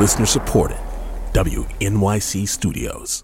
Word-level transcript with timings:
Listener 0.00 0.24
supported. 0.24 0.78
WNYC 1.34 2.48
Studios. 2.48 3.22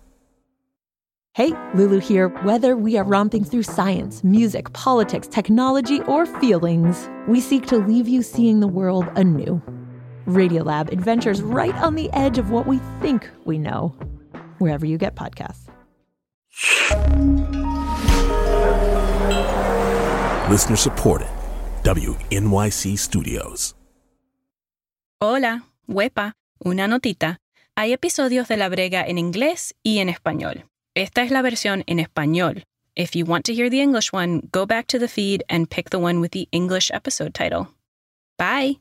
Hey, 1.33 1.53
Lulu 1.73 2.01
here. 2.01 2.29
Whether 2.45 2.77
we 2.77 2.99
are 2.99 3.05
romping 3.05 3.45
through 3.45 3.63
science, 3.63 4.23
music, 4.23 4.71
politics, 4.75 5.27
technology, 5.27 6.03
or 6.03 6.27
feelings, 6.27 7.09
we 7.29 7.41
seek 7.41 7.65
to 7.69 7.79
leave 7.79 8.07
you 8.07 8.23
seeing 8.23 8.61
the 8.61 8.69
world 8.69 9.07
anew. 9.17 9.63
Radiolab 10.27 10.93
adventures 10.93 11.41
right 11.41 11.75
on 11.77 11.95
the 11.95 12.13
edge 12.13 12.37
of 12.37 12.51
what 12.51 12.67
we 12.67 12.77
think 13.01 13.27
we 13.47 13.57
know, 13.57 13.97
wherever 14.59 14.85
you 14.85 14.99
get 14.99 15.15
podcasts. 15.15 15.71
Listener 20.51 20.77
supported. 20.77 21.29
WNYC 21.85 22.99
Studios. 22.99 23.75
Hola, 25.23 25.65
huepa, 25.89 26.33
una 26.65 26.89
notita. 26.89 27.41
Hay 27.75 27.93
episodios 27.93 28.49
de 28.49 28.57
La 28.57 28.69
Brega 28.69 29.05
en 29.07 29.19
inglés 29.19 29.75
y 29.83 29.99
en 29.99 30.09
español. 30.09 30.65
Esta 30.95 31.23
es 31.23 31.31
la 31.31 31.43
versión 31.43 31.85
en 31.87 31.99
español. 31.99 32.65
If 32.95 33.15
you 33.15 33.27
want 33.27 33.45
to 33.47 33.53
hear 33.53 33.69
the 33.69 33.83
English 33.83 34.13
one, 34.13 34.49
go 34.53 34.67
back 34.67 34.87
to 34.89 34.99
the 34.99 35.09
feed 35.09 35.45
and 35.49 35.69
pick 35.69 35.91
the 35.91 35.99
one 35.99 36.21
with 36.21 36.31
the 36.31 36.49
English 36.53 36.91
episode 36.91 37.35
title. 37.35 37.69
Bye. 38.39 38.79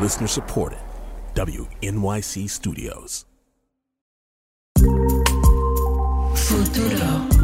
Listener 0.00 0.28
supported. 0.28 0.78
WNYC 1.34 2.48
Studios. 2.48 3.26
Futuro. 6.34 7.37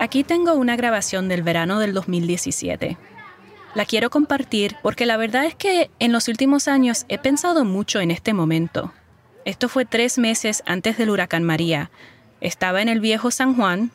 Aquí 0.00 0.24
tengo 0.24 0.54
una 0.54 0.76
grabación 0.76 1.28
del 1.28 1.42
verano 1.42 1.78
del 1.78 1.92
2017. 1.92 2.96
La 3.74 3.84
quiero 3.84 4.08
compartir 4.08 4.76
porque 4.82 5.04
la 5.04 5.18
verdad 5.18 5.44
es 5.44 5.54
que 5.54 5.90
en 5.98 6.10
los 6.10 6.26
últimos 6.28 6.68
años 6.68 7.04
he 7.10 7.18
pensado 7.18 7.66
mucho 7.66 8.00
en 8.00 8.10
este 8.10 8.32
momento. 8.32 8.94
Esto 9.44 9.68
fue 9.68 9.84
tres 9.84 10.16
meses 10.16 10.62
antes 10.64 10.96
del 10.96 11.10
huracán 11.10 11.44
María. 11.44 11.90
Estaba 12.40 12.80
en 12.80 12.88
el 12.88 13.00
viejo 13.00 13.30
San 13.30 13.54
Juan, 13.54 13.90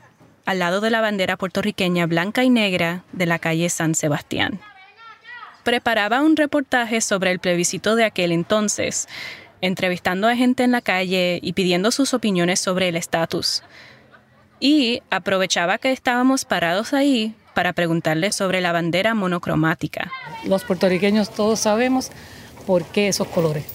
al 0.45 0.59
lado 0.59 0.79
de 0.79 0.91
la 0.91 1.01
bandera 1.01 1.37
puertorriqueña 1.37 2.05
blanca 2.05 2.43
y 2.43 2.51
negra 2.51 3.03
de 3.11 3.25
la 3.25 3.39
calle 3.39 3.67
San 3.71 3.95
Sebastián. 3.95 4.59
Preparaba 5.63 6.21
un 6.21 6.35
reportaje 6.35 7.01
sobre 7.01 7.31
el 7.31 7.39
plebiscito 7.39 7.95
de 7.95 8.03
aquel 8.03 8.31
entonces, 8.31 9.07
entrevistando 9.59 10.27
a 10.27 10.35
gente 10.35 10.63
en 10.63 10.71
la 10.71 10.81
calle 10.81 11.39
y 11.41 11.53
pidiendo 11.53 11.89
sus 11.89 12.13
opiniones 12.13 12.59
sobre 12.59 12.89
el 12.89 12.95
estatus 12.95 13.63
y 14.59 15.01
aprovechaba 15.09 15.77
que 15.77 15.91
estábamos 15.91 16.45
parados 16.45 16.93
ahí 16.93 17.35
para 17.53 17.73
preguntarle 17.73 18.31
sobre 18.31 18.61
la 18.61 18.71
bandera 18.71 19.13
monocromática. 19.13 20.11
Los 20.45 20.63
puertorriqueños 20.63 21.29
todos 21.29 21.59
sabemos 21.59 22.11
por 22.65 22.83
qué 22.85 23.07
esos 23.07 23.27
colores. 23.27 23.65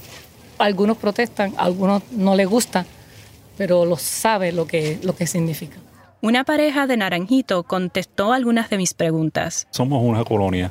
Algunos 0.59 0.99
protestan, 0.99 1.55
algunos 1.57 2.03
no 2.13 2.37
les 2.37 2.47
gusta, 2.47 2.85
pero 3.57 3.85
lo 3.87 3.97
sabe 3.97 4.53
lo 4.53 4.67
que, 4.67 4.99
lo 5.03 5.17
que 5.17 5.27
significa. 5.27 5.77
Una 6.23 6.45
pareja 6.45 6.87
de 6.87 6.99
naranjito 6.99 7.63
contestó 7.63 8.35
algunas 8.35 8.69
de 8.69 8.77
mis 8.77 8.93
preguntas. 8.93 9.67
Somos 9.71 10.03
una 10.05 10.23
colonia, 10.23 10.71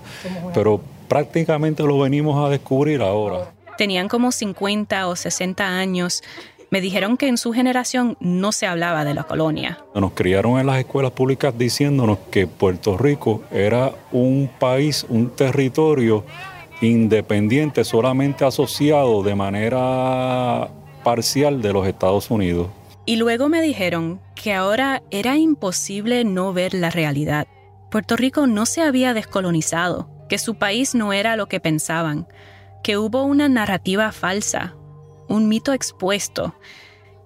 pero 0.53 0.79
prácticamente 1.07 1.81
lo 1.81 1.99
venimos 1.99 2.45
a 2.45 2.49
descubrir 2.49 3.01
ahora. 3.01 3.51
Tenían 3.75 4.07
como 4.07 4.31
50 4.31 5.07
o 5.07 5.15
60 5.15 5.65
años 5.65 6.21
me 6.71 6.81
dijeron 6.81 7.17
que 7.17 7.27
en 7.27 7.37
su 7.37 7.51
generación 7.51 8.17
no 8.19 8.51
se 8.51 8.67
hablaba 8.67 9.05
de 9.05 9.13
la 9.13 9.23
colonia. 9.23 9.79
Nos 9.95 10.11
criaron 10.13 10.59
en 10.59 10.67
las 10.67 10.77
escuelas 10.79 11.11
públicas 11.11 11.57
diciéndonos 11.57 12.19
que 12.31 12.47
Puerto 12.47 12.97
Rico 12.97 13.43
era 13.51 13.93
un 14.11 14.49
país, 14.59 15.05
un 15.09 15.29
territorio 15.29 16.23
independiente, 16.81 17.83
solamente 17.83 18.45
asociado 18.45 19.23
de 19.23 19.35
manera 19.35 20.69
parcial 21.03 21.61
de 21.61 21.73
los 21.73 21.87
Estados 21.87 22.29
Unidos. 22.31 22.67
Y 23.05 23.15
luego 23.15 23.49
me 23.49 23.61
dijeron 23.61 24.19
que 24.35 24.53
ahora 24.53 25.01
era 25.09 25.37
imposible 25.37 26.23
no 26.23 26.53
ver 26.53 26.73
la 26.73 26.89
realidad. 26.89 27.47
Puerto 27.89 28.15
Rico 28.15 28.45
no 28.45 28.67
se 28.67 28.81
había 28.81 29.13
descolonizado, 29.13 30.09
que 30.29 30.37
su 30.37 30.55
país 30.55 30.93
no 30.93 31.11
era 31.11 31.35
lo 31.35 31.47
que 31.47 31.59
pensaban, 31.59 32.27
que 32.83 32.97
hubo 32.97 33.23
una 33.23 33.49
narrativa 33.49 34.11
falsa, 34.11 34.75
un 35.29 35.47
mito 35.47 35.71
expuesto 35.71 36.53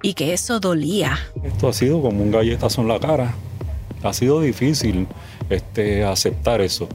y 0.04 0.14
que 0.14 0.34
eso 0.34 0.60
dolía. 0.60 1.18
Esto 1.44 1.70
ha 1.70 1.74
sido 1.74 2.02
como 2.02 2.22
un 2.22 2.32
galletazo 2.32 2.82
en 2.82 2.90
la 2.90 3.00
cara. 3.00 3.34
Ha 4.04 4.14
sido 4.14 4.42
difícil 4.42 5.08
este, 5.50 6.04
aceptar 6.04 6.62
eso. 6.62 6.90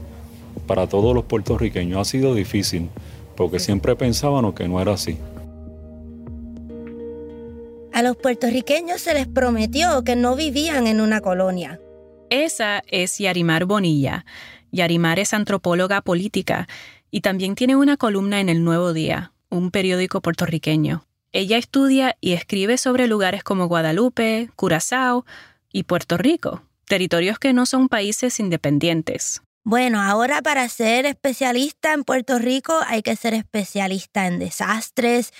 Para 0.67 0.87
todos 0.87 1.13
los 1.15 1.25
puertorriqueños 1.25 1.99
ha 1.99 2.05
sido 2.05 2.35
difícil, 2.35 2.89
porque 3.35 3.59
siempre 3.59 3.95
pensábamos 3.95 4.53
que 4.53 4.67
no 4.67 4.79
era 4.79 4.93
así. 4.93 5.17
A 7.91 8.03
los 8.03 8.15
puertorriqueños 8.15 9.01
se 9.01 9.15
les 9.15 9.27
prometió 9.27 10.03
que 10.03 10.15
no 10.15 10.35
vivían 10.35 10.85
en 10.85 11.01
una 11.01 11.19
colonia. 11.19 11.81
Esa 12.29 12.83
es 12.87 13.17
Yarimar 13.17 13.65
Bonilla. 13.65 14.25
Yarimar 14.71 15.17
es 15.17 15.33
antropóloga 15.33 16.01
política 16.01 16.67
y 17.09 17.21
también 17.21 17.55
tiene 17.55 17.75
una 17.75 17.97
columna 17.97 18.39
en 18.39 18.49
El 18.49 18.63
Nuevo 18.63 18.93
Día, 18.93 19.33
un 19.49 19.71
periódico 19.71 20.21
puertorriqueño. 20.21 21.05
Ella 21.31 21.57
estudia 21.57 22.17
y 22.21 22.33
escribe 22.33 22.77
sobre 22.77 23.07
lugares 23.07 23.43
como 23.43 23.67
Guadalupe, 23.67 24.49
Curazao 24.55 25.25
y 25.71 25.83
Puerto 25.83 26.17
Rico, 26.17 26.63
territorios 26.87 27.37
que 27.37 27.53
no 27.53 27.65
son 27.65 27.87
países 27.87 28.39
independientes. 28.39 29.41
Bueno, 29.63 30.01
ahora 30.01 30.41
para 30.41 30.67
ser 30.69 31.05
especialista 31.05 31.93
en 31.93 32.03
Puerto 32.03 32.39
Rico 32.39 32.79
hay 32.87 33.03
que 33.03 33.15
ser 33.15 33.35
especialista 33.35 34.25
en 34.25 34.39
desastres, 34.39 35.31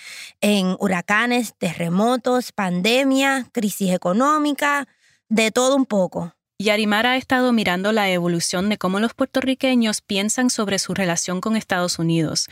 en 0.41 0.75
huracanes, 0.79 1.55
terremotos, 1.57 2.51
pandemia, 2.51 3.47
crisis 3.51 3.91
económica, 3.91 4.87
de 5.29 5.49
todo 5.51 5.75
un 5.75 5.85
poco. 5.85 6.35
Yarimar 6.59 7.07
ha 7.07 7.15
estado 7.15 7.53
mirando 7.53 7.91
la 7.93 8.11
evolución 8.11 8.69
de 8.69 8.77
cómo 8.77 8.99
los 8.99 9.13
puertorriqueños 9.13 10.01
piensan 10.01 10.49
sobre 10.49 10.77
su 10.77 10.93
relación 10.93 11.41
con 11.41 11.55
Estados 11.55 11.97
Unidos 11.97 12.49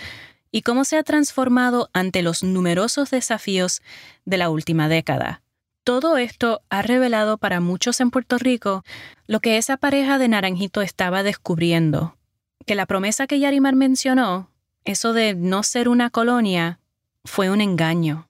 y 0.52 0.62
cómo 0.62 0.86
se 0.86 0.98
ha 0.98 1.04
transformado 1.04 1.90
ante 1.94 2.22
los 2.22 2.44
numerosos 2.44 3.12
desafíos 3.12 3.82
de 4.26 4.38
la 4.38 4.50
última 4.50 4.88
década. 4.90 5.42
Todo 5.84 6.18
esto 6.18 6.62
ha 6.70 6.82
revelado 6.82 7.38
para 7.38 7.62
muchos 7.62 8.02
en 8.02 8.12
Puerto 8.12 8.38
Rico 8.38 8.84
lo 9.26 9.40
que 9.40 9.58
esa 9.58 9.78
pareja 9.78 10.18
de 10.18 10.28
Naranjito 10.28 10.82
estaba 10.82 11.24
descubriendo, 11.24 12.18
que 12.66 12.76
la 12.76 12.86
promesa 12.86 13.28
que 13.28 13.40
Yarimar 13.40 13.76
mencionó, 13.76 14.50
eso 14.84 15.14
de 15.14 15.34
no 15.36 15.64
ser 15.64 15.88
una 15.88 16.10
colonia, 16.10 16.80
fue 17.24 17.50
un 17.50 17.62
engaño. 17.62 18.28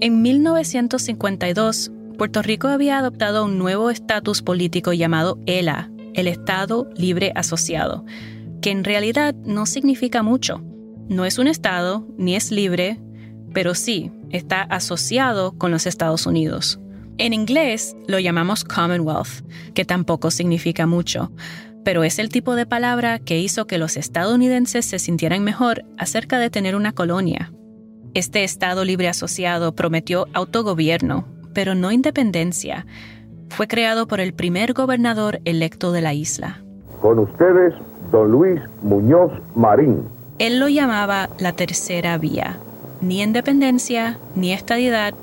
En 0.00 0.22
1952, 0.22 1.90
Puerto 2.18 2.42
Rico 2.42 2.68
había 2.68 2.98
adoptado 2.98 3.44
un 3.44 3.58
nuevo 3.58 3.90
estatus 3.90 4.42
político 4.42 4.92
llamado 4.92 5.38
ELA, 5.46 5.90
el 6.14 6.28
Estado 6.28 6.88
Libre 6.94 7.32
Asociado, 7.34 8.04
que 8.64 8.70
en 8.70 8.82
realidad 8.82 9.34
no 9.44 9.66
significa 9.66 10.22
mucho. 10.22 10.62
No 11.06 11.26
es 11.26 11.36
un 11.36 11.48
Estado, 11.48 12.08
ni 12.16 12.34
es 12.34 12.50
libre, 12.50 12.98
pero 13.52 13.74
sí 13.74 14.10
está 14.30 14.62
asociado 14.62 15.52
con 15.58 15.70
los 15.70 15.86
Estados 15.86 16.24
Unidos. 16.26 16.80
En 17.18 17.34
inglés 17.34 17.94
lo 18.08 18.18
llamamos 18.18 18.64
Commonwealth, 18.64 19.46
que 19.74 19.84
tampoco 19.84 20.30
significa 20.30 20.86
mucho, 20.86 21.30
pero 21.84 22.04
es 22.04 22.18
el 22.18 22.30
tipo 22.30 22.54
de 22.54 22.64
palabra 22.64 23.18
que 23.18 23.38
hizo 23.38 23.66
que 23.66 23.76
los 23.76 23.98
estadounidenses 23.98 24.86
se 24.86 24.98
sintieran 24.98 25.44
mejor 25.44 25.84
acerca 25.98 26.38
de 26.38 26.48
tener 26.48 26.74
una 26.74 26.92
colonia. 26.92 27.52
Este 28.14 28.44
Estado 28.44 28.86
libre 28.86 29.08
asociado 29.08 29.74
prometió 29.74 30.26
autogobierno, 30.32 31.28
pero 31.52 31.74
no 31.74 31.92
independencia. 31.92 32.86
Fue 33.50 33.68
creado 33.68 34.06
por 34.06 34.20
el 34.20 34.32
primer 34.32 34.72
gobernador 34.72 35.42
electo 35.44 35.92
de 35.92 36.00
la 36.00 36.14
isla. 36.14 36.64
Con 37.02 37.18
ustedes, 37.18 37.74
don 38.10 38.30
Luis 38.30 38.60
Muñoz 38.82 39.32
Marín. 39.54 40.02
Él 40.38 40.58
lo 40.58 40.68
llamaba 40.68 41.28
la 41.38 41.52
tercera 41.52 42.18
vía. 42.18 42.58
Ni 43.00 43.22
independencia, 43.22 44.18
ni 44.34 44.52
estadidad, 44.52 45.14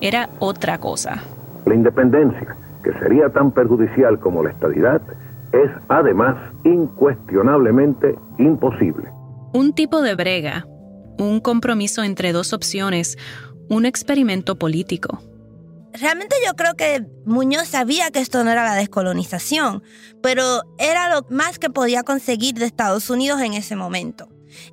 era 0.00 0.30
otra 0.38 0.78
cosa. 0.78 1.22
La 1.66 1.74
independencia, 1.74 2.56
que 2.82 2.92
sería 2.94 3.28
tan 3.28 3.50
perjudicial 3.50 4.18
como 4.18 4.42
la 4.42 4.50
estadidad, 4.50 5.02
es 5.52 5.70
además 5.88 6.36
incuestionablemente 6.64 8.16
imposible. 8.38 9.08
Un 9.52 9.72
tipo 9.72 10.02
de 10.02 10.14
brega, 10.14 10.66
un 11.18 11.40
compromiso 11.40 12.02
entre 12.02 12.32
dos 12.32 12.52
opciones, 12.52 13.16
un 13.68 13.86
experimento 13.86 14.56
político. 14.58 15.20
Realmente 16.00 16.36
yo 16.44 16.54
creo 16.54 16.74
que 16.74 17.04
Muñoz 17.24 17.68
sabía 17.68 18.10
que 18.10 18.20
esto 18.20 18.44
no 18.44 18.50
era 18.50 18.64
la 18.64 18.74
descolonización, 18.74 19.82
pero 20.22 20.62
era 20.78 21.12
lo 21.12 21.26
más 21.30 21.58
que 21.58 21.70
podía 21.70 22.02
conseguir 22.02 22.54
de 22.54 22.66
Estados 22.66 23.10
Unidos 23.10 23.40
en 23.40 23.54
ese 23.54 23.76
momento. 23.76 24.28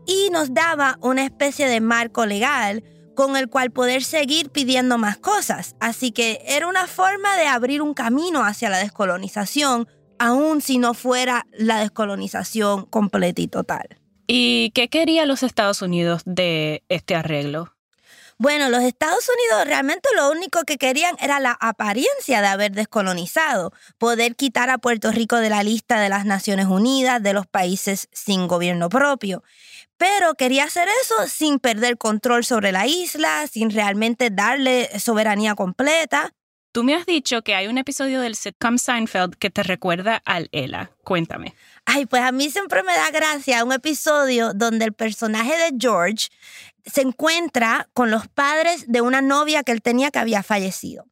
Y 0.05 0.29
nos 0.31 0.53
daba 0.53 0.97
una 1.01 1.23
especie 1.23 1.67
de 1.67 1.81
marco 1.81 2.25
legal 2.25 2.83
con 3.15 3.37
el 3.37 3.49
cual 3.49 3.71
poder 3.71 4.03
seguir 4.03 4.49
pidiendo 4.49 4.97
más 4.97 5.17
cosas. 5.17 5.75
Así 5.79 6.11
que 6.11 6.41
era 6.45 6.67
una 6.67 6.85
forma 6.87 7.35
de 7.37 7.47
abrir 7.47 7.81
un 7.81 7.93
camino 7.93 8.43
hacia 8.43 8.69
la 8.69 8.77
descolonización, 8.77 9.87
aun 10.19 10.61
si 10.61 10.77
no 10.77 10.93
fuera 10.93 11.47
la 11.53 11.79
descolonización 11.79 12.85
completa 12.85 13.41
y 13.41 13.47
total. 13.47 13.99
¿Y 14.27 14.71
qué 14.71 14.89
quería 14.89 15.25
los 15.25 15.43
Estados 15.43 15.81
Unidos 15.81 16.23
de 16.25 16.83
este 16.89 17.15
arreglo? 17.15 17.74
Bueno, 18.37 18.69
los 18.69 18.83
Estados 18.83 19.29
Unidos 19.29 19.65
realmente 19.65 20.09
lo 20.13 20.29
único 20.29 20.63
que 20.63 20.77
querían 20.77 21.15
era 21.21 21.39
la 21.39 21.57
apariencia 21.57 22.41
de 22.41 22.47
haber 22.47 22.73
descolonizado, 22.73 23.71
poder 23.97 24.35
quitar 24.35 24.69
a 24.69 24.77
Puerto 24.77 25.11
Rico 25.13 25.37
de 25.37 25.49
la 25.49 25.63
lista 25.63 26.01
de 26.01 26.09
las 26.09 26.25
Naciones 26.25 26.65
Unidas, 26.65 27.23
de 27.23 27.31
los 27.31 27.47
países 27.47 28.09
sin 28.11 28.47
gobierno 28.47 28.89
propio. 28.89 29.41
Pero 29.97 30.35
quería 30.35 30.65
hacer 30.65 30.89
eso 31.01 31.15
sin 31.29 31.59
perder 31.59 31.97
control 31.97 32.43
sobre 32.43 32.73
la 32.73 32.87
isla, 32.87 33.47
sin 33.49 33.69
realmente 33.69 34.29
darle 34.31 34.89
soberanía 34.99 35.55
completa. 35.55 36.33
Tú 36.75 36.83
me 36.83 36.93
has 36.93 37.05
dicho 37.05 37.41
que 37.41 37.55
hay 37.55 37.67
un 37.67 37.77
episodio 37.77 38.19
del 38.19 38.35
sitcom 38.35 38.77
Seinfeld 38.77 39.35
que 39.35 39.49
te 39.49 39.63
recuerda 39.63 40.21
al 40.25 40.49
ELA. 40.51 40.91
Cuéntame. 41.05 41.55
Ay, 41.85 42.05
pues 42.05 42.21
a 42.21 42.33
mí 42.33 42.49
siempre 42.49 42.83
me 42.83 42.91
da 42.91 43.11
gracia 43.11 43.63
un 43.63 43.71
episodio 43.71 44.53
donde 44.53 44.83
el 44.83 44.91
personaje 44.91 45.57
de 45.57 45.77
George 45.79 46.27
se 46.85 46.99
encuentra 46.99 47.87
con 47.93 48.11
los 48.11 48.27
padres 48.27 48.91
de 48.91 48.99
una 48.99 49.21
novia 49.21 49.63
que 49.63 49.71
él 49.71 49.81
tenía 49.81 50.11
que 50.11 50.19
había 50.19 50.43
fallecido. 50.43 51.05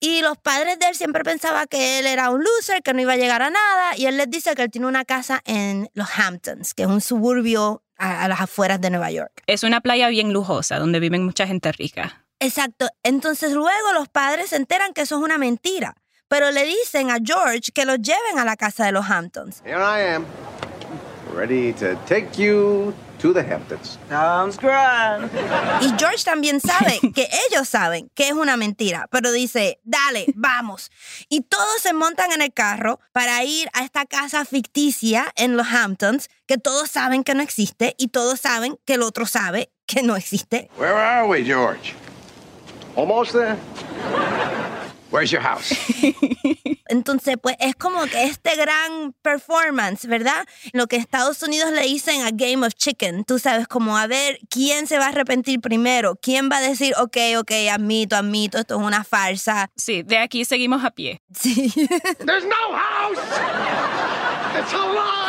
Y 0.00 0.22
los 0.22 0.38
padres 0.38 0.78
de 0.78 0.86
él 0.88 0.94
siempre 0.94 1.24
pensaban 1.24 1.66
que 1.68 1.98
él 1.98 2.06
era 2.06 2.30
un 2.30 2.42
loser, 2.42 2.82
que 2.82 2.94
no 2.94 3.02
iba 3.02 3.12
a 3.12 3.18
llegar 3.18 3.42
a 3.42 3.50
nada, 3.50 3.94
y 3.98 4.06
él 4.06 4.16
les 4.16 4.30
dice 4.30 4.54
que 4.54 4.62
él 4.62 4.70
tiene 4.70 4.86
una 4.86 5.04
casa 5.04 5.42
en 5.44 5.90
los 5.92 6.08
Hamptons, 6.18 6.72
que 6.72 6.84
es 6.84 6.88
un 6.88 7.02
suburbio 7.02 7.82
a, 7.98 8.24
a 8.24 8.28
las 8.28 8.40
afueras 8.40 8.80
de 8.80 8.88
Nueva 8.88 9.10
York. 9.10 9.42
Es 9.46 9.62
una 9.62 9.82
playa 9.82 10.08
bien 10.08 10.32
lujosa 10.32 10.78
donde 10.78 11.00
viven 11.00 11.22
mucha 11.22 11.46
gente 11.46 11.70
rica. 11.70 12.21
Exacto. 12.42 12.88
Entonces 13.04 13.52
luego 13.52 13.92
los 13.94 14.08
padres 14.08 14.50
se 14.50 14.56
enteran 14.56 14.92
que 14.92 15.02
eso 15.02 15.16
es 15.16 15.22
una 15.22 15.38
mentira, 15.38 15.94
pero 16.26 16.50
le 16.50 16.64
dicen 16.64 17.10
a 17.10 17.18
George 17.24 17.70
que 17.72 17.84
lo 17.84 17.94
lleven 17.94 18.38
a 18.38 18.44
la 18.44 18.56
casa 18.56 18.84
de 18.84 18.92
los 18.92 19.08
Hamptons. 19.08 19.62
Here 19.64 19.78
I 19.78 20.14
am, 20.14 20.26
ready 21.34 21.72
to 21.74 21.94
take 22.08 22.30
you 22.36 22.92
to 23.20 23.32
the 23.32 23.42
Hamptons. 23.42 23.96
Sounds 24.08 24.58
grand. 24.58 25.30
Y 25.82 25.94
George 25.96 26.24
también 26.24 26.60
sabe 26.60 26.98
que 27.14 27.28
ellos 27.48 27.68
saben 27.68 28.10
que 28.14 28.26
es 28.26 28.32
una 28.32 28.56
mentira, 28.56 29.06
pero 29.12 29.30
dice, 29.30 29.78
dale, 29.84 30.26
vamos. 30.34 30.90
Y 31.28 31.42
todos 31.42 31.80
se 31.80 31.92
montan 31.92 32.32
en 32.32 32.42
el 32.42 32.52
carro 32.52 32.98
para 33.12 33.44
ir 33.44 33.70
a 33.72 33.84
esta 33.84 34.04
casa 34.04 34.44
ficticia 34.44 35.32
en 35.36 35.56
los 35.56 35.68
Hamptons, 35.68 36.28
que 36.46 36.58
todos 36.58 36.90
saben 36.90 37.22
que 37.22 37.36
no 37.36 37.42
existe 37.44 37.94
y 37.98 38.08
todos 38.08 38.40
saben 38.40 38.80
que 38.84 38.94
el 38.94 39.02
otro 39.02 39.26
sabe 39.26 39.70
que 39.86 40.02
no 40.02 40.16
existe. 40.16 40.68
Where 40.76 40.94
are 40.94 41.28
we, 41.28 41.44
George? 41.44 41.94
Almost 42.94 43.32
there? 43.32 43.56
Where's 45.10 45.30
your 45.30 45.42
house? 45.42 45.72
Entonces, 46.88 47.36
pues 47.42 47.56
es 47.60 47.74
como 47.76 48.04
que 48.06 48.24
este 48.24 48.56
gran 48.56 49.14
performance, 49.20 50.06
¿verdad? 50.06 50.46
Lo 50.72 50.86
que 50.86 50.96
Estados 50.96 51.42
Unidos 51.42 51.70
le 51.72 51.82
dicen 51.82 52.22
a 52.22 52.30
Game 52.32 52.66
of 52.66 52.74
Chicken, 52.74 53.24
tú 53.24 53.38
sabes, 53.38 53.68
como 53.68 53.98
a 53.98 54.06
ver 54.06 54.38
quién 54.48 54.86
se 54.86 54.98
va 54.98 55.06
a 55.06 55.08
arrepentir 55.08 55.60
primero, 55.60 56.16
quién 56.20 56.50
va 56.50 56.58
a 56.58 56.60
decir, 56.62 56.94
ok, 56.98 57.16
ok, 57.38 57.50
admito, 57.70 58.16
admito, 58.16 58.58
esto 58.58 58.80
es 58.80 58.86
una 58.86 59.04
farsa. 59.04 59.70
Sí, 59.76 60.02
de 60.02 60.16
aquí 60.18 60.46
seguimos 60.46 60.82
a 60.82 60.90
pie. 60.90 61.20
Sí, 61.34 61.70
There's 62.24 62.44
no 62.44 62.74
house! 62.74 64.11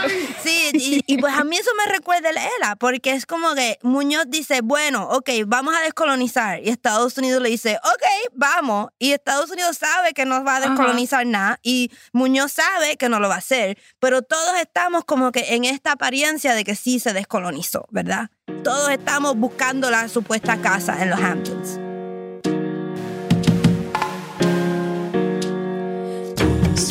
Sí, 0.43 0.71
y, 0.73 1.03
y 1.07 1.17
pues 1.19 1.33
a 1.33 1.45
mí 1.45 1.55
eso 1.55 1.71
me 1.77 1.91
recuerda 1.91 2.29
el 2.29 2.37
ELA, 2.37 2.75
porque 2.75 3.11
es 3.11 3.25
como 3.25 3.55
que 3.55 3.79
Muñoz 3.81 4.25
dice, 4.27 4.59
bueno, 4.61 5.07
ok, 5.09 5.29
vamos 5.47 5.73
a 5.75 5.81
descolonizar, 5.81 6.61
y 6.61 6.69
Estados 6.69 7.17
Unidos 7.17 7.41
le 7.41 7.49
dice, 7.49 7.79
ok, 7.81 8.33
vamos, 8.33 8.89
y 8.99 9.13
Estados 9.13 9.49
Unidos 9.51 9.77
sabe 9.77 10.13
que 10.13 10.25
no 10.25 10.43
va 10.43 10.57
a 10.57 10.59
descolonizar 10.59 11.25
nada, 11.25 11.59
y 11.63 11.91
Muñoz 12.11 12.51
sabe 12.51 12.97
que 12.97 13.07
no 13.07 13.21
lo 13.21 13.29
va 13.29 13.35
a 13.35 13.37
hacer, 13.37 13.77
pero 13.99 14.21
todos 14.21 14.59
estamos 14.59 15.05
como 15.05 15.31
que 15.31 15.55
en 15.55 15.63
esta 15.63 15.93
apariencia 15.93 16.53
de 16.53 16.65
que 16.65 16.75
sí 16.75 16.99
se 16.99 17.13
descolonizó, 17.13 17.85
¿verdad? 17.89 18.29
Todos 18.63 18.89
estamos 18.89 19.37
buscando 19.37 19.89
la 19.89 20.09
supuesta 20.09 20.57
casa 20.61 21.01
en 21.01 21.09
los 21.09 21.19
Hamptons. 21.21 21.92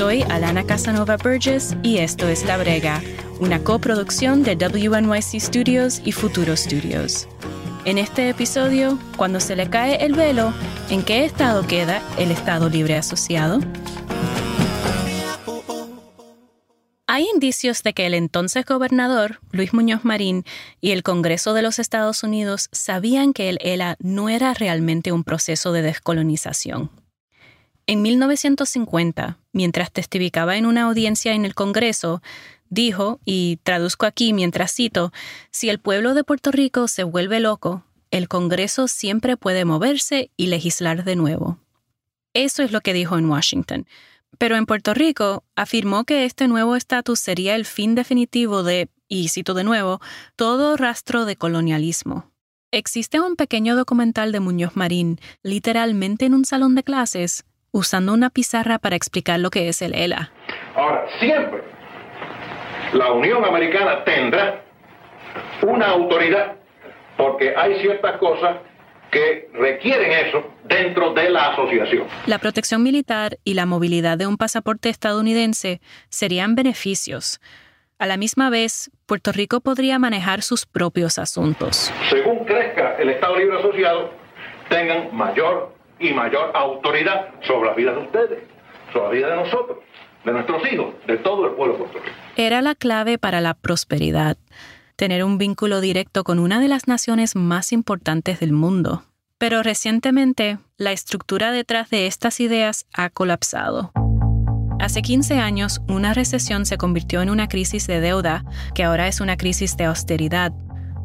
Soy 0.02 0.22
Alana 0.22 0.64
Casanova 0.64 1.16
Burgess 1.16 1.76
y 1.84 1.98
esto 1.98 2.26
es 2.26 2.44
La 2.44 2.56
Brega, 2.56 3.00
una 3.38 3.62
coproducción 3.62 4.42
de 4.42 4.56
WNYC 4.56 5.40
Studios 5.40 6.02
y 6.04 6.10
Futuro 6.10 6.56
Studios. 6.56 7.28
En 7.84 7.98
este 7.98 8.28
episodio, 8.28 8.98
cuando 9.16 9.38
se 9.38 9.54
le 9.54 9.70
cae 9.70 10.04
el 10.04 10.14
velo, 10.14 10.52
¿en 10.90 11.04
qué 11.04 11.24
estado 11.24 11.64
queda 11.68 12.02
el 12.18 12.32
Estado 12.32 12.68
Libre 12.68 12.96
Asociado? 12.96 13.60
Hay 17.06 17.24
indicios 17.32 17.84
de 17.84 17.92
que 17.92 18.06
el 18.06 18.14
entonces 18.14 18.66
gobernador, 18.66 19.38
Luis 19.52 19.72
Muñoz 19.72 20.04
Marín, 20.04 20.44
y 20.80 20.90
el 20.90 21.04
Congreso 21.04 21.54
de 21.54 21.62
los 21.62 21.78
Estados 21.78 22.24
Unidos 22.24 22.70
sabían 22.72 23.32
que 23.32 23.48
el 23.50 23.58
ELA 23.60 23.94
no 24.00 24.28
era 24.28 24.52
realmente 24.52 25.12
un 25.12 25.22
proceso 25.22 25.70
de 25.70 25.82
descolonización. 25.82 26.90
En 27.86 28.02
1950, 28.02 29.38
mientras 29.52 29.92
testificaba 29.92 30.56
en 30.56 30.66
una 30.66 30.82
audiencia 30.82 31.32
en 31.34 31.44
el 31.44 31.54
Congreso, 31.54 32.22
dijo, 32.70 33.20
y 33.24 33.58
traduzco 33.64 34.06
aquí 34.06 34.32
mientras 34.32 34.72
cito, 34.72 35.12
si 35.50 35.68
el 35.68 35.78
pueblo 35.78 36.14
de 36.14 36.24
Puerto 36.24 36.50
Rico 36.52 36.88
se 36.88 37.04
vuelve 37.04 37.40
loco, 37.40 37.84
el 38.10 38.28
Congreso 38.28 38.88
siempre 38.88 39.36
puede 39.36 39.64
moverse 39.64 40.30
y 40.36 40.46
legislar 40.46 41.04
de 41.04 41.16
nuevo. 41.16 41.58
Eso 42.34 42.62
es 42.62 42.72
lo 42.72 42.80
que 42.80 42.92
dijo 42.92 43.18
en 43.18 43.28
Washington. 43.28 43.86
Pero 44.38 44.56
en 44.56 44.66
Puerto 44.66 44.94
Rico 44.94 45.44
afirmó 45.56 46.04
que 46.04 46.24
este 46.24 46.48
nuevo 46.48 46.76
estatus 46.76 47.18
sería 47.18 47.54
el 47.54 47.66
fin 47.66 47.94
definitivo 47.94 48.62
de, 48.62 48.88
y 49.08 49.28
cito 49.28 49.54
de 49.54 49.64
nuevo, 49.64 50.00
todo 50.36 50.76
rastro 50.76 51.26
de 51.26 51.36
colonialismo. 51.36 52.30
Existe 52.70 53.20
un 53.20 53.36
pequeño 53.36 53.76
documental 53.76 54.32
de 54.32 54.40
Muñoz 54.40 54.76
Marín, 54.76 55.20
literalmente 55.42 56.24
en 56.24 56.32
un 56.32 56.46
salón 56.46 56.74
de 56.74 56.82
clases, 56.82 57.44
usando 57.72 58.12
una 58.12 58.30
pizarra 58.30 58.78
para 58.78 58.94
explicar 58.94 59.40
lo 59.40 59.50
que 59.50 59.68
es 59.68 59.82
el 59.82 59.94
ELA. 59.94 60.30
Ahora, 60.76 61.06
siempre 61.18 61.62
la 62.92 63.12
Unión 63.12 63.44
Americana 63.44 64.04
tendrá 64.04 64.62
una 65.62 65.86
autoridad 65.88 66.56
porque 67.16 67.54
hay 67.56 67.80
ciertas 67.80 68.18
cosas 68.18 68.58
que 69.10 69.50
requieren 69.52 70.26
eso 70.26 70.50
dentro 70.64 71.12
de 71.12 71.30
la 71.30 71.52
asociación. 71.52 72.06
La 72.26 72.38
protección 72.38 72.82
militar 72.82 73.38
y 73.44 73.54
la 73.54 73.66
movilidad 73.66 74.16
de 74.16 74.26
un 74.26 74.36
pasaporte 74.36 74.88
estadounidense 74.88 75.80
serían 76.08 76.54
beneficios. 76.54 77.40
A 77.98 78.06
la 78.06 78.16
misma 78.16 78.50
vez, 78.50 78.90
Puerto 79.06 79.30
Rico 79.30 79.60
podría 79.60 79.98
manejar 79.98 80.42
sus 80.42 80.66
propios 80.66 81.18
asuntos. 81.18 81.92
Según 82.10 82.44
crezca 82.44 82.96
el 82.98 83.10
Estado 83.10 83.36
Libre 83.36 83.58
Asociado, 83.58 84.12
tengan 84.68 85.14
mayor 85.14 85.74
y 86.02 86.12
mayor 86.12 86.50
autoridad 86.54 87.28
sobre 87.46 87.70
la 87.70 87.74
vida 87.74 87.92
de 87.92 87.98
ustedes, 87.98 88.38
sobre 88.92 89.04
la 89.06 89.10
vida 89.10 89.28
de 89.28 89.36
nosotros, 89.36 89.78
de 90.24 90.32
nuestros 90.32 90.72
hijos, 90.72 90.94
de 91.06 91.16
todo 91.18 91.46
el 91.46 91.52
pueblo 91.52 91.74
de 91.74 91.78
Puerto 91.80 91.98
Rico. 91.98 92.16
Era 92.36 92.62
la 92.62 92.74
clave 92.74 93.18
para 93.18 93.40
la 93.40 93.54
prosperidad, 93.54 94.36
tener 94.96 95.24
un 95.24 95.38
vínculo 95.38 95.80
directo 95.80 96.24
con 96.24 96.38
una 96.38 96.60
de 96.60 96.68
las 96.68 96.88
naciones 96.88 97.36
más 97.36 97.72
importantes 97.72 98.40
del 98.40 98.52
mundo. 98.52 99.04
Pero 99.38 99.62
recientemente, 99.62 100.58
la 100.76 100.92
estructura 100.92 101.50
detrás 101.50 101.90
de 101.90 102.06
estas 102.06 102.38
ideas 102.40 102.86
ha 102.94 103.10
colapsado. 103.10 103.92
Hace 104.78 105.02
15 105.02 105.38
años, 105.38 105.80
una 105.88 106.14
recesión 106.14 106.66
se 106.66 106.76
convirtió 106.76 107.22
en 107.22 107.30
una 107.30 107.48
crisis 107.48 107.86
de 107.86 108.00
deuda, 108.00 108.44
que 108.74 108.84
ahora 108.84 109.08
es 109.08 109.20
una 109.20 109.36
crisis 109.36 109.76
de 109.76 109.84
austeridad. 109.84 110.52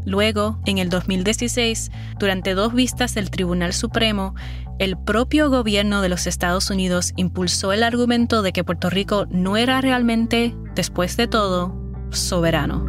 Luego, 0.05 0.59
en 0.65 0.77
el 0.77 0.89
2016, 0.89 1.91
durante 2.17 2.53
dos 2.53 2.73
vistas 2.73 3.13
del 3.13 3.29
Tribunal 3.29 3.73
Supremo, 3.73 4.35
el 4.79 4.95
propio 4.97 5.49
gobierno 5.49 6.01
de 6.01 6.09
los 6.09 6.27
Estados 6.27 6.69
Unidos 6.69 7.13
impulsó 7.15 7.73
el 7.73 7.83
argumento 7.83 8.43
de 8.43 8.53
que 8.53 8.63
Puerto 8.63 8.89
Rico 8.89 9.25
no 9.29 9.57
era 9.57 9.81
realmente, 9.81 10.55
después 10.75 11.17
de 11.17 11.27
todo, 11.27 11.75
soberano. 12.11 12.85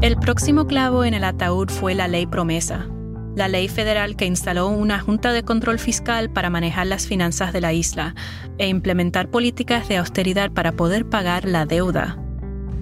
El 0.00 0.16
próximo 0.16 0.66
clavo 0.66 1.04
en 1.04 1.12
el 1.12 1.24
ataúd 1.24 1.68
fue 1.68 1.94
la 1.94 2.08
ley 2.08 2.26
promesa, 2.26 2.86
la 3.36 3.48
ley 3.48 3.68
federal 3.68 4.16
que 4.16 4.24
instaló 4.24 4.68
una 4.68 5.00
junta 5.00 5.32
de 5.32 5.42
control 5.42 5.78
fiscal 5.78 6.30
para 6.30 6.48
manejar 6.48 6.86
las 6.86 7.06
finanzas 7.06 7.52
de 7.52 7.60
la 7.60 7.74
isla 7.74 8.14
e 8.56 8.68
implementar 8.68 9.28
políticas 9.28 9.86
de 9.88 9.98
austeridad 9.98 10.50
para 10.50 10.72
poder 10.72 11.06
pagar 11.06 11.44
la 11.44 11.66
deuda. 11.66 12.16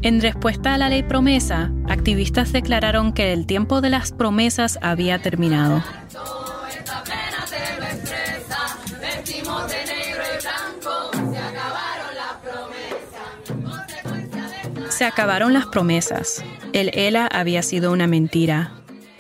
En 0.03 0.21
respuesta 0.21 0.75
a 0.75 0.79
la 0.79 0.89
ley 0.89 1.03
promesa, 1.03 1.73
activistas 1.89 2.53
declararon 2.53 3.13
que 3.13 3.33
el 3.33 3.47
tiempo 3.47 3.81
de 3.81 3.91
las 3.91 4.13
promesas 4.13 4.79
había 4.81 5.21
terminado. 5.21 5.83
Se 14.99 15.05
acabaron 15.05 15.53
las 15.53 15.67
promesas. 15.67 16.43
El 16.73 16.91
ELA 16.93 17.29
había 17.29 17.63
sido 17.63 17.93
una 17.93 18.09
mentira. 18.09 18.73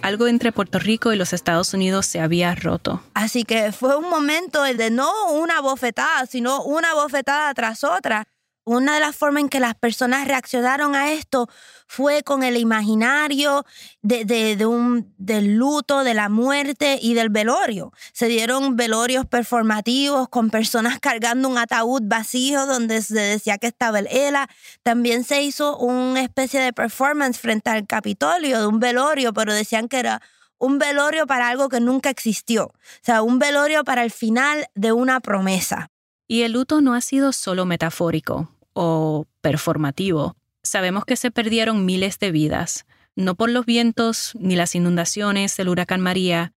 algo 0.02 0.26
entre 0.26 0.50
Puerto 0.50 0.80
Rico 0.80 1.12
y 1.12 1.16
los 1.16 1.32
Estados 1.32 1.72
Unidos 1.72 2.04
se 2.04 2.18
había 2.18 2.52
roto. 2.56 3.00
Así 3.14 3.44
que 3.44 3.70
fue 3.70 3.94
un 3.96 4.10
momento 4.10 4.64
de 4.64 4.90
no 4.90 5.08
una 5.30 5.60
bofetada, 5.60 6.26
sino 6.26 6.64
una 6.64 6.94
bofetada 6.94 7.54
tras 7.54 7.84
otra. 7.84 8.26
Una 8.68 8.92
de 8.92 9.00
las 9.00 9.16
formas 9.16 9.44
en 9.44 9.48
que 9.48 9.60
las 9.60 9.74
personas 9.74 10.28
reaccionaron 10.28 10.94
a 10.94 11.10
esto 11.12 11.48
fue 11.86 12.22
con 12.22 12.42
el 12.42 12.58
imaginario 12.58 13.64
de, 14.02 14.66
un, 14.66 15.14
del 15.16 15.54
luto, 15.54 16.04
de 16.04 16.12
la 16.12 16.28
muerte 16.28 16.98
y 17.00 17.14
del 17.14 17.30
velorio. 17.30 17.94
Se 18.12 18.28
dieron 18.28 18.76
velorios 18.76 19.24
performativos 19.24 20.28
con 20.28 20.50
personas 20.50 21.00
cargando 21.00 21.48
un 21.48 21.56
ataúd 21.56 22.02
vacío 22.04 22.66
donde 22.66 23.00
se 23.00 23.18
decía 23.18 23.56
que 23.56 23.68
estaba 23.68 24.00
el 24.00 24.06
ELA. 24.08 24.50
También 24.82 25.24
se 25.24 25.40
hizo 25.40 25.78
una 25.78 26.20
especie 26.20 26.60
de 26.60 26.74
performance 26.74 27.38
frente 27.38 27.70
al 27.70 27.86
Capitolio 27.86 28.60
de 28.60 28.66
un 28.66 28.80
velorio, 28.80 29.32
pero 29.32 29.54
decían 29.54 29.88
que 29.88 29.98
era 29.98 30.20
un 30.58 30.78
velorio 30.78 31.26
para 31.26 31.48
algo 31.48 31.70
que 31.70 31.80
nunca 31.80 32.10
existió. 32.10 32.64
O 32.66 32.74
sea, 33.00 33.22
un 33.22 33.38
velorio 33.38 33.82
para 33.82 34.04
el 34.04 34.10
final 34.10 34.66
de 34.74 34.92
una 34.92 35.20
promesa. 35.20 35.88
Y 36.26 36.42
el 36.42 36.52
luto 36.52 36.82
no 36.82 36.92
ha 36.92 37.00
sido 37.00 37.32
solo 37.32 37.64
metafórico 37.64 38.50
o 38.80 39.26
performativo. 39.40 40.36
Sabemos 40.62 41.04
que 41.04 41.16
se 41.16 41.32
perdieron 41.32 41.84
miles 41.84 42.20
de 42.20 42.30
vidas, 42.30 42.86
no 43.16 43.34
por 43.34 43.50
los 43.50 43.66
vientos 43.66 44.34
ni 44.38 44.54
las 44.54 44.76
inundaciones 44.76 45.56
del 45.56 45.68
huracán 45.68 46.00
María, 46.00 46.52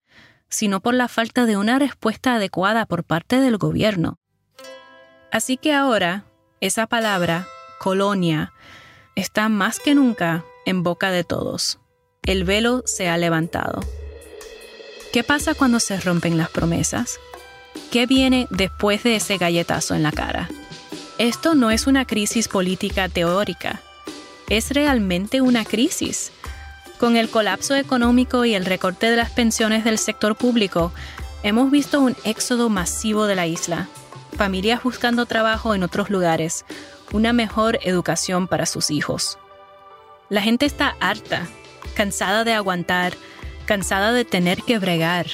sino 0.51 0.81
por 0.81 0.93
la 0.93 1.09
falta 1.09 1.47
de 1.47 1.57
una 1.57 1.79
respuesta 1.79 2.35
adecuada 2.35 2.85
por 2.85 3.05
parte 3.05 3.41
del 3.41 3.57
gobierno. 3.57 4.19
Así 5.33 5.57
que 5.57 5.73
ahora, 5.73 6.25
esa 6.61 6.87
palabra, 6.87 7.47
colonia, 7.79 8.53
está 9.17 9.49
más 9.49 9.81
que 9.81 9.95
nunca 9.95 10.45
en 10.67 10.83
boca 10.83 11.11
de 11.11 11.25
todos. 11.25 11.81
El 12.23 12.45
velo 12.45 12.83
se 12.85 13.09
ha 13.09 13.17
levantado. 13.17 13.81
¿Qué 15.11 15.25
pasa 15.25 15.55
cuando 15.55 15.81
se 15.81 15.99
rompen 15.99 16.37
las 16.37 16.51
promesas? 16.51 17.19
¿Qué 17.91 18.05
viene 18.05 18.47
después 18.51 19.05
de 19.05 19.17
ese 19.17 19.39
galletazo 19.39 19.95
en 19.95 20.03
la 20.03 20.13
cara? 20.13 20.51
Esto 21.21 21.55
no 21.55 21.71
es 21.71 21.87
una 21.87 22.07
crisis 22.07 22.49
política 22.49 23.11
teórica, 23.11 23.83
es 24.49 24.71
realmente 24.71 25.43
una 25.43 25.67
crisis. 25.67 26.33
Con 26.99 27.19
el 27.19 27.29
colapso 27.29 27.75
económico 27.75 28.47
y 28.47 28.55
el 28.55 28.65
recorte 28.65 29.11
de 29.11 29.19
las 29.19 29.29
pensiones 29.29 29.85
del 29.85 29.99
sector 29.99 30.35
público, 30.35 30.95
hemos 31.43 31.71
visto 31.71 32.01
un 32.01 32.17
éxodo 32.25 32.71
masivo 32.71 33.27
de 33.27 33.35
la 33.35 33.47
isla, 33.47 33.87
familias 34.35 34.83
buscando 34.83 35.27
trabajo 35.27 35.75
en 35.75 35.83
otros 35.83 36.09
lugares, 36.09 36.65
una 37.13 37.35
mejor 37.35 37.79
educación 37.83 38.49
para 38.49 38.65
sus 38.65 38.91
hijos. 38.91 39.39
La 40.31 40.41
gente 40.41 40.65
está 40.65 40.97
harta, 41.01 41.47
cansada 41.93 42.45
de 42.45 42.55
aguantar, 42.55 43.13
cansada 43.67 44.15
de 44.15 44.25
tener 44.25 44.63
que 44.63 44.79
bregar. 44.79 45.27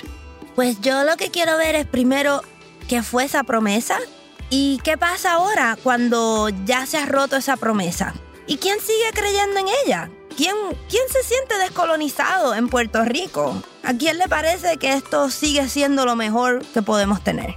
Pues 0.56 0.80
yo 0.80 1.04
lo 1.04 1.16
que 1.16 1.30
quiero 1.30 1.56
ver 1.56 1.76
es 1.76 1.86
primero 1.86 2.42
qué 2.88 3.04
fue 3.04 3.22
esa 3.22 3.44
promesa 3.44 4.00
¿Y 4.48 4.78
qué 4.84 4.96
pasa 4.96 5.32
ahora 5.32 5.76
cuando 5.82 6.50
ya 6.64 6.86
se 6.86 6.98
ha 6.98 7.06
roto 7.06 7.36
esa 7.36 7.56
promesa? 7.56 8.14
¿Y 8.46 8.58
quién 8.58 8.78
sigue 8.80 9.10
creyendo 9.12 9.58
en 9.58 9.66
ella? 9.84 10.10
¿Quién, 10.36 10.54
¿Quién 10.88 11.02
se 11.10 11.22
siente 11.24 11.58
descolonizado 11.58 12.54
en 12.54 12.68
Puerto 12.68 13.04
Rico? 13.04 13.60
¿A 13.82 13.94
quién 13.94 14.18
le 14.18 14.28
parece 14.28 14.76
que 14.76 14.92
esto 14.92 15.30
sigue 15.30 15.68
siendo 15.68 16.04
lo 16.04 16.14
mejor 16.14 16.64
que 16.66 16.82
podemos 16.82 17.24
tener? 17.24 17.56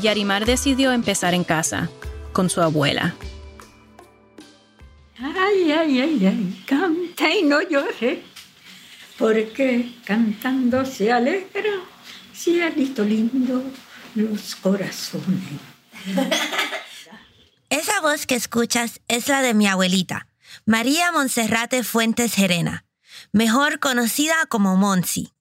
Yarimar 0.00 0.46
decidió 0.46 0.92
empezar 0.92 1.34
en 1.34 1.44
casa, 1.44 1.90
con 2.32 2.48
su 2.48 2.62
abuela. 2.62 3.14
Ay, 5.18 5.72
ay, 5.72 6.00
ay, 6.00 6.26
ay, 6.26 6.64
canta 6.66 7.28
y 7.34 7.42
no 7.42 7.60
llore, 7.60 8.22
porque 9.18 9.92
cantando 10.06 10.86
se 10.86 11.12
alegra, 11.12 11.80
cielito 12.34 13.04
lindo, 13.04 13.62
los 14.14 14.54
corazones. 14.56 15.71
Esa 17.70 18.00
voz 18.00 18.26
que 18.26 18.34
escuchas 18.34 19.00
es 19.08 19.28
la 19.28 19.42
de 19.42 19.54
mi 19.54 19.66
abuelita, 19.66 20.28
María 20.66 21.12
Monserrate 21.12 21.84
Fuentes 21.84 22.34
Gerena, 22.34 22.84
mejor 23.32 23.78
conocida 23.80 24.34
como 24.48 24.76
Monsi. 24.76 25.32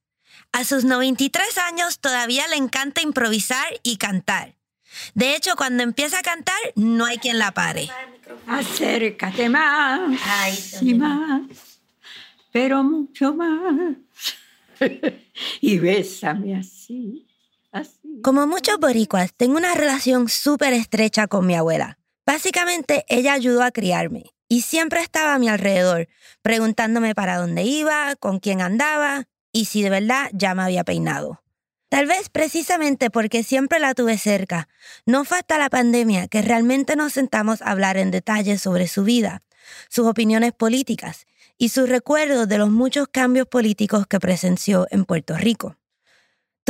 A 0.52 0.64
sus 0.64 0.84
93 0.84 1.58
años 1.58 2.00
todavía 2.00 2.48
le 2.48 2.58
encanta 2.58 3.02
improvisar 3.02 3.68
y 3.84 3.98
cantar. 3.98 4.56
De 5.14 5.36
hecho, 5.36 5.56
cuando 5.56 5.84
empieza 5.84 6.20
a 6.20 6.24
cantar, 6.24 6.58
no 6.76 7.06
hay 7.06 7.18
quien 7.18 7.40
la 7.40 7.54
pare. 7.54 7.90
Acércate 8.48 9.50
más 9.50 10.82
y 10.82 10.94
más, 10.94 11.42
pero 12.52 12.84
mucho 12.84 13.34
más. 13.34 13.96
y 15.62 15.80
bésame 15.80 16.58
así 16.58 17.26
como 18.24 18.48
muchos 18.48 18.78
boricuas, 18.80 19.34
tengo 19.36 19.58
una 19.58 19.74
relación 19.74 20.30
súper 20.30 20.74
estrecha 20.74 21.28
con 21.28 21.46
mi 21.46 21.56
abuela. 21.56 21.98
Básicamente, 22.26 23.06
ella 23.08 23.34
ayudó 23.34 23.64
a 23.64 23.72
criarme 23.72 24.32
y 24.48 24.62
siempre 24.62 25.02
estaba 25.02 25.34
a 25.34 25.40
mi 25.40 25.50
alrededor, 25.50 26.08
preguntándome 26.42 27.16
para 27.16 27.38
dónde 27.38 27.64
iba, 27.64 28.16
con 28.18 28.40
quién 28.40 28.62
andaba 28.62 29.28
y 29.52 29.66
si 29.66 29.82
de 29.82 29.90
verdad 29.90 30.30
ya 30.34 30.54
me 30.56 30.64
había 30.64 30.84
peinado. 30.84 31.42
Tal 31.90 32.06
vez 32.06 32.30
precisamente 32.30 33.10
porque 33.10 33.44
siempre 33.44 33.80
la 33.80 33.94
tuve 33.94 34.18
cerca, 34.18 34.70
no 35.06 35.26
fue 35.26 35.40
hasta 35.40 35.58
la 35.58 35.70
pandemia 35.70 36.28
que 36.28 36.42
realmente 36.42 36.96
nos 36.96 37.14
sentamos 37.14 37.62
a 37.62 37.72
hablar 37.72 37.98
en 37.98 38.12
detalle 38.12 38.58
sobre 38.58 38.88
su 38.88 39.04
vida, 39.04 39.42
sus 39.90 40.08
opiniones 40.08 40.54
políticas 40.54 41.26
y 41.58 41.70
sus 41.70 41.90
recuerdos 41.90 42.48
de 42.48 42.58
los 42.58 42.72
muchos 42.72 43.08
cambios 43.10 43.48
políticos 43.48 44.08
que 44.08 44.20
presenció 44.20 44.88
en 44.90 45.06
Puerto 45.06 45.38
Rico. 45.38 45.76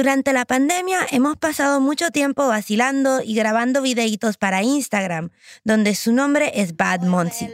Durante 0.01 0.33
la 0.33 0.45
pandemia 0.45 1.05
hemos 1.11 1.37
pasado 1.37 1.79
mucho 1.79 2.09
tiempo 2.09 2.47
vacilando 2.47 3.21
y 3.21 3.35
grabando 3.35 3.83
videitos 3.83 4.35
para 4.35 4.63
Instagram, 4.63 5.29
donde 5.63 5.93
su 5.93 6.11
nombre 6.11 6.51
es 6.55 6.75
Bad 6.75 7.01
Monsi. 7.01 7.47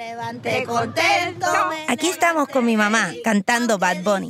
Aquí 1.89 2.07
estamos 2.07 2.47
con 2.47 2.63
mi 2.63 2.77
mamá 2.77 3.11
cantando 3.21 3.77
Bad 3.77 3.97
Bunny. 4.01 4.29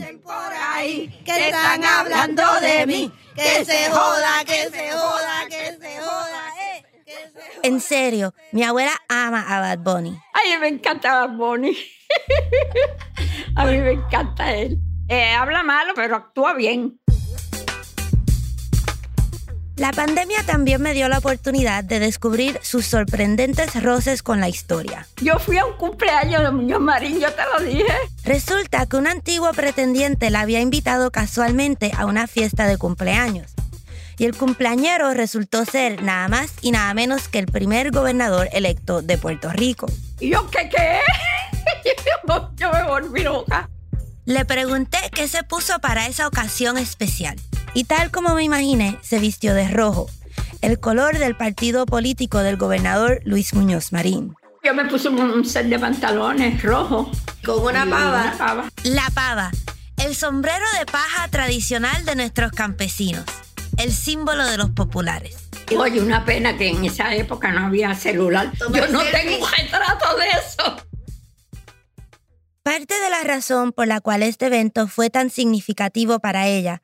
Que 1.23 1.49
están 1.49 1.83
hablando 1.83 2.41
de 2.59 2.87
mí, 2.87 3.13
que 3.35 3.63
se 3.63 3.87
joda, 3.91 4.43
que 4.47 4.67
se 4.71 4.91
joda, 4.93 5.45
que 5.47 5.77
se 5.79 5.99
joda. 5.99 6.53
Eh, 6.59 6.85
en 7.61 7.79
serio, 7.79 8.33
mi 8.51 8.63
abuela 8.63 8.93
ama 9.09 9.45
a 9.47 9.59
Bad 9.59 9.77
Bunny. 9.77 10.19
Ay, 10.33 10.57
me 10.59 10.69
encanta 10.69 11.27
Bad 11.27 11.37
Bunny. 11.37 11.77
a 13.55 13.65
mí 13.65 13.77
me 13.77 13.91
encanta 13.91 14.55
él. 14.55 14.79
Eh, 15.07 15.33
habla 15.33 15.61
malo, 15.61 15.93
pero 15.95 16.15
actúa 16.15 16.55
bien. 16.55 16.99
La 19.77 19.91
pandemia 19.91 20.41
también 20.43 20.81
me 20.81 20.93
dio 20.93 21.07
la 21.07 21.19
oportunidad 21.19 21.83
de 21.83 21.99
descubrir 21.99 22.59
sus 22.63 22.87
sorprendentes 22.87 23.81
roces 23.83 24.23
con 24.23 24.39
la 24.39 24.49
historia. 24.49 25.07
Yo 25.21 25.37
fui 25.37 25.59
a 25.59 25.65
un 25.67 25.77
cumpleaños 25.77 26.41
de 26.41 26.49
Muñoz 26.49 26.81
Marín, 26.81 27.19
yo 27.19 27.31
te 27.31 27.43
lo 27.53 27.63
dije. 27.63 27.93
Resulta 28.23 28.87
que 28.87 28.97
un 28.97 29.05
antiguo 29.05 29.53
pretendiente 29.53 30.31
la 30.31 30.41
había 30.41 30.61
invitado 30.61 31.11
casualmente 31.11 31.91
a 31.95 32.07
una 32.07 32.25
fiesta 32.25 32.65
de 32.65 32.79
cumpleaños. 32.79 33.53
Y 34.17 34.25
el 34.25 34.35
cumpleañero 34.35 35.13
resultó 35.13 35.63
ser 35.63 36.01
nada 36.01 36.27
más 36.27 36.53
y 36.63 36.71
nada 36.71 36.91
menos 36.95 37.27
que 37.27 37.37
el 37.37 37.45
primer 37.45 37.91
gobernador 37.91 38.49
electo 38.53 39.03
de 39.03 39.19
Puerto 39.19 39.51
Rico. 39.51 39.85
¿Y 40.19 40.31
yo 40.31 40.49
qué 40.49 40.69
qué? 40.69 41.01
yo 42.57 42.71
me 42.71 42.83
volví 42.83 43.21
loca. 43.21 43.69
Le 44.27 44.43
pregunté 44.43 44.97
qué 45.15 45.25
se 45.29 45.41
puso 45.43 45.79
para 45.79 46.05
esa 46.07 46.27
ocasión 46.27 46.77
especial. 46.77 47.37
Y 47.73 47.85
tal 47.85 48.11
como 48.11 48.35
me 48.35 48.43
imaginé, 48.43 48.99
se 49.01 49.19
vistió 49.19 49.53
de 49.53 49.69
rojo, 49.69 50.09
el 50.61 50.81
color 50.81 51.17
del 51.17 51.37
partido 51.37 51.85
político 51.85 52.39
del 52.39 52.57
gobernador 52.57 53.21
Luis 53.23 53.53
Muñoz 53.53 53.93
Marín. 53.93 54.35
Yo 54.65 54.73
me 54.73 54.83
puse 54.83 55.07
un 55.07 55.45
set 55.45 55.67
de 55.67 55.79
pantalones 55.79 56.61
rojo. 56.61 57.09
Con 57.45 57.63
una 57.63 57.85
pava. 57.85 58.69
La 58.83 59.09
pava, 59.13 59.49
el 59.95 60.13
sombrero 60.13 60.65
de 60.77 60.85
paja 60.85 61.29
tradicional 61.29 62.03
de 62.03 62.17
nuestros 62.17 62.51
campesinos, 62.51 63.23
el 63.77 63.93
símbolo 63.93 64.45
de 64.45 64.57
los 64.57 64.71
populares. 64.71 65.37
Oye, 65.77 66.01
una 66.01 66.25
pena 66.25 66.57
que 66.57 66.67
en 66.67 66.83
esa 66.83 67.15
época 67.15 67.49
no 67.53 67.67
había 67.67 67.95
celular. 67.95 68.51
Yo 68.59 68.87
no 68.89 69.03
tengo 69.03 69.37
un 69.37 69.51
retrato 69.57 70.17
de 70.17 70.25
eso. 70.31 70.87
Parte 72.67 72.99
de 72.99 73.09
la 73.09 73.23
razón 73.23 73.71
por 73.71 73.87
la 73.87 74.01
cual 74.01 74.21
este 74.23 74.47
evento 74.47 74.89
fue 74.89 75.09
tan 75.09 75.29
significativo 75.29 76.19
para 76.19 76.47
ella 76.47 76.81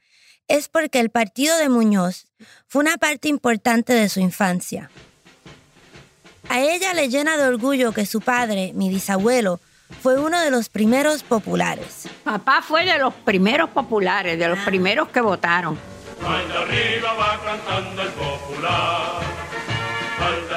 es 0.47 0.69
porque 0.69 1.01
el 1.01 1.09
partido 1.09 1.57
de 1.57 1.67
Muñoz 1.67 2.27
fue 2.69 2.83
una 2.83 2.95
parte 2.95 3.27
importante 3.27 3.91
de 3.91 4.07
su 4.07 4.21
infancia. 4.21 4.89
A 6.47 6.61
ella 6.61 6.93
le 6.93 7.09
llena 7.09 7.35
de 7.35 7.49
orgullo 7.49 7.91
que 7.91 8.05
su 8.05 8.21
padre, 8.21 8.71
mi 8.73 8.87
bisabuelo, 8.87 9.59
fue 10.01 10.17
uno 10.17 10.39
de 10.39 10.51
los 10.51 10.69
primeros 10.69 11.21
populares. 11.21 12.07
Papá 12.23 12.61
fue 12.61 12.85
de 12.85 12.97
los 12.97 13.13
primeros 13.13 13.69
populares, 13.71 14.39
de 14.39 14.47
los 14.47 14.59
ah. 14.59 14.65
primeros 14.65 15.09
que 15.09 15.19
votaron. 15.19 15.77
arriba 16.25 17.13
va 17.13 17.41
cantando 17.43 18.03
el 18.03 18.09
popular, 18.11 19.21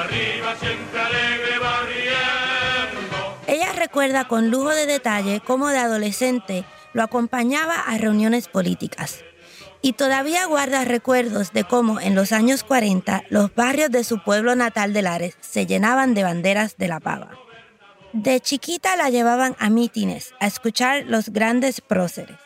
arriba 0.04 0.54
siempre 0.61 1.00
alegre 1.00 1.59
va 1.59 1.86
recuerda 3.76 4.26
con 4.26 4.50
lujo 4.50 4.71
de 4.71 4.87
detalle 4.87 5.40
cómo 5.45 5.68
de 5.68 5.78
adolescente 5.78 6.64
lo 6.92 7.02
acompañaba 7.02 7.80
a 7.80 7.99
reuniones 7.99 8.49
políticas 8.49 9.23
y 9.83 9.92
todavía 9.92 10.47
guarda 10.47 10.85
recuerdos 10.85 11.52
de 11.52 11.62
cómo 11.62 12.00
en 12.00 12.14
los 12.16 12.33
años 12.33 12.64
40 12.64 13.25
los 13.28 13.54
barrios 13.54 13.90
de 13.90 14.02
su 14.02 14.23
pueblo 14.25 14.56
natal 14.56 14.92
de 14.92 15.02
Lares 15.02 15.37
se 15.40 15.66
llenaban 15.66 16.14
de 16.14 16.25
banderas 16.25 16.76
de 16.76 16.88
la 16.88 16.99
pava. 16.99 17.38
De 18.12 18.40
chiquita 18.40 18.97
la 18.97 19.11
llevaban 19.11 19.54
a 19.59 19.71
mítines 19.71 20.35
a 20.40 20.47
escuchar 20.47 21.04
los 21.06 21.28
grandes 21.28 21.80
próceres. 21.80 22.37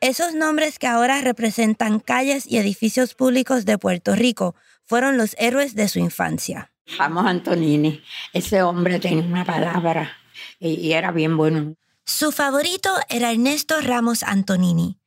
Esos 0.00 0.32
nombres 0.34 0.78
que 0.78 0.86
ahora 0.86 1.20
representan 1.20 1.98
calles 1.98 2.46
y 2.46 2.56
edificios 2.56 3.14
públicos 3.14 3.66
de 3.66 3.78
Puerto 3.78 4.14
Rico 4.14 4.54
fueron 4.86 5.18
los 5.18 5.34
héroes 5.38 5.74
de 5.74 5.88
su 5.88 5.98
infancia. 5.98 6.70
Vamos 6.98 7.26
Antonini, 7.26 8.02
ese 8.32 8.62
hombre 8.62 8.98
tenía 8.98 9.24
una 9.24 9.44
palabra 9.44 10.16
y, 10.58 10.74
y 10.74 10.92
era 10.92 11.12
bien 11.12 11.36
bueno. 11.36 11.74
Su 12.04 12.32
favorito 12.32 12.90
era 13.08 13.32
Ernesto 13.32 13.80
Ramos 13.80 14.22
Antonini, 14.22 14.98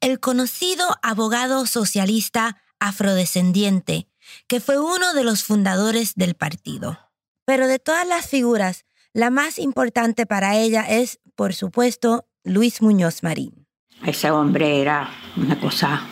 el 0.00 0.18
conocido 0.20 0.84
abogado 1.02 1.66
socialista 1.66 2.60
afrodescendiente, 2.80 4.08
que 4.46 4.60
fue 4.60 4.78
uno 4.78 5.14
de 5.14 5.24
los 5.24 5.44
fundadores 5.44 6.14
del 6.14 6.34
partido. 6.34 6.98
Pero 7.44 7.66
de 7.66 7.78
todas 7.78 8.06
las 8.06 8.28
figuras, 8.28 8.84
la 9.12 9.30
más 9.30 9.58
importante 9.58 10.26
para 10.26 10.56
ella 10.56 10.82
es, 10.82 11.20
por 11.34 11.54
supuesto, 11.54 12.26
Luis 12.44 12.82
Muñoz 12.82 13.22
Marín. 13.22 13.66
Ese 14.04 14.30
hombre 14.30 14.80
era 14.80 15.10
una 15.36 15.58
cosa, 15.58 16.02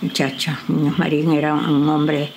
muchacha. 0.00 0.58
Muñoz 0.68 0.98
Marín 0.98 1.32
era 1.32 1.54
un 1.54 1.88
hombre 1.88 2.32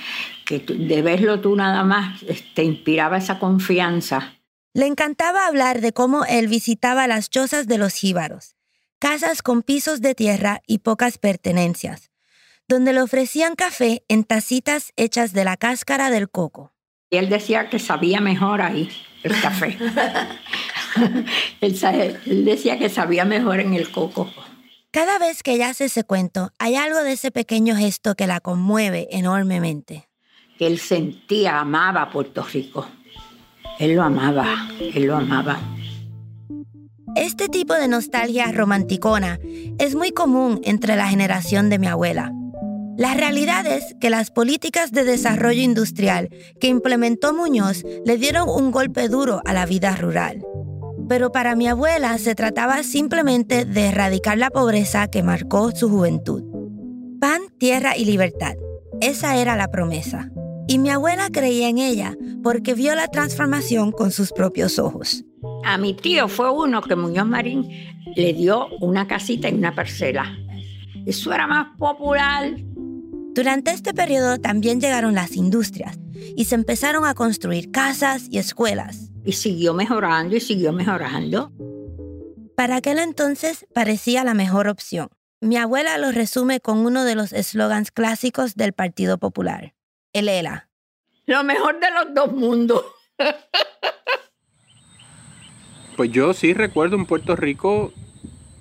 que 0.45 0.59
de 0.59 1.01
verlo 1.01 1.39
tú 1.39 1.55
nada 1.55 1.83
más 1.83 2.21
te 2.53 2.63
inspiraba 2.63 3.17
esa 3.17 3.39
confianza. 3.39 4.33
Le 4.79 4.87
encantaba 4.87 5.45
hablar 5.45 5.81
de 5.81 5.91
cómo 5.91 6.23
él 6.23 6.47
visitaba 6.47 7.05
las 7.05 7.29
chozas 7.29 7.67
de 7.67 7.77
los 7.77 7.93
jíbaros, 7.95 8.55
casas 8.97 9.41
con 9.41 9.61
pisos 9.61 9.99
de 9.99 10.15
tierra 10.15 10.61
y 10.65 10.77
pocas 10.77 11.17
pertenencias, 11.17 12.11
donde 12.65 12.93
le 12.93 13.01
ofrecían 13.01 13.55
café 13.55 14.05
en 14.07 14.23
tacitas 14.23 14.93
hechas 14.95 15.33
de 15.33 15.43
la 15.43 15.57
cáscara 15.57 16.09
del 16.09 16.29
coco. 16.29 16.71
Y 17.09 17.17
él 17.17 17.27
decía 17.27 17.69
que 17.69 17.77
sabía 17.77 18.21
mejor 18.21 18.61
ahí 18.61 18.89
el 19.23 19.41
café. 19.41 19.77
él, 21.61 22.45
decía 22.45 22.79
que 22.79 22.87
sabía 22.87 23.25
mejor 23.25 23.59
en 23.59 23.73
el 23.73 23.91
coco. 23.91 24.31
Cada 24.91 25.19
vez 25.19 25.43
que 25.43 25.55
ella 25.55 25.71
hace 25.71 25.85
ese 25.85 26.05
cuento, 26.05 26.53
hay 26.57 26.77
algo 26.77 27.03
de 27.03 27.11
ese 27.11 27.31
pequeño 27.31 27.75
gesto 27.75 28.15
que 28.15 28.27
la 28.27 28.39
conmueve 28.39 29.09
enormemente. 29.11 30.07
Que 30.57 30.67
él 30.67 30.79
sentía, 30.79 31.59
amaba 31.59 32.03
a 32.03 32.09
Puerto 32.11 32.43
Rico. 32.43 32.87
Él 33.79 33.95
lo 33.95 34.03
amaba, 34.03 34.45
él 34.93 35.05
lo 35.05 35.15
amaba. 35.15 35.57
Este 37.15 37.47
tipo 37.47 37.73
de 37.73 37.87
nostalgia 37.87 38.51
romanticona 38.51 39.39
es 39.79 39.95
muy 39.95 40.11
común 40.11 40.59
entre 40.63 40.97
la 40.97 41.07
generación 41.07 41.69
de 41.69 41.79
mi 41.79 41.87
abuela. 41.87 42.33
La 42.97 43.13
realidad 43.13 43.65
es 43.65 43.95
que 44.01 44.09
las 44.09 44.31
políticas 44.31 44.91
de 44.91 45.05
desarrollo 45.05 45.61
industrial 45.61 46.29
que 46.59 46.67
implementó 46.67 47.33
Muñoz 47.33 47.85
le 48.05 48.17
dieron 48.17 48.49
un 48.49 48.71
golpe 48.71 49.07
duro 49.07 49.41
a 49.45 49.53
la 49.53 49.65
vida 49.65 49.95
rural. 49.95 50.43
Pero 51.07 51.31
para 51.31 51.55
mi 51.55 51.69
abuela 51.69 52.17
se 52.17 52.35
trataba 52.35 52.83
simplemente 52.83 53.63
de 53.63 53.87
erradicar 53.87 54.37
la 54.37 54.49
pobreza 54.49 55.07
que 55.07 55.23
marcó 55.23 55.71
su 55.71 55.89
juventud. 55.89 56.43
Pan, 57.21 57.43
tierra 57.57 57.95
y 57.95 58.03
libertad. 58.03 58.55
Esa 58.99 59.37
era 59.37 59.55
la 59.55 59.69
promesa. 59.69 60.29
Y 60.69 60.77
mi 60.77 60.91
abuela 60.91 61.29
creía 61.31 61.67
en 61.67 61.79
ella 61.79 62.15
porque 62.43 62.75
vio 62.75 62.93
la 62.93 63.07
transformación 63.07 63.91
con 63.91 64.11
sus 64.11 64.31
propios 64.31 64.77
ojos. 64.77 65.25
A 65.65 65.79
mi 65.79 65.95
tío 65.95 66.27
fue 66.27 66.51
uno 66.51 66.83
que 66.83 66.95
Muñoz 66.95 67.25
Marín 67.25 67.67
le 68.15 68.33
dio 68.33 68.67
una 68.79 69.07
casita 69.07 69.47
en 69.47 69.57
una 69.57 69.73
parcela. 69.73 70.37
Eso 71.07 71.33
era 71.33 71.47
más 71.47 71.75
popular. 71.79 72.55
Durante 73.33 73.71
este 73.71 73.95
periodo 73.95 74.37
también 74.37 74.79
llegaron 74.79 75.15
las 75.15 75.35
industrias 75.35 75.97
y 76.37 76.45
se 76.45 76.53
empezaron 76.53 77.03
a 77.03 77.15
construir 77.15 77.71
casas 77.71 78.27
y 78.29 78.37
escuelas. 78.37 79.09
Y 79.25 79.31
siguió 79.31 79.73
mejorando 79.73 80.35
y 80.35 80.39
siguió 80.39 80.71
mejorando. 80.71 81.51
Para 82.55 82.75
aquel 82.75 82.99
entonces 82.99 83.65
parecía 83.73 84.23
la 84.23 84.35
mejor 84.35 84.67
opción. 84.67 85.09
Mi 85.41 85.57
abuela 85.57 85.97
lo 85.97 86.11
resume 86.11 86.59
con 86.59 86.77
uno 86.85 87.05
de 87.05 87.15
los 87.15 87.33
eslogans 87.33 87.89
clásicos 87.89 88.53
del 88.53 88.73
Partido 88.73 89.17
Popular, 89.17 89.73
el 90.13 90.29
ELA. 90.29 90.68
Lo 91.29 91.43
mejor 91.43 91.79
de 91.79 91.91
los 91.91 92.13
dos 92.15 92.33
mundos. 92.33 92.83
Pues 95.95 96.13
yo 96.13 96.33
sí 96.33 96.53
recuerdo 96.53 96.95
un 96.95 97.05
Puerto 97.05 97.35
Rico 97.35 97.91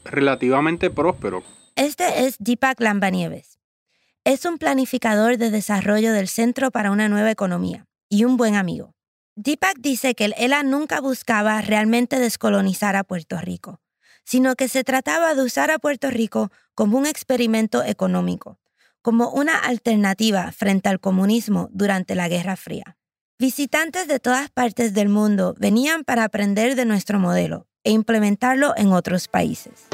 relativamente 0.04 0.90
próspero. 0.90 1.44
Este 1.76 2.26
es 2.26 2.34
Deepak 2.40 2.80
Lambanieves. 2.80 3.60
Es 4.24 4.44
un 4.44 4.58
planificador 4.58 5.36
de 5.36 5.52
desarrollo 5.52 6.12
del 6.12 6.26
Centro 6.26 6.72
para 6.72 6.90
una 6.90 7.08
Nueva 7.08 7.30
Economía 7.30 7.86
y 8.08 8.24
un 8.24 8.36
buen 8.36 8.56
amigo. 8.56 8.96
Deepak 9.36 9.78
dice 9.78 10.16
que 10.16 10.24
el 10.24 10.34
ELA 10.36 10.64
nunca 10.64 11.00
buscaba 11.00 11.62
realmente 11.62 12.18
descolonizar 12.18 12.96
a 12.96 13.04
Puerto 13.04 13.38
Rico, 13.38 13.80
sino 14.24 14.56
que 14.56 14.66
se 14.66 14.82
trataba 14.82 15.36
de 15.36 15.44
usar 15.44 15.70
a 15.70 15.78
Puerto 15.78 16.10
Rico 16.10 16.50
como 16.74 16.98
un 16.98 17.06
experimento 17.06 17.84
económico, 17.84 18.58
como 19.08 19.30
una 19.30 19.56
alternativa 19.56 20.52
frente 20.52 20.90
al 20.90 21.00
comunismo 21.00 21.70
durante 21.72 22.14
la 22.14 22.28
Guerra 22.28 22.56
Fría. 22.56 22.98
Visitantes 23.38 24.06
de 24.06 24.20
todas 24.20 24.50
partes 24.50 24.92
del 24.92 25.08
mundo 25.08 25.54
venían 25.58 26.04
para 26.04 26.24
aprender 26.24 26.74
de 26.74 26.84
nuestro 26.84 27.18
modelo 27.18 27.66
e 27.84 27.90
implementarlo 27.90 28.74
en 28.76 28.92
otros 28.92 29.26
países. 29.26 29.88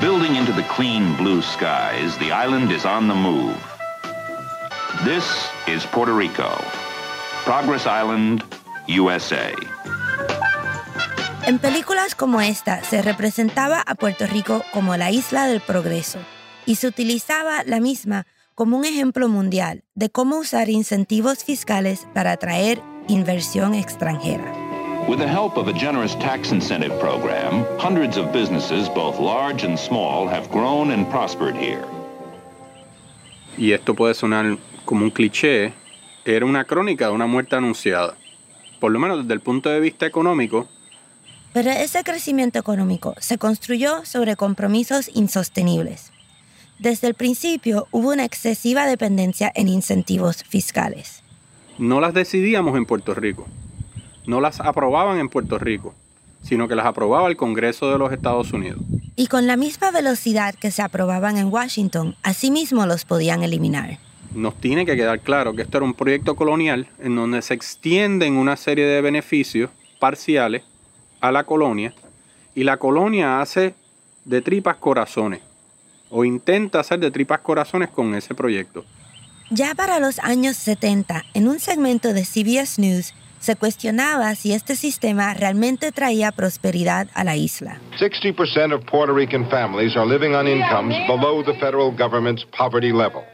Building 0.00 0.36
into 0.36 0.52
the 0.52 0.62
clean 0.76 1.16
blue 1.16 1.42
skies, 1.42 2.16
the 2.20 2.26
island 2.26 2.70
is 2.70 2.84
on 2.84 3.08
the 3.08 3.14
move. 3.14 3.56
This 5.04 5.24
is 5.66 5.84
Puerto 5.86 6.16
Rico. 6.16 6.48
Progress 7.44 7.86
Island, 7.86 8.44
USA. 8.86 9.50
En 11.44 11.58
películas 11.58 12.14
como 12.14 12.40
esta 12.40 12.84
se 12.84 13.02
representaba 13.02 13.80
a 13.80 13.96
Puerto 13.96 14.28
Rico 14.28 14.62
como 14.72 14.96
la 14.96 15.10
isla 15.10 15.48
del 15.48 15.60
progreso 15.60 16.20
y 16.66 16.76
se 16.76 16.86
utilizaba 16.86 17.64
la 17.64 17.80
misma 17.80 18.26
como 18.54 18.76
un 18.76 18.84
ejemplo 18.84 19.28
mundial 19.28 19.84
de 19.94 20.10
cómo 20.10 20.38
usar 20.38 20.68
incentivos 20.68 21.44
fiscales 21.44 22.06
para 22.14 22.32
atraer 22.32 22.80
inversión 23.08 23.74
extranjera. 23.74 24.52
With 25.08 25.18
the 25.18 25.26
help 25.26 25.56
of 25.56 25.66
a 25.68 25.72
generous 25.72 26.16
tax 26.18 26.52
incentive 26.52 26.96
program, 27.00 27.64
hundreds 27.78 28.16
of 28.16 28.32
businesses, 28.32 28.88
both 28.88 29.18
large 29.18 29.66
and 29.66 29.76
small, 29.76 30.28
have 30.28 30.48
grown 30.50 30.92
and 30.92 31.08
prospered 31.10 31.56
here. 31.56 31.82
Y 33.58 33.72
esto 33.72 33.94
puede 33.94 34.14
sonar 34.14 34.56
como 34.84 35.04
un 35.04 35.10
cliché, 35.10 35.72
era 36.24 36.46
una 36.46 36.64
crónica 36.64 37.06
de 37.06 37.12
una 37.12 37.26
muerte 37.26 37.56
anunciada. 37.56 38.14
Por 38.78 38.92
lo 38.92 39.00
menos 39.00 39.22
desde 39.22 39.34
el 39.34 39.40
punto 39.40 39.70
de 39.70 39.80
vista 39.80 40.06
económico, 40.06 40.68
Pero 41.52 41.70
ese 41.70 42.02
crecimiento 42.02 42.58
económico 42.58 43.14
se 43.18 43.36
construyó 43.36 44.06
sobre 44.06 44.36
compromisos 44.36 45.10
insostenibles. 45.12 46.11
Desde 46.78 47.06
el 47.06 47.14
principio 47.14 47.86
hubo 47.90 48.10
una 48.10 48.24
excesiva 48.24 48.86
dependencia 48.86 49.52
en 49.54 49.68
incentivos 49.68 50.42
fiscales. 50.44 51.22
no 51.78 52.00
las 52.00 52.14
decidíamos 52.14 52.76
en 52.76 52.86
Puerto 52.86 53.14
Rico, 53.14 53.46
no 54.26 54.40
las 54.40 54.60
aprobaban 54.60 55.18
en 55.18 55.28
Puerto 55.28 55.58
Rico, 55.58 55.94
sino 56.42 56.68
que 56.68 56.74
las 56.74 56.86
aprobaba 56.86 57.28
el 57.28 57.36
Congreso 57.36 57.90
de 57.90 57.98
los 57.98 58.12
Estados 58.12 58.52
Unidos. 58.52 58.80
Y 59.16 59.26
con 59.28 59.46
la 59.46 59.56
misma 59.56 59.90
velocidad 59.90 60.54
que 60.54 60.70
se 60.70 60.82
aprobaban 60.82 61.36
en 61.38 61.52
Washington, 61.52 62.16
asimismo 62.22 62.86
los 62.86 63.04
podían 63.04 63.42
eliminar. 63.42 63.98
Nos 64.34 64.54
tiene 64.60 64.86
que 64.86 64.96
quedar 64.96 65.20
claro 65.20 65.54
que 65.54 65.62
esto 65.62 65.78
era 65.78 65.86
un 65.86 65.94
proyecto 65.94 66.34
colonial 66.36 66.88
en 66.98 67.14
donde 67.16 67.42
se 67.42 67.54
extienden 67.54 68.36
una 68.36 68.56
serie 68.56 68.86
de 68.86 69.00
beneficios 69.00 69.70
parciales 69.98 70.62
a 71.20 71.30
la 71.30 71.44
colonia 71.44 71.94
y 72.54 72.64
la 72.64 72.78
colonia 72.78 73.40
hace 73.40 73.74
de 74.24 74.40
tripas 74.40 74.76
corazones 74.76 75.40
o 76.12 76.24
intenta 76.24 76.80
hacer 76.80 77.00
de 77.00 77.10
tripas 77.10 77.40
corazones 77.40 77.90
con 77.90 78.14
ese 78.14 78.34
proyecto. 78.34 78.84
Ya 79.50 79.74
para 79.74 79.98
los 79.98 80.18
años 80.20 80.56
70, 80.56 81.24
en 81.34 81.48
un 81.48 81.58
segmento 81.58 82.12
de 82.12 82.24
CBS 82.24 82.80
News, 82.80 83.12
se 83.40 83.56
cuestionaba 83.56 84.34
si 84.36 84.52
este 84.52 84.76
sistema 84.76 85.34
realmente 85.34 85.90
traía 85.90 86.30
prosperidad 86.30 87.08
a 87.12 87.24
la 87.24 87.34
isla. 87.36 87.80
60% 87.98 88.72
of 88.72 88.84
Puerto 88.88 89.12
Rican 89.12 89.48
families 89.50 89.96
are 89.96 90.06
living 90.06 90.34
on 90.34 90.46
incomes 90.46 90.94
below 91.08 91.42
the 91.42 91.54
federal 91.54 91.90
government's 91.90 92.44
poverty 92.56 92.92
level. 92.92 93.24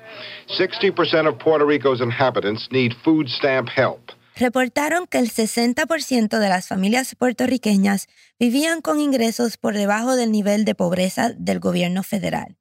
60% 0.59 1.29
of 1.29 1.39
Puerto 1.39 1.67
Rico's 1.67 2.01
inhabitants 2.01 2.69
need 2.73 2.93
food 3.05 3.29
stamp 3.29 3.69
help. 3.77 4.01
Reportaron 4.35 5.07
que 5.07 5.19
el 5.19 5.31
60% 5.31 6.39
de 6.39 6.49
las 6.49 6.69
familias 6.69 7.15
puertorriqueñas 7.17 8.07
vivían 8.41 8.81
con 8.81 9.01
ingresos 9.01 9.57
por 9.57 9.75
debajo 9.75 10.17
del 10.17 10.33
nivel 10.33 10.65
de 10.65 10.75
pobreza 10.75 11.33
del 11.37 11.59
gobierno 11.59 12.03
federal 12.03 12.58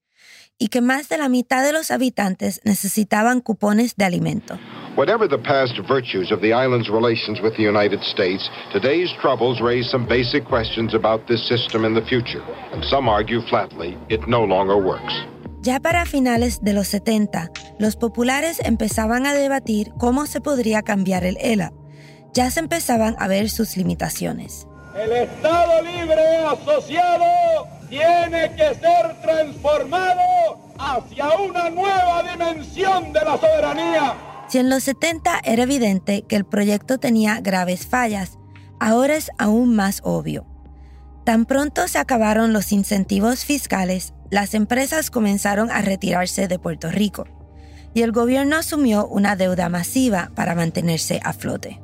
y 0.59 0.69
que 0.69 0.81
más 0.81 1.09
de 1.09 1.17
la 1.17 1.29
mitad 1.29 1.63
de 1.63 1.73
los 1.73 1.91
habitantes 1.91 2.61
necesitaban 2.63 3.41
cupones 3.41 3.95
de 3.95 4.05
alimento. 4.05 4.57
Whatever 4.95 5.27
the 5.27 5.37
past 5.37 5.77
virtues 5.87 6.31
of 6.31 6.41
the 6.41 6.53
island's 6.53 6.89
relations 6.89 7.39
with 7.41 7.55
the 7.55 7.63
United 7.63 8.01
States, 8.01 8.49
today's 8.73 9.11
troubles 9.21 9.61
raise 9.61 9.87
some 9.91 10.07
basic 10.07 10.43
questions 10.43 10.95
about 10.95 11.25
this 11.27 11.47
system 11.47 11.85
in 11.85 11.93
the 11.93 12.01
future, 12.01 12.41
and 12.73 12.83
some 12.83 13.07
argue 13.07 13.41
flatly 13.47 13.95
it 14.09 14.27
no 14.27 14.43
longer 14.43 14.77
works. 14.77 15.13
Ya 15.61 15.79
para 15.79 16.05
finales 16.05 16.61
de 16.61 16.73
los 16.73 16.87
70, 16.87 17.51
los 17.77 17.95
populares 17.95 18.59
empezaban 18.63 19.25
a 19.25 19.33
debatir 19.33 19.91
cómo 19.99 20.25
se 20.25 20.39
podría 20.41 20.81
cambiar 20.81 21.25
el 21.25 21.37
ELA. 21.41 21.73
Ya 22.33 22.49
se 22.51 22.59
empezaban 22.59 23.15
a 23.19 23.27
ver 23.27 23.49
sus 23.49 23.77
limitaciones. 23.77 24.66
El 24.97 25.11
Estado 25.11 25.83
libre 25.83 26.37
asociado 26.37 27.67
tiene 27.87 28.51
que 28.55 28.73
ser 28.73 29.21
transformado 29.21 30.21
hacia 30.79 31.29
una 31.37 31.69
nueva 31.69 32.23
dimensión 32.23 33.13
de 33.13 33.19
la 33.19 33.37
soberanía. 33.37 34.15
Si 34.47 34.57
en 34.57 34.71
los 34.71 34.83
70 34.85 35.41
era 35.43 35.63
evidente 35.63 36.23
que 36.23 36.35
el 36.35 36.45
proyecto 36.45 36.97
tenía 36.97 37.41
graves 37.41 37.85
fallas, 37.85 38.39
ahora 38.79 39.15
es 39.15 39.29
aún 39.37 39.75
más 39.75 40.01
obvio. 40.03 40.47
Tan 41.25 41.45
pronto 41.45 41.87
se 41.87 41.99
acabaron 41.99 42.51
los 42.51 42.71
incentivos 42.71 43.45
fiscales, 43.45 44.15
las 44.31 44.55
empresas 44.55 45.11
comenzaron 45.11 45.69
a 45.69 45.81
retirarse 45.81 46.47
de 46.47 46.57
Puerto 46.57 46.89
Rico 46.89 47.27
y 47.93 48.01
el 48.01 48.11
gobierno 48.11 48.57
asumió 48.57 49.07
una 49.07 49.35
deuda 49.35 49.69
masiva 49.69 50.31
para 50.35 50.55
mantenerse 50.55 51.19
a 51.23 51.33
flote. 51.33 51.81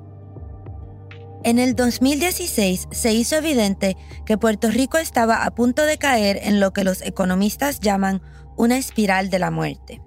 En 1.45 1.59
el 1.59 1.75
2016 1.75 2.87
se 2.89 3.13
hizo 3.13 3.35
evidente 3.35 3.97
que 4.25 4.37
Puerto 4.37 4.71
Rico 4.71 4.97
estaba 4.97 5.43
a 5.43 5.51
punto 5.53 5.85
de 5.85 5.97
caer 5.97 6.39
en 6.43 6.61
lo 6.61 6.71
que 6.71 6.85
los 6.85 7.01
economistas 7.01 7.81
llaman 7.81 8.21
una 8.55 8.77
espiral 8.77 9.29
de 9.29 9.39
la 9.39 9.51
muerte. 9.51 10.01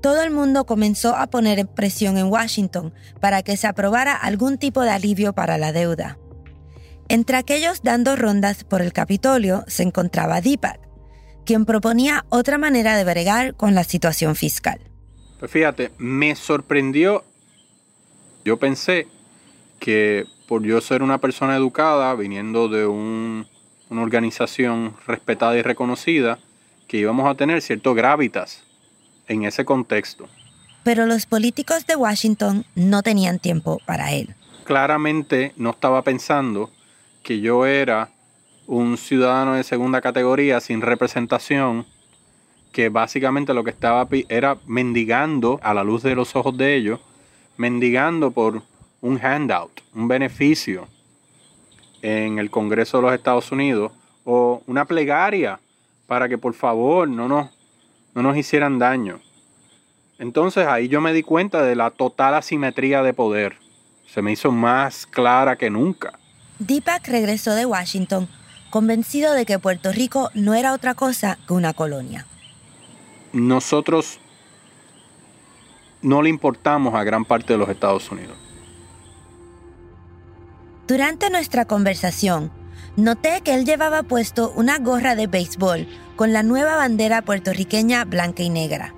Todo 0.00 0.22
el 0.22 0.30
mundo 0.30 0.64
comenzó 0.64 1.14
a 1.14 1.26
poner 1.26 1.66
presión 1.66 2.16
en 2.16 2.28
Washington 2.28 2.94
para 3.20 3.42
que 3.42 3.58
se 3.58 3.66
aprobara 3.66 4.14
algún 4.14 4.56
tipo 4.56 4.80
de 4.80 4.90
alivio 4.90 5.34
para 5.34 5.58
la 5.58 5.72
deuda. 5.72 6.18
Entre 7.08 7.36
aquellos 7.36 7.82
dando 7.82 8.16
rondas 8.16 8.64
por 8.64 8.80
el 8.80 8.94
Capitolio 8.94 9.64
se 9.66 9.82
encontraba 9.82 10.40
Deepak, 10.40 10.80
quien 11.44 11.66
proponía 11.66 12.24
otra 12.30 12.56
manera 12.56 12.96
de 12.96 13.04
bregar 13.04 13.54
con 13.56 13.74
la 13.74 13.84
situación 13.84 14.36
fiscal. 14.36 14.80
Pues 15.38 15.50
fíjate, 15.50 15.92
me 15.98 16.34
sorprendió. 16.34 17.24
Yo 18.42 18.58
pensé 18.58 19.06
que 19.80 20.24
por 20.48 20.62
yo 20.62 20.80
ser 20.80 21.02
una 21.02 21.18
persona 21.18 21.54
educada, 21.54 22.14
viniendo 22.14 22.68
de 22.68 22.86
una 22.86 23.44
organización 23.90 24.94
respetada 25.06 25.56
y 25.56 25.62
reconocida, 25.62 26.38
que 26.88 26.96
íbamos 26.96 27.28
a 27.28 27.34
tener 27.34 27.60
cierto 27.60 27.94
gravitas 27.94 28.64
en 29.28 29.44
ese 29.44 29.66
contexto. 29.66 30.26
Pero 30.84 31.04
los 31.04 31.26
políticos 31.26 31.86
de 31.86 31.96
Washington 31.96 32.64
no 32.74 33.02
tenían 33.02 33.38
tiempo 33.38 33.78
para 33.84 34.12
él. 34.12 34.34
Claramente 34.64 35.52
no 35.58 35.70
estaba 35.70 36.02
pensando 36.02 36.70
que 37.22 37.40
yo 37.40 37.66
era 37.66 38.08
un 38.66 38.96
ciudadano 38.96 39.52
de 39.52 39.64
segunda 39.64 40.00
categoría 40.00 40.60
sin 40.60 40.80
representación, 40.80 41.84
que 42.72 42.88
básicamente 42.88 43.52
lo 43.52 43.64
que 43.64 43.70
estaba 43.70 44.08
era 44.30 44.56
mendigando 44.66 45.60
a 45.62 45.74
la 45.74 45.84
luz 45.84 46.02
de 46.02 46.14
los 46.14 46.34
ojos 46.36 46.56
de 46.56 46.74
ellos, 46.74 47.00
mendigando 47.58 48.30
por 48.30 48.62
un 49.00 49.24
handout, 49.24 49.80
un 49.94 50.08
beneficio 50.08 50.88
en 52.02 52.38
el 52.38 52.50
Congreso 52.50 52.98
de 52.98 53.02
los 53.02 53.14
Estados 53.14 53.50
Unidos 53.52 53.92
o 54.24 54.62
una 54.66 54.84
plegaria 54.84 55.60
para 56.06 56.28
que 56.28 56.38
por 56.38 56.54
favor 56.54 57.08
no 57.08 57.28
nos, 57.28 57.50
no 58.14 58.22
nos 58.22 58.36
hicieran 58.36 58.78
daño. 58.78 59.20
Entonces 60.18 60.66
ahí 60.66 60.88
yo 60.88 61.00
me 61.00 61.12
di 61.12 61.22
cuenta 61.22 61.62
de 61.62 61.76
la 61.76 61.90
total 61.90 62.34
asimetría 62.34 63.02
de 63.02 63.14
poder. 63.14 63.56
Se 64.06 64.22
me 64.22 64.32
hizo 64.32 64.50
más 64.50 65.06
clara 65.06 65.56
que 65.56 65.70
nunca. 65.70 66.18
Deepak 66.58 67.06
regresó 67.06 67.54
de 67.54 67.66
Washington 67.66 68.28
convencido 68.70 69.32
de 69.34 69.46
que 69.46 69.58
Puerto 69.58 69.92
Rico 69.92 70.30
no 70.34 70.54
era 70.54 70.72
otra 70.72 70.94
cosa 70.94 71.38
que 71.46 71.54
una 71.54 71.72
colonia. 71.72 72.26
Nosotros 73.32 74.18
no 76.02 76.22
le 76.22 76.30
importamos 76.30 76.94
a 76.94 77.04
gran 77.04 77.24
parte 77.24 77.52
de 77.52 77.58
los 77.58 77.68
Estados 77.68 78.10
Unidos. 78.10 78.36
Durante 80.88 81.28
nuestra 81.28 81.66
conversación, 81.66 82.50
noté 82.96 83.42
que 83.44 83.52
él 83.52 83.66
llevaba 83.66 84.02
puesto 84.04 84.50
una 84.56 84.78
gorra 84.78 85.14
de 85.16 85.26
béisbol 85.26 85.86
con 86.16 86.32
la 86.32 86.42
nueva 86.42 86.76
bandera 86.76 87.20
puertorriqueña 87.20 88.06
blanca 88.06 88.42
y 88.42 88.48
negra. 88.48 88.94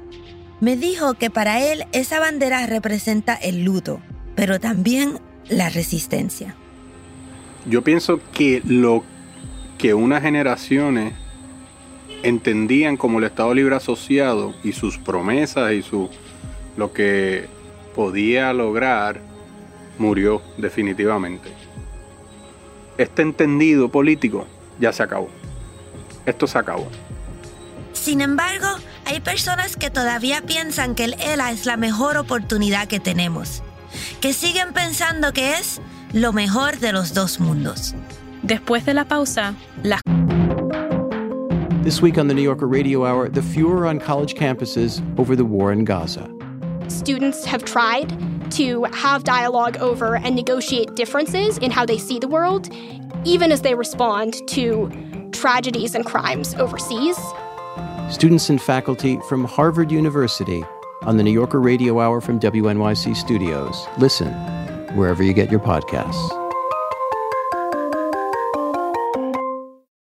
Me 0.61 0.77
dijo 0.77 1.15
que 1.15 1.31
para 1.31 1.61
él 1.61 1.87
esa 1.91 2.21
bandera 2.21 2.65
representa 2.69 3.35
el 3.35 3.65
luto, 3.65 4.01
pero 4.37 4.61
también 4.61 5.19
la 5.49 5.69
resistencia. 5.69 6.55
Yo 7.67 7.83
pienso 7.83 8.21
que 8.33 8.63
lo 8.65 9.03
que 9.77 9.93
unas 9.93 10.23
generaciones 10.23 11.15
entendían 12.23 12.97
como 12.97 13.19
el 13.19 13.25
Estado 13.25 13.53
Libre 13.53 13.75
Asociado 13.75 14.55
y 14.63 14.75
sus 14.75 14.97
promesas 14.97 15.73
y 15.73 15.83
su, 15.83 16.09
lo 16.77 16.93
que 16.93 17.49
podía 17.97 18.53
lograr 18.53 19.21
murió 19.99 20.41
definitivamente 20.57 21.60
este 23.03 23.23
entendido 23.23 23.89
político 23.89 24.47
ya 24.79 24.93
se 24.93 25.03
acabó. 25.03 25.29
Esto 26.27 26.47
se 26.47 26.59
acabó. 26.59 26.89
Sin 27.93 28.21
embargo, 28.21 28.67
hay 29.07 29.21
personas 29.21 29.77
que 29.77 29.91
todavía 29.91 30.43
piensan 30.43 30.95
que 30.95 31.05
el 31.05 31.15
ELA 31.15 31.51
es 31.51 31.67
la 31.67 31.77
mejor 31.77 32.17
oportunidad 32.17 32.89
que 32.89 33.01
tenemos, 33.01 33.63
que 34.21 34.33
siguen 34.33 34.73
pensando 34.73 35.33
que 35.33 35.55
es 35.55 35.81
lo 36.13 36.33
mejor 36.33 36.79
de 36.79 36.93
los 36.93 37.15
dos 37.15 37.41
mundos. 37.41 37.95
Después 38.43 38.85
de 38.85 38.95
la 38.95 39.07
pausa, 39.07 39.55
la 39.83 40.01
This 41.83 42.03
week 42.03 42.19
on 42.19 42.29
the 42.29 42.35
New 42.35 42.45
Yorker 42.45 42.69
Radio 42.69 43.07
Hour, 43.07 43.31
the 43.31 43.43
furor 43.43 43.87
on 43.87 43.99
college 43.99 44.35
campuses 44.35 45.01
over 45.19 45.35
the 45.35 45.45
war 45.45 45.73
in 45.73 45.85
Gaza. 45.85 46.29
Students 46.91 47.45
have 47.45 47.65
tried 47.65 48.51
to 48.53 48.83
have 48.93 49.23
dialogue 49.23 49.77
over 49.77 50.17
and 50.17 50.35
negotiate 50.35 50.97
differences 50.97 51.57
in 51.59 51.71
how 51.71 51.87
they 51.87 51.97
see 51.99 52.19
the 52.19 52.27
world, 52.27 52.69
even 53.25 53.53
as 53.53 53.63
they 53.63 53.75
respond 53.75 54.35
to 54.49 54.91
tragedies 55.33 55.95
and 55.95 56.05
crimes 56.05 56.55
overseas. 56.57 57.17
Students 58.11 58.51
and 58.51 58.61
faculty 58.61 59.19
from 59.29 59.45
Harvard 59.45 59.93
University 59.93 60.65
on 61.03 61.17
the 61.17 61.23
New 61.23 61.31
Yorker 61.31 61.61
Radio 61.61 62.01
Hour 62.01 62.21
from 62.21 62.41
WNYC 62.41 63.17
Studios. 63.17 63.87
Listen 63.99 64.33
wherever 64.97 65.23
you 65.23 65.33
get 65.33 65.51
your 65.51 65.61
podcasts. 65.61 66.29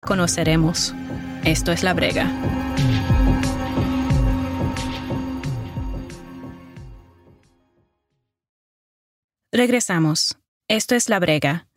Conoceremos. 0.06 0.94
Esto 1.46 1.72
es 1.72 1.82
La 1.82 1.94
Brega. 1.94 2.73
Regresamos. 9.56 10.40
Esto 10.68 10.96
es 10.96 11.10
La 11.10 11.20
Brega. 11.20 11.68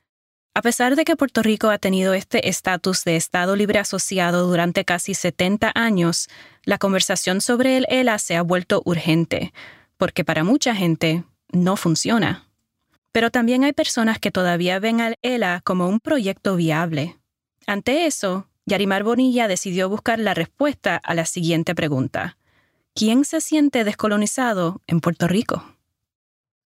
A 0.54 0.62
pesar 0.62 0.96
de 0.96 1.04
que 1.04 1.14
Puerto 1.14 1.42
Rico 1.42 1.68
ha 1.68 1.76
tenido 1.76 2.14
este 2.14 2.48
estatus 2.48 3.04
de 3.04 3.16
Estado 3.16 3.54
libre 3.54 3.78
asociado 3.78 4.46
durante 4.46 4.86
casi 4.86 5.12
70 5.12 5.72
años, 5.74 6.28
la 6.64 6.78
conversación 6.78 7.42
sobre 7.42 7.76
el 7.76 7.84
ELA 7.90 8.18
se 8.18 8.34
ha 8.34 8.40
vuelto 8.40 8.80
urgente, 8.86 9.52
porque 9.98 10.24
para 10.24 10.42
mucha 10.42 10.74
gente 10.74 11.24
no 11.52 11.76
funciona. 11.76 12.48
Pero 13.12 13.30
también 13.30 13.62
hay 13.62 13.74
personas 13.74 14.20
que 14.20 14.30
todavía 14.30 14.78
ven 14.78 15.02
al 15.02 15.16
ELA 15.20 15.60
como 15.62 15.86
un 15.86 16.00
proyecto 16.00 16.56
viable. 16.56 17.18
Ante 17.66 18.06
eso, 18.06 18.48
Yarimar 18.64 19.04
Bonilla 19.04 19.48
decidió 19.48 19.90
buscar 19.90 20.18
la 20.18 20.32
respuesta 20.32 20.96
a 20.96 21.12
la 21.12 21.26
siguiente 21.26 21.74
pregunta. 21.74 22.38
¿Quién 22.94 23.26
se 23.26 23.42
siente 23.42 23.84
descolonizado 23.84 24.80
en 24.86 25.02
Puerto 25.02 25.28
Rico? 25.28 25.75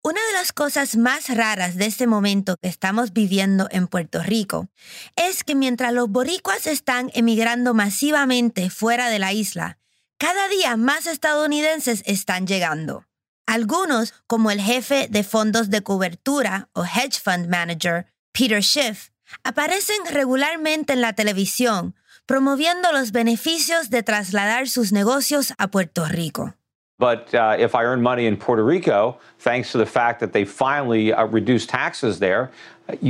Una 0.01 0.25
de 0.27 0.33
las 0.33 0.53
cosas 0.53 0.95
más 0.95 1.27
raras 1.27 1.75
de 1.75 1.85
este 1.85 2.07
momento 2.07 2.55
que 2.61 2.69
estamos 2.69 3.11
viviendo 3.11 3.67
en 3.69 3.87
Puerto 3.87 4.23
Rico 4.23 4.69
es 5.17 5.43
que 5.43 5.55
mientras 5.55 5.91
los 5.91 6.07
boricuas 6.09 6.67
están 6.67 7.11
emigrando 7.13 7.73
masivamente 7.73 8.69
fuera 8.69 9.09
de 9.09 9.19
la 9.19 9.33
isla, 9.33 9.77
cada 10.17 10.47
día 10.47 10.77
más 10.77 11.05
estadounidenses 11.05 12.01
están 12.05 12.47
llegando. 12.47 13.07
Algunos, 13.45 14.13
como 14.25 14.51
el 14.51 14.61
jefe 14.61 15.09
de 15.09 15.23
fondos 15.25 15.69
de 15.69 15.81
cobertura 15.81 16.69
o 16.71 16.85
hedge 16.85 17.19
fund 17.21 17.49
manager, 17.49 18.05
Peter 18.31 18.63
Schiff, 18.63 19.09
aparecen 19.43 19.97
regularmente 20.11 20.93
en 20.93 21.01
la 21.01 21.11
televisión 21.11 21.93
promoviendo 22.25 22.93
los 22.93 23.11
beneficios 23.11 23.89
de 23.89 24.03
trasladar 24.03 24.69
sus 24.69 24.93
negocios 24.93 25.53
a 25.57 25.67
Puerto 25.67 26.05
Rico. 26.05 26.55
But 26.99 27.33
uh, 27.33 27.55
if 27.57 27.75
I 27.75 27.85
earn 27.85 28.01
money 28.01 28.25
in 28.25 28.35
Puerto 28.35 28.63
Rico, 28.63 29.17
thanks 29.39 29.71
to 29.71 29.77
the 29.77 29.85
fact 29.85 30.19
that 30.19 30.33
they 30.33 30.43
finally 30.43 31.13
uh, 31.13 31.25
reduced 31.25 31.69
taxes 31.69 32.19
there, 32.19 32.51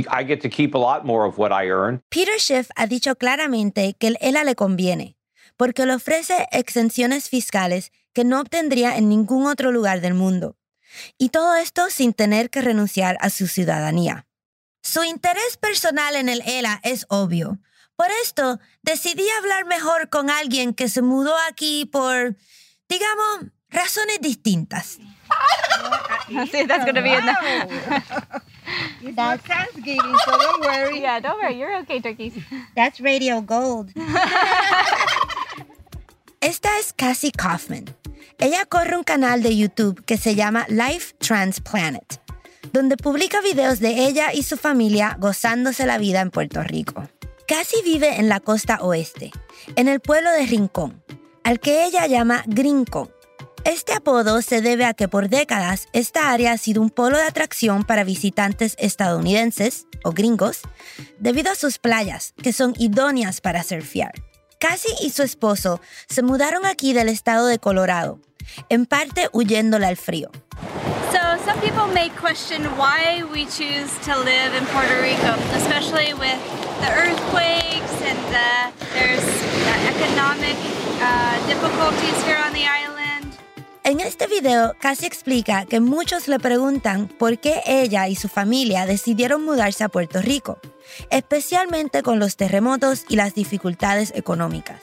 I 0.08 0.22
get 0.22 0.40
to 0.42 0.48
keep 0.48 0.74
a 0.74 0.78
lot 0.78 1.04
more 1.04 1.24
of 1.26 1.38
what 1.38 1.52
I 1.52 1.68
earn. 1.68 2.00
Peter 2.10 2.38
Schiff 2.38 2.70
ha 2.76 2.86
dicho 2.86 3.16
claramente 3.16 3.96
que 3.98 4.08
el 4.08 4.16
ELA 4.20 4.44
le 4.44 4.54
conviene, 4.54 5.16
porque 5.56 5.86
le 5.86 5.94
ofrece 5.94 6.46
exenciones 6.52 7.28
fiscales 7.28 7.90
que 8.14 8.24
no 8.24 8.40
obtendría 8.40 8.96
en 8.96 9.08
ningún 9.08 9.46
otro 9.46 9.72
lugar 9.72 10.00
del 10.00 10.14
mundo. 10.14 10.56
Y 11.18 11.30
todo 11.30 11.56
esto 11.56 11.90
sin 11.90 12.12
tener 12.12 12.50
que 12.50 12.60
renunciar 12.60 13.16
a 13.20 13.30
su 13.30 13.48
ciudadanía. 13.48 14.26
Su 14.82 15.02
interés 15.02 15.56
personal 15.56 16.14
en 16.14 16.28
el 16.28 16.42
ELA 16.46 16.80
es 16.84 17.06
obvio. 17.08 17.58
Por 17.96 18.08
esto, 18.22 18.60
decidí 18.82 19.28
hablar 19.38 19.66
mejor 19.66 20.10
con 20.10 20.30
alguien 20.30 20.74
que 20.74 20.88
se 20.88 21.02
mudó 21.02 21.34
aquí 21.48 21.86
por, 21.86 22.36
digamos, 22.88 23.52
razones 23.70 24.20
distintas. 24.20 24.98
See, 26.50 26.66
that's 26.66 26.84
going 26.84 26.96
to 26.96 27.02
be 27.02 27.10
the. 27.10 27.34
It's 29.02 29.16
not 29.16 29.40
Thanksgiving, 29.40 30.16
so 30.24 30.38
don't 30.38 30.60
worry. 30.60 31.00
Yeah, 31.00 31.20
don't 31.20 31.40
worry. 31.40 31.58
You're 31.58 31.78
okay, 31.80 32.00
turkeys. 32.00 32.34
That's 32.76 33.00
radio 33.00 33.40
gold. 33.40 33.90
Esta 36.40 36.78
es 36.78 36.92
Cassie 36.92 37.32
Kaufman. 37.32 37.84
Ella 38.38 38.64
corre 38.66 38.96
un 38.96 39.04
canal 39.04 39.42
de 39.42 39.56
YouTube 39.56 40.02
que 40.04 40.16
se 40.16 40.34
llama 40.34 40.64
Life 40.68 41.14
Transplanet, 41.18 42.20
donde 42.72 42.96
publica 42.96 43.40
videos 43.42 43.80
de 43.80 44.06
ella 44.06 44.32
y 44.32 44.44
su 44.44 44.56
familia 44.56 45.16
gozándose 45.18 45.84
la 45.84 45.98
vida 45.98 46.20
en 46.20 46.30
Puerto 46.30 46.62
Rico. 46.62 47.08
Cassie 47.46 47.82
vive 47.82 48.18
en 48.18 48.28
la 48.28 48.40
costa 48.40 48.78
oeste, 48.80 49.32
en 49.76 49.88
el 49.88 50.00
pueblo 50.00 50.30
de 50.30 50.46
Rincón, 50.46 51.02
al 51.44 51.60
que 51.60 51.84
ella 51.84 52.06
llama 52.06 52.42
Grincón. 52.46 53.10
Este 53.64 53.92
apodo 53.92 54.40
se 54.40 54.62
debe 54.62 54.86
a 54.86 54.94
que 54.94 55.06
por 55.06 55.28
décadas 55.28 55.88
esta 55.92 56.30
área 56.30 56.52
ha 56.52 56.58
sido 56.58 56.80
un 56.80 56.88
polo 56.88 57.18
de 57.18 57.24
atracción 57.24 57.84
para 57.84 58.04
visitantes 58.04 58.74
estadounidenses 58.78 59.86
o 60.02 60.12
gringos 60.12 60.62
debido 61.18 61.52
a 61.52 61.54
sus 61.54 61.78
playas, 61.78 62.32
que 62.42 62.54
son 62.54 62.74
idóneas 62.78 63.42
para 63.42 63.62
surfear. 63.62 64.12
Cassie 64.58 64.94
y 65.02 65.10
su 65.10 65.22
esposo 65.22 65.80
se 66.08 66.22
mudaron 66.22 66.64
aquí 66.64 66.94
del 66.94 67.08
estado 67.08 67.46
de 67.46 67.58
Colorado, 67.58 68.18
en 68.70 68.86
parte 68.86 69.28
huyéndole 69.32 69.86
al 69.86 69.96
frío. 69.96 70.30
So, 71.12 71.18
some 71.44 71.60
people 71.60 71.86
may 71.92 72.08
question 72.10 72.64
why 72.78 73.24
we 73.30 73.44
choose 73.44 73.90
to 74.04 74.16
live 74.18 74.54
in 74.56 74.64
Puerto 74.66 75.00
Rico, 75.02 75.34
especially 75.56 76.14
with 76.14 76.38
the 76.80 76.90
earthquakes 76.92 77.92
and 78.04 78.18
the, 78.32 78.72
there's 78.94 79.24
uh, 79.24 79.90
economic 79.96 80.56
uh, 81.02 81.46
difficulties 81.46 82.24
here 82.24 82.38
on 82.38 82.52
the 82.52 82.64
island. 82.64 82.89
En 83.82 83.98
este 83.98 84.26
video, 84.26 84.74
Cassie 84.78 85.06
explica 85.06 85.64
que 85.64 85.80
muchos 85.80 86.28
le 86.28 86.38
preguntan 86.38 87.08
por 87.08 87.38
qué 87.38 87.62
ella 87.66 88.08
y 88.08 88.14
su 88.14 88.28
familia 88.28 88.84
decidieron 88.84 89.42
mudarse 89.42 89.84
a 89.84 89.88
Puerto 89.88 90.20
Rico, 90.20 90.58
especialmente 91.10 92.02
con 92.02 92.18
los 92.18 92.36
terremotos 92.36 93.04
y 93.08 93.16
las 93.16 93.34
dificultades 93.34 94.12
económicas. 94.14 94.80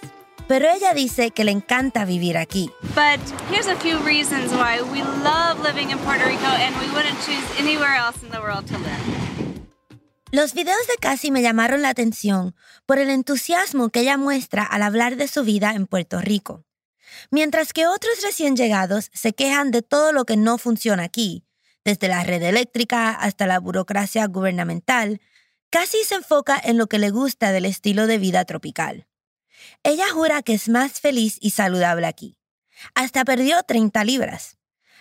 Pero 0.48 0.68
ella 0.70 0.94
dice 0.94 1.30
que 1.30 1.44
le 1.44 1.52
encanta 1.52 2.06
vivir 2.06 2.38
aquí. 2.38 2.72
But 2.96 3.20
here's 3.52 3.68
a 3.68 3.76
few 3.76 4.00
reasons 4.00 4.52
why 4.52 4.82
we 4.92 5.04
love 5.24 5.62
living 5.62 5.92
in 5.92 6.00
Puerto 6.00 6.26
Rico 6.26 6.48
and 6.48 6.76
we 6.78 6.88
wouldn't 6.94 7.20
choose 7.24 7.62
anywhere 7.62 7.96
else 7.96 8.24
in 8.24 8.32
the 8.32 8.40
world 8.40 8.66
to 8.66 8.78
live. 8.80 9.18
Los 10.32 10.54
videos 10.54 10.86
de 10.88 10.96
Cassie 11.00 11.32
me 11.32 11.42
llamaron 11.42 11.82
la 11.82 11.90
atención 11.90 12.56
por 12.86 12.98
el 12.98 13.10
entusiasmo 13.10 13.90
que 13.90 14.02
ella 14.02 14.18
muestra 14.18 14.64
al 14.64 14.82
hablar 14.82 15.18
de 15.18 15.28
su 15.28 15.44
vida 15.44 15.74
en 15.74 15.86
Puerto 15.86 16.20
Rico. 16.20 16.64
Mientras 17.32 17.74
que 17.74 17.88
otros 17.88 18.22
recién 18.24 18.56
llegados 18.56 19.10
se 19.14 19.34
quejan 19.34 19.72
de 19.72 19.82
todo 19.82 20.12
lo 20.12 20.26
que 20.26 20.38
no 20.38 20.58
funciona 20.58 21.04
aquí, 21.04 21.46
desde 21.84 22.08
la 22.08 22.24
red 22.24 22.44
eléctrica 22.44 23.12
hasta 23.12 23.48
la 23.48 23.60
burocracia 23.60 24.26
gubernamental, 24.28 25.22
Cassie 25.70 26.06
se 26.06 26.16
enfoca 26.16 26.60
en 26.62 26.78
lo 26.78 26.88
que 26.88 27.00
le 27.00 27.10
gusta 27.10 27.52
del 27.52 27.66
estilo 27.66 28.08
de 28.08 28.18
vida 28.18 28.46
tropical. 28.46 29.08
Ella 29.84 30.10
jura 30.10 30.42
que 30.42 30.54
es 30.54 30.70
más 30.70 31.00
feliz 31.00 31.38
y 31.42 31.52
saludable 31.52 32.08
aquí. 32.08 32.38
Hasta 32.96 33.26
perdió 33.26 33.64
30 33.64 34.04
libras. 34.04 34.58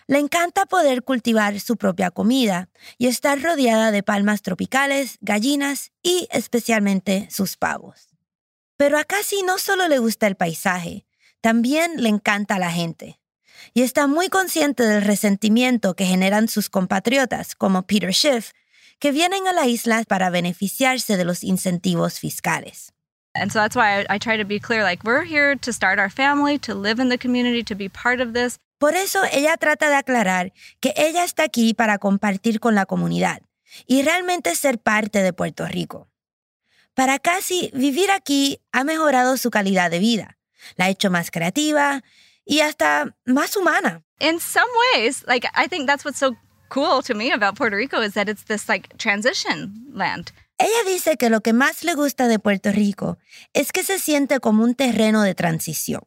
Le 0.09 0.19
encanta 0.19 0.67
poder 0.67 1.03
cultivar 1.03 1.59
su 1.59 1.77
propia 1.77 2.11
comida 2.11 2.69
y 2.99 3.09
estar 3.09 3.41
rodeada 3.43 3.91
de 3.91 4.03
palmas 4.03 4.43
tropicales, 4.43 5.19
gallinas 5.21 5.93
y 6.03 6.29
especialmente 6.31 7.29
sus 7.31 7.57
pavos. 7.57 8.09
Pero 8.77 8.99
a 8.99 9.05
Cassie 9.05 9.43
no 9.43 9.59
solo 9.59 9.89
le 9.89 9.99
gusta 9.99 10.27
el 10.27 10.37
paisaje, 10.37 11.06
también 11.47 12.03
le 12.03 12.09
encanta 12.09 12.57
a 12.57 12.59
la 12.59 12.73
gente. 12.73 13.21
Y 13.73 13.83
está 13.83 14.09
muy 14.09 14.29
consciente 14.29 14.83
del 14.83 15.03
resentimiento 15.03 15.95
que 15.95 16.05
generan 16.05 16.49
sus 16.49 16.69
compatriotas, 16.69 17.55
como 17.55 17.87
Peter 17.87 18.13
Schiff, 18.13 18.51
que 18.99 19.13
vienen 19.13 19.47
a 19.47 19.53
la 19.53 19.69
isla 19.69 20.03
para 20.09 20.29
beneficiarse 20.29 21.17
de 21.17 21.25
los 21.25 21.45
incentivos 21.45 22.19
fiscales. 22.19 22.93
And 23.33 23.53
so 23.53 23.61
that's 23.61 23.77
why 23.77 24.01
I, 24.01 24.17
I 24.17 24.19
try 24.19 24.37
to 24.37 24.45
be 24.45 24.59
clear 24.59 24.83
like, 24.83 25.05
we're 25.07 25.25
here 25.25 25.55
to 25.55 25.73
start 25.73 26.01
our 26.01 26.11
family, 26.11 26.59
to 26.59 26.75
live 26.75 27.01
in 27.01 27.11
the 27.11 27.19
community, 27.19 27.63
to 27.63 27.77
be 27.77 27.89
part 27.89 28.21
of 28.21 28.33
this. 28.33 28.59
Por 28.79 28.97
eso 28.97 29.23
ella 29.31 29.57
trata 29.57 29.89
de 29.89 29.95
aclarar 29.95 30.53
que 30.81 30.95
ella 30.97 31.23
está 31.23 31.45
aquí 31.45 31.75
para 31.75 31.99
compartir 31.99 32.59
con 32.59 32.75
la 32.75 32.87
comunidad 32.87 33.41
y 33.87 34.03
realmente 34.03 34.57
ser 34.57 34.81
parte 34.81 35.23
de 35.23 35.33
Puerto 35.33 35.65
Rico. 35.69 36.09
Para 36.95 37.21
Cassie, 37.21 37.71
vivir 37.73 38.11
aquí 38.11 38.59
ha 38.73 38.83
mejorado 38.83 39.37
su 39.37 39.51
calidad 39.51 39.93
de 39.93 40.01
vida, 40.01 40.36
la 40.77 40.87
ha 40.87 40.89
hecho 40.89 41.11
más 41.11 41.31
creativa 41.31 42.03
y 42.45 42.61
hasta 42.61 43.17
más 43.25 43.57
humana. 43.57 44.03
In 44.21 44.41
some 44.41 44.69
ways, 44.95 45.25
like 45.27 45.47
I 45.55 45.69
think 45.69 45.87
that's 45.87 46.05
what's 46.05 46.19
so 46.19 46.37
cool 46.69 47.03
to 47.03 47.15
me 47.15 47.33
about 47.33 47.57
Puerto 47.57 47.77
Rico 47.77 48.01
is 48.01 48.15
that 48.15 48.29
it's 48.29 48.45
this 48.45 48.69
like 48.69 48.97
transition 48.99 49.87
land. 49.93 50.33
Ella 50.59 50.91
dice 50.91 51.17
que 51.19 51.29
lo 51.29 51.43
que 51.43 51.53
más 51.53 51.85
le 51.85 51.95
gusta 51.95 52.29
de 52.29 52.39
Puerto 52.39 52.73
Rico 52.73 53.19
es 53.53 53.73
que 53.73 53.83
se 53.83 53.99
siente 53.99 54.41
como 54.41 54.65
un 54.65 54.75
terreno 54.75 55.23
de 55.23 55.35
transición. 55.35 56.01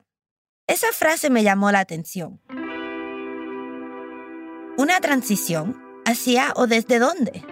Esa 0.65 0.91
frase 0.91 1.29
me 1.29 1.43
llamó 1.43 1.71
la 1.71 1.79
atención. 1.79 2.41
¿Una 4.77 4.99
transición? 5.01 5.79
¿Hacia 6.05 6.53
o 6.55 6.65
desde 6.65 6.97
dónde? 6.97 7.43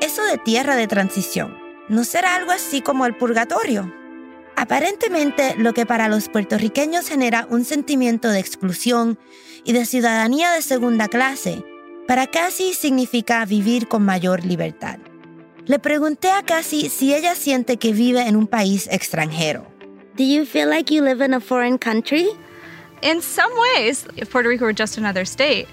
Eso 0.00 0.24
de 0.24 0.38
tierra 0.38 0.76
de 0.76 0.86
transición, 0.86 1.58
¿no 1.88 2.04
será 2.04 2.36
algo 2.36 2.52
así 2.52 2.80
como 2.80 3.04
el 3.04 3.16
purgatorio? 3.16 3.92
Aparentemente, 4.60 5.54
lo 5.56 5.72
que 5.72 5.86
para 5.86 6.08
los 6.08 6.28
puertorriqueños 6.28 7.08
genera 7.08 7.46
un 7.48 7.64
sentimiento 7.64 8.28
de 8.28 8.40
exclusión 8.40 9.18
y 9.64 9.72
de 9.72 9.86
ciudadanía 9.86 10.52
de 10.52 10.60
segunda 10.60 11.08
clase, 11.08 11.64
para 12.06 12.26
Cassie 12.26 12.74
significa 12.74 13.42
vivir 13.46 13.88
con 13.88 14.04
mayor 14.04 14.44
libertad. 14.44 14.98
Le 15.64 15.78
pregunté 15.78 16.30
a 16.30 16.42
Cassie 16.42 16.90
si 16.90 17.14
ella 17.14 17.34
siente 17.34 17.78
que 17.78 17.94
vive 17.94 18.28
en 18.28 18.36
un 18.36 18.46
país 18.46 18.86
extranjero. 18.92 19.66
Do 20.18 20.24
you 20.24 20.44
feel 20.44 20.68
like 20.68 20.94
you 20.94 21.02
live 21.02 21.24
in 21.24 21.32
a 21.32 21.40
foreign 21.40 21.78
country? 21.78 22.28
In 23.00 23.22
some 23.22 23.52
ways, 23.74 24.04
if 24.16 24.30
Puerto 24.30 24.50
Rico 24.50 24.66
were 24.66 24.74
just 24.74 24.98
another 24.98 25.24
state, 25.24 25.68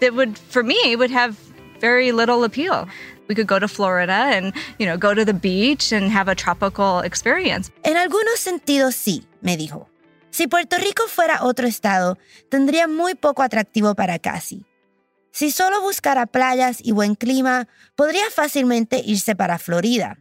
that 0.00 0.14
would, 0.14 0.36
for 0.36 0.64
me, 0.64 0.96
would 0.96 1.12
have 1.12 1.36
very 1.80 2.10
little 2.10 2.42
appeal. 2.42 2.88
We 3.32 3.34
could 3.34 3.48
go 3.48 3.58
to 3.58 3.66
Florida 3.66 4.12
and, 4.12 4.52
you 4.78 4.84
know, 4.84 4.98
go 4.98 5.14
to 5.14 5.24
the 5.24 5.32
beach 5.32 5.90
and 5.90 6.10
have 6.12 6.28
a 6.28 6.34
tropical 6.34 7.00
experience. 7.00 7.70
En 7.82 7.96
algunos 7.96 8.38
sentidos 8.38 8.94
sí, 8.94 9.24
me 9.40 9.56
dijo. 9.56 9.88
Si 10.30 10.48
Puerto 10.48 10.76
Rico 10.76 11.08
fuera 11.08 11.42
otro 11.42 11.66
estado, 11.66 12.18
tendría 12.50 12.88
muy 12.88 13.14
poco 13.14 13.42
atractivo 13.42 13.94
para 13.94 14.18
Cassie. 14.18 14.66
Si 15.30 15.50
solo 15.50 15.80
buscara 15.80 16.26
playas 16.26 16.80
y 16.84 16.92
buen 16.92 17.14
clima, 17.14 17.68
podría 17.96 18.28
fácilmente 18.30 19.00
irse 19.02 19.34
para 19.34 19.58
Florida. 19.58 20.18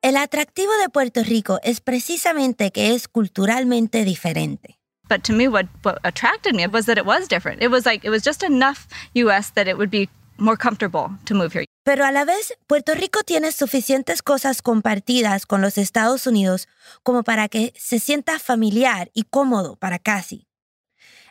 El 0.00 0.16
atractivo 0.16 0.72
de 0.80 0.88
Puerto 0.88 1.22
Rico 1.22 1.60
es 1.62 1.82
precisamente 1.82 2.70
que 2.70 2.94
es 2.94 3.08
culturalmente 3.08 4.06
diferente. 4.06 4.78
But 5.06 5.22
to 5.24 5.34
me, 5.34 5.48
what, 5.48 5.66
what 5.82 5.98
attracted 6.02 6.54
me 6.54 6.66
was 6.66 6.86
that 6.86 6.96
it 6.96 7.04
was 7.04 7.28
different. 7.28 7.62
It 7.62 7.70
was 7.70 7.84
like, 7.84 8.06
it 8.06 8.10
was 8.10 8.22
just 8.24 8.42
enough 8.42 8.88
US 9.12 9.50
that 9.50 9.68
it 9.68 9.76
would 9.76 9.90
be 9.90 10.08
more 10.38 10.56
comfortable 10.56 11.10
to 11.26 11.34
move 11.34 11.52
here. 11.52 11.67
Pero 11.88 12.04
a 12.04 12.12
la 12.12 12.26
vez, 12.26 12.52
Puerto 12.66 12.94
Rico 12.94 13.22
tiene 13.22 13.50
suficientes 13.50 14.20
cosas 14.20 14.60
compartidas 14.60 15.46
con 15.46 15.62
los 15.62 15.78
Estados 15.78 16.26
Unidos 16.26 16.68
como 17.02 17.22
para 17.22 17.48
que 17.48 17.72
se 17.78 17.98
sienta 17.98 18.38
familiar 18.38 19.10
y 19.14 19.22
cómodo 19.22 19.76
para 19.76 19.98
Cassie. 19.98 20.46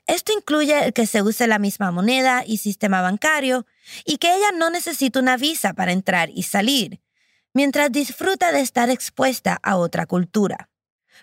Esto 0.07 0.33
incluye 0.33 0.83
el 0.83 0.93
que 0.93 1.05
se 1.05 1.21
use 1.21 1.45
la 1.45 1.59
misma 1.59 1.91
moneda 1.91 2.43
y 2.43 2.57
sistema 2.57 3.03
bancario 3.03 3.67
y 4.03 4.17
que 4.17 4.33
ella 4.33 4.51
no 4.51 4.71
necesita 4.71 5.19
una 5.19 5.37
visa 5.37 5.73
para 5.73 5.91
entrar 5.91 6.31
y 6.31 6.41
salir, 6.41 7.01
mientras 7.53 7.91
disfruta 7.91 8.51
de 8.51 8.61
estar 8.61 8.89
expuesta 8.89 9.59
a 9.61 9.77
otra 9.77 10.07
cultura. 10.07 10.71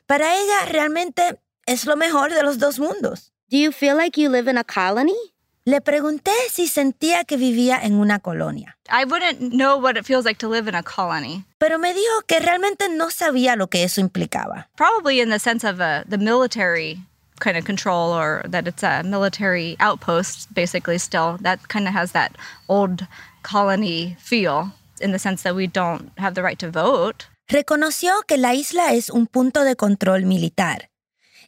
Para 0.06 0.32
ella 0.40 0.66
realmente 0.66 1.40
es 1.66 1.86
lo 1.86 1.96
mejor 1.96 2.32
de 2.32 2.44
los 2.44 2.60
dos 2.60 2.78
mundos. 2.78 3.32
Do 3.50 3.56
you 3.56 3.72
feel 3.72 3.96
like 3.96 4.16
you 4.16 4.30
live 4.30 4.48
in 4.48 4.58
a 4.58 4.62
colony? 4.62 5.33
Le 5.66 5.80
pregunté 5.80 6.30
si 6.50 6.68
sentía 6.68 7.24
que 7.24 7.38
vivía 7.38 7.78
en 7.82 7.94
una 7.94 8.18
colonia. 8.18 8.76
I 8.90 9.06
wouldn't 9.06 9.40
know 9.54 9.78
what 9.78 9.96
it 9.96 10.04
feels 10.04 10.26
like 10.26 10.38
to 10.40 10.48
live 10.48 10.68
in 10.68 10.74
a 10.74 10.82
colony. 10.82 11.44
Pero 11.58 11.78
me 11.78 11.94
dijo 11.94 12.20
que 12.26 12.38
realmente 12.38 12.90
no 12.90 13.08
sabía 13.08 13.56
lo 13.56 13.68
que 13.68 13.82
eso 13.82 14.02
implicaba. 14.02 14.68
Probably 14.76 15.20
in 15.20 15.30
the 15.30 15.38
sense 15.38 15.64
of 15.64 15.80
uh, 15.80 16.04
the 16.06 16.18
military 16.18 17.00
kind 17.40 17.56
of 17.56 17.64
control 17.64 18.12
or 18.12 18.44
that 18.46 18.68
it's 18.68 18.82
a 18.82 19.02
military 19.04 19.76
outpost, 19.80 20.52
basically, 20.52 20.98
still. 20.98 21.38
That 21.40 21.66
kind 21.68 21.88
of 21.88 21.94
has 21.94 22.12
that 22.12 22.32
old 22.68 23.06
colony 23.42 24.16
feel 24.20 24.70
in 25.00 25.12
the 25.12 25.18
sense 25.18 25.44
that 25.44 25.54
we 25.54 25.66
don't 25.66 26.12
have 26.18 26.34
the 26.34 26.42
right 26.42 26.58
to 26.58 26.70
vote. 26.70 27.24
Reconoció 27.48 28.22
que 28.26 28.36
la 28.36 28.52
isla 28.52 28.92
es 28.92 29.08
un 29.08 29.26
punto 29.26 29.64
de 29.64 29.76
control 29.76 30.26
militar 30.26 30.90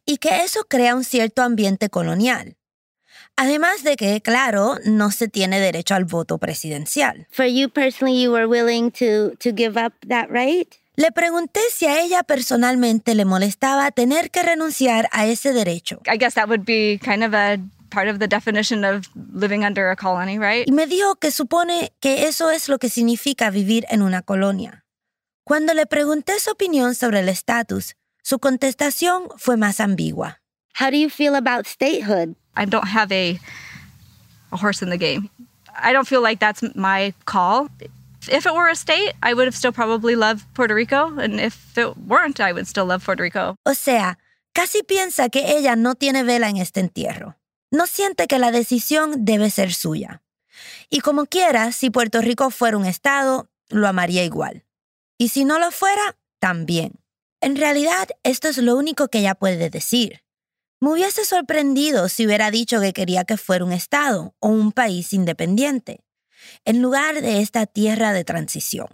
y 0.06 0.16
que 0.16 0.42
eso 0.42 0.64
crea 0.64 0.94
un 0.94 1.04
cierto 1.04 1.42
ambiente 1.42 1.90
colonial. 1.90 2.56
Además 3.36 3.82
de 3.82 3.96
que, 3.96 4.22
claro, 4.22 4.78
no 4.84 5.10
se 5.10 5.28
tiene 5.28 5.60
derecho 5.60 5.94
al 5.94 6.06
voto 6.06 6.38
presidencial. 6.38 7.26
For 7.30 7.44
you 7.44 7.68
personally, 7.68 8.22
you 8.22 8.32
were 8.32 8.46
willing 8.46 8.90
to, 8.92 9.36
to 9.40 9.54
give 9.54 9.78
up 9.78 9.92
that 10.08 10.28
right? 10.30 10.66
Le 10.96 11.12
pregunté 11.12 11.60
si 11.70 11.84
a 11.84 12.00
ella 12.00 12.22
personalmente 12.22 13.14
le 13.14 13.26
molestaba 13.26 13.90
tener 13.90 14.30
que 14.30 14.42
renunciar 14.42 15.10
a 15.12 15.26
ese 15.26 15.52
derecho. 15.52 16.00
I 16.10 16.16
guess 16.16 16.34
that 16.34 16.48
would 16.48 16.64
be 16.64 16.98
kind 17.04 17.22
of 17.22 17.34
a 17.34 17.58
part 17.90 18.08
of 18.08 18.18
the 18.18 18.26
definition 18.26 18.82
of 18.86 19.06
living 19.14 19.62
under 19.62 19.90
a 19.90 19.96
colony, 19.96 20.38
right? 20.38 20.66
Y 20.66 20.72
me 20.72 20.86
dijo 20.86 21.16
que 21.16 21.30
supone 21.30 21.92
que 22.00 22.26
eso 22.28 22.50
es 22.50 22.70
lo 22.70 22.78
que 22.78 22.88
significa 22.88 23.50
vivir 23.50 23.84
en 23.90 24.00
una 24.00 24.22
colonia. 24.22 24.86
Cuando 25.44 25.74
le 25.74 25.84
pregunté 25.84 26.40
su 26.40 26.52
opinión 26.52 26.94
sobre 26.94 27.20
el 27.20 27.28
estatus, 27.28 27.96
su 28.22 28.38
contestación 28.38 29.28
fue 29.36 29.58
más 29.58 29.80
ambigua. 29.80 30.40
How 30.80 30.90
do 30.90 30.96
you 30.96 31.10
feel 31.10 31.34
about 31.34 31.66
statehood? 31.66 32.36
I 32.56 32.64
don't 32.64 32.88
have 32.88 33.12
a, 33.12 33.38
a 34.52 34.56
horse 34.56 34.82
in 34.82 34.90
the 34.90 34.96
game. 34.96 35.30
I 35.78 35.92
don't 35.92 36.06
feel 36.08 36.22
like 36.22 36.40
that's 36.40 36.62
my 36.74 37.12
call. 37.26 37.68
If 38.28 38.46
it 38.46 38.54
were 38.54 38.68
a 38.68 38.74
state, 38.74 39.14
I 39.22 39.34
would 39.34 39.46
have 39.46 39.54
still 39.54 39.72
probably 39.72 40.16
loved 40.16 40.44
Puerto 40.54 40.74
Rico. 40.74 41.16
And 41.18 41.38
if 41.38 41.76
it 41.76 41.96
weren't, 41.96 42.40
I 42.40 42.52
would 42.52 42.66
still 42.66 42.86
love 42.86 43.04
Puerto 43.04 43.22
Rico. 43.22 43.56
O 43.64 43.74
sea, 43.74 44.18
casi 44.52 44.82
piensa 44.82 45.28
que 45.28 45.56
ella 45.56 45.76
no 45.76 45.94
tiene 45.94 46.24
vela 46.24 46.48
en 46.48 46.56
este 46.56 46.80
entierro. 46.80 47.36
No 47.70 47.86
siente 47.86 48.26
que 48.26 48.38
la 48.38 48.50
decisión 48.50 49.24
debe 49.24 49.50
ser 49.50 49.72
suya. 49.72 50.22
Y 50.88 51.00
como 51.00 51.26
quiera, 51.26 51.72
si 51.72 51.90
Puerto 51.90 52.20
Rico 52.20 52.50
fuera 52.50 52.76
un 52.76 52.86
estado, 52.86 53.48
lo 53.68 53.86
amaría 53.86 54.24
igual. 54.24 54.64
Y 55.18 55.28
si 55.28 55.44
no 55.44 55.58
lo 55.58 55.70
fuera, 55.70 56.16
también. 56.38 57.00
En 57.40 57.56
realidad, 57.56 58.08
esto 58.22 58.48
es 58.48 58.58
lo 58.58 58.76
único 58.76 59.08
que 59.08 59.18
ella 59.18 59.34
puede 59.34 59.70
decir. 59.70 60.22
Me 60.78 60.90
hubiese 60.90 61.24
sorprendido 61.24 62.10
si 62.10 62.26
hubiera 62.26 62.50
dicho 62.50 62.80
que 62.80 62.92
quería 62.92 63.24
que 63.24 63.38
fuera 63.38 63.64
un 63.64 63.72
Estado 63.72 64.34
o 64.40 64.48
un 64.48 64.72
país 64.72 65.14
independiente, 65.14 66.04
en 66.66 66.82
lugar 66.82 67.22
de 67.22 67.40
esta 67.40 67.64
tierra 67.64 68.12
de 68.12 68.24
transición. 68.24 68.88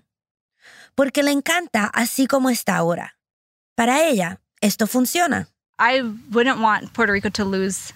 Porque 0.95 1.25
le 1.25 1.33
encanta 1.33 1.87
así 1.87 2.29
como 2.29 2.51
está 2.51 2.77
ahora. 2.77 3.17
Para 3.75 4.05
ella, 4.05 4.41
esto 4.61 4.87
funciona. 4.87 5.49
I 5.81 6.03
wouldn't 6.31 6.61
want 6.61 6.93
Puerto 6.93 7.13
Rico 7.13 7.31
to 7.31 7.45
lose 7.45 7.93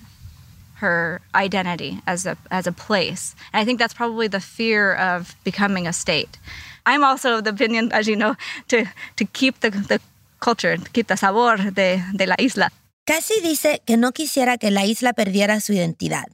her 0.80 1.20
identity 1.34 2.00
as 2.06 2.26
a 2.26 2.36
as 2.50 2.66
a 2.66 2.72
place. 2.72 3.36
And 3.52 3.62
I 3.62 3.64
think 3.64 3.78
that's 3.78 3.94
probably 3.94 4.28
the 4.28 4.40
fear 4.40 4.94
of 4.94 5.36
becoming 5.44 5.86
a 5.86 5.92
state. 5.92 6.38
I'm 6.86 7.04
also 7.04 7.38
of 7.38 7.44
the 7.44 7.50
opinion, 7.50 7.92
as 7.92 8.08
you 8.08 8.16
know, 8.16 8.34
to 8.68 8.86
to 9.16 9.24
keep 9.24 9.60
the, 9.60 9.70
the 9.70 10.00
culture, 10.40 10.76
to 10.76 10.90
keep 10.90 11.06
the 11.06 11.16
sabor 11.16 11.56
de, 11.70 12.02
de 12.16 12.26
la 12.26 12.34
isla. 12.38 12.70
Cassie 13.06 13.40
dice 13.40 13.82
que 13.86 13.96
no 13.96 14.10
quisiera 14.10 14.58
que 14.58 14.72
la 14.72 14.84
isla 14.84 15.12
perdiera 15.12 15.60
su 15.60 15.72
identidad. 15.72 16.24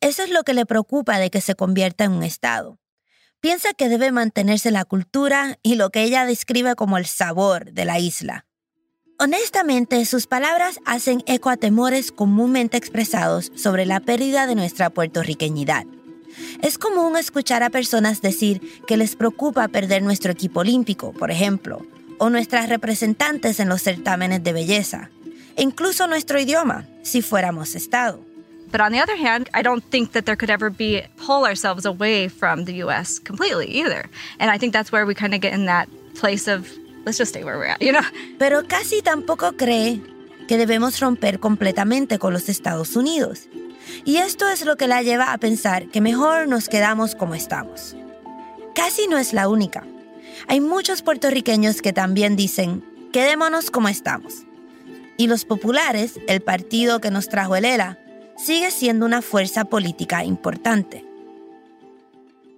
Eso 0.00 0.22
es 0.22 0.30
lo 0.30 0.44
que 0.44 0.54
le 0.54 0.64
preocupa 0.64 1.18
de 1.18 1.28
que 1.28 1.40
se 1.40 1.56
convierta 1.56 2.04
en 2.04 2.12
un 2.12 2.22
estado. 2.22 2.78
Piensa 3.40 3.74
que 3.74 3.88
debe 3.88 4.12
mantenerse 4.12 4.70
la 4.70 4.84
cultura 4.84 5.58
y 5.64 5.74
lo 5.74 5.90
que 5.90 6.04
ella 6.04 6.24
describe 6.24 6.76
como 6.76 6.98
el 6.98 7.06
sabor 7.06 7.72
de 7.72 7.84
la 7.84 7.98
isla. 7.98 8.46
Honestamente, 9.18 10.04
sus 10.04 10.28
palabras 10.28 10.78
hacen 10.84 11.24
eco 11.26 11.50
a 11.50 11.56
temores 11.56 12.12
comúnmente 12.12 12.76
expresados 12.76 13.50
sobre 13.56 13.84
la 13.84 13.98
pérdida 13.98 14.46
de 14.46 14.54
nuestra 14.54 14.90
puertorriqueñidad. 14.90 15.84
Es 16.62 16.78
común 16.78 17.16
escuchar 17.16 17.64
a 17.64 17.70
personas 17.70 18.22
decir 18.22 18.60
que 18.86 18.96
les 18.96 19.16
preocupa 19.16 19.66
perder 19.66 20.04
nuestro 20.04 20.30
equipo 20.30 20.60
olímpico, 20.60 21.12
por 21.12 21.32
ejemplo, 21.32 21.84
o 22.20 22.30
nuestras 22.30 22.68
representantes 22.68 23.58
en 23.58 23.68
los 23.68 23.82
certámenes 23.82 24.44
de 24.44 24.52
belleza, 24.52 25.10
e 25.56 25.62
incluso 25.62 26.06
nuestro 26.06 26.38
idioma, 26.38 26.84
si 27.02 27.22
fuéramos 27.22 27.74
Estado. 27.74 28.18
But 28.70 28.80
on 28.80 28.90
the 28.90 29.00
other 29.00 29.16
hand, 29.16 29.48
I 29.54 29.62
don't 29.62 29.84
think 29.90 30.12
that 30.12 30.24
there 30.24 30.36
could 30.36 30.50
ever 30.50 30.68
be 30.68 31.02
pull 31.16 31.44
ourselves 31.44 31.86
away 31.86 32.28
from 32.28 32.64
the 32.64 32.82
US 32.84 33.20
completely 33.20 33.66
either. 33.66 34.10
And 34.40 34.50
I 34.50 34.58
think 34.58 34.72
that's 34.72 34.90
where 34.90 35.06
we 35.06 35.14
kind 35.14 35.32
of 35.32 35.40
get 35.40 35.52
in 35.52 35.66
that 35.66 35.88
place 36.14 36.48
of 36.48 36.68
let's 37.04 37.18
just 37.18 37.30
stay 37.30 37.44
where 37.44 37.56
we're 37.56 37.66
at, 37.66 37.80
you 37.80 37.92
know? 37.92 38.02
Pero 38.38 38.62
casi 38.66 39.00
tampoco 39.00 39.56
cree 39.56 40.00
que 40.48 40.58
debemos 40.58 41.00
romper 41.00 41.38
completamente 41.38 42.18
con 42.18 42.32
los 42.32 42.48
Estados 42.48 42.96
Unidos. 42.96 43.48
Y 44.04 44.16
esto 44.16 44.48
es 44.48 44.64
lo 44.64 44.76
que 44.76 44.88
la 44.88 45.02
lleva 45.02 45.32
a 45.32 45.38
pensar 45.38 45.88
que 45.88 46.00
mejor 46.00 46.48
nos 46.48 46.68
quedamos 46.68 47.14
como 47.14 47.34
estamos. 47.34 47.94
Casi 48.74 49.06
no 49.06 49.18
es 49.18 49.32
la 49.32 49.48
única. 49.48 49.86
Hay 50.48 50.60
muchos 50.60 51.02
puertorriqueños 51.02 51.80
que 51.80 51.92
también 51.92 52.34
dicen, 52.34 52.84
quedémonos 53.12 53.70
como 53.70 53.88
estamos. 53.88 54.46
Y 55.16 55.26
los 55.26 55.44
populares, 55.44 56.18
el 56.28 56.40
partido 56.40 57.00
que 57.00 57.10
nos 57.10 57.28
trajo 57.28 57.56
el 57.56 57.64
ELA, 57.64 57.98
sigue 58.36 58.70
siendo 58.70 59.06
una 59.06 59.22
fuerza 59.22 59.64
política 59.64 60.24
importante. 60.24 61.04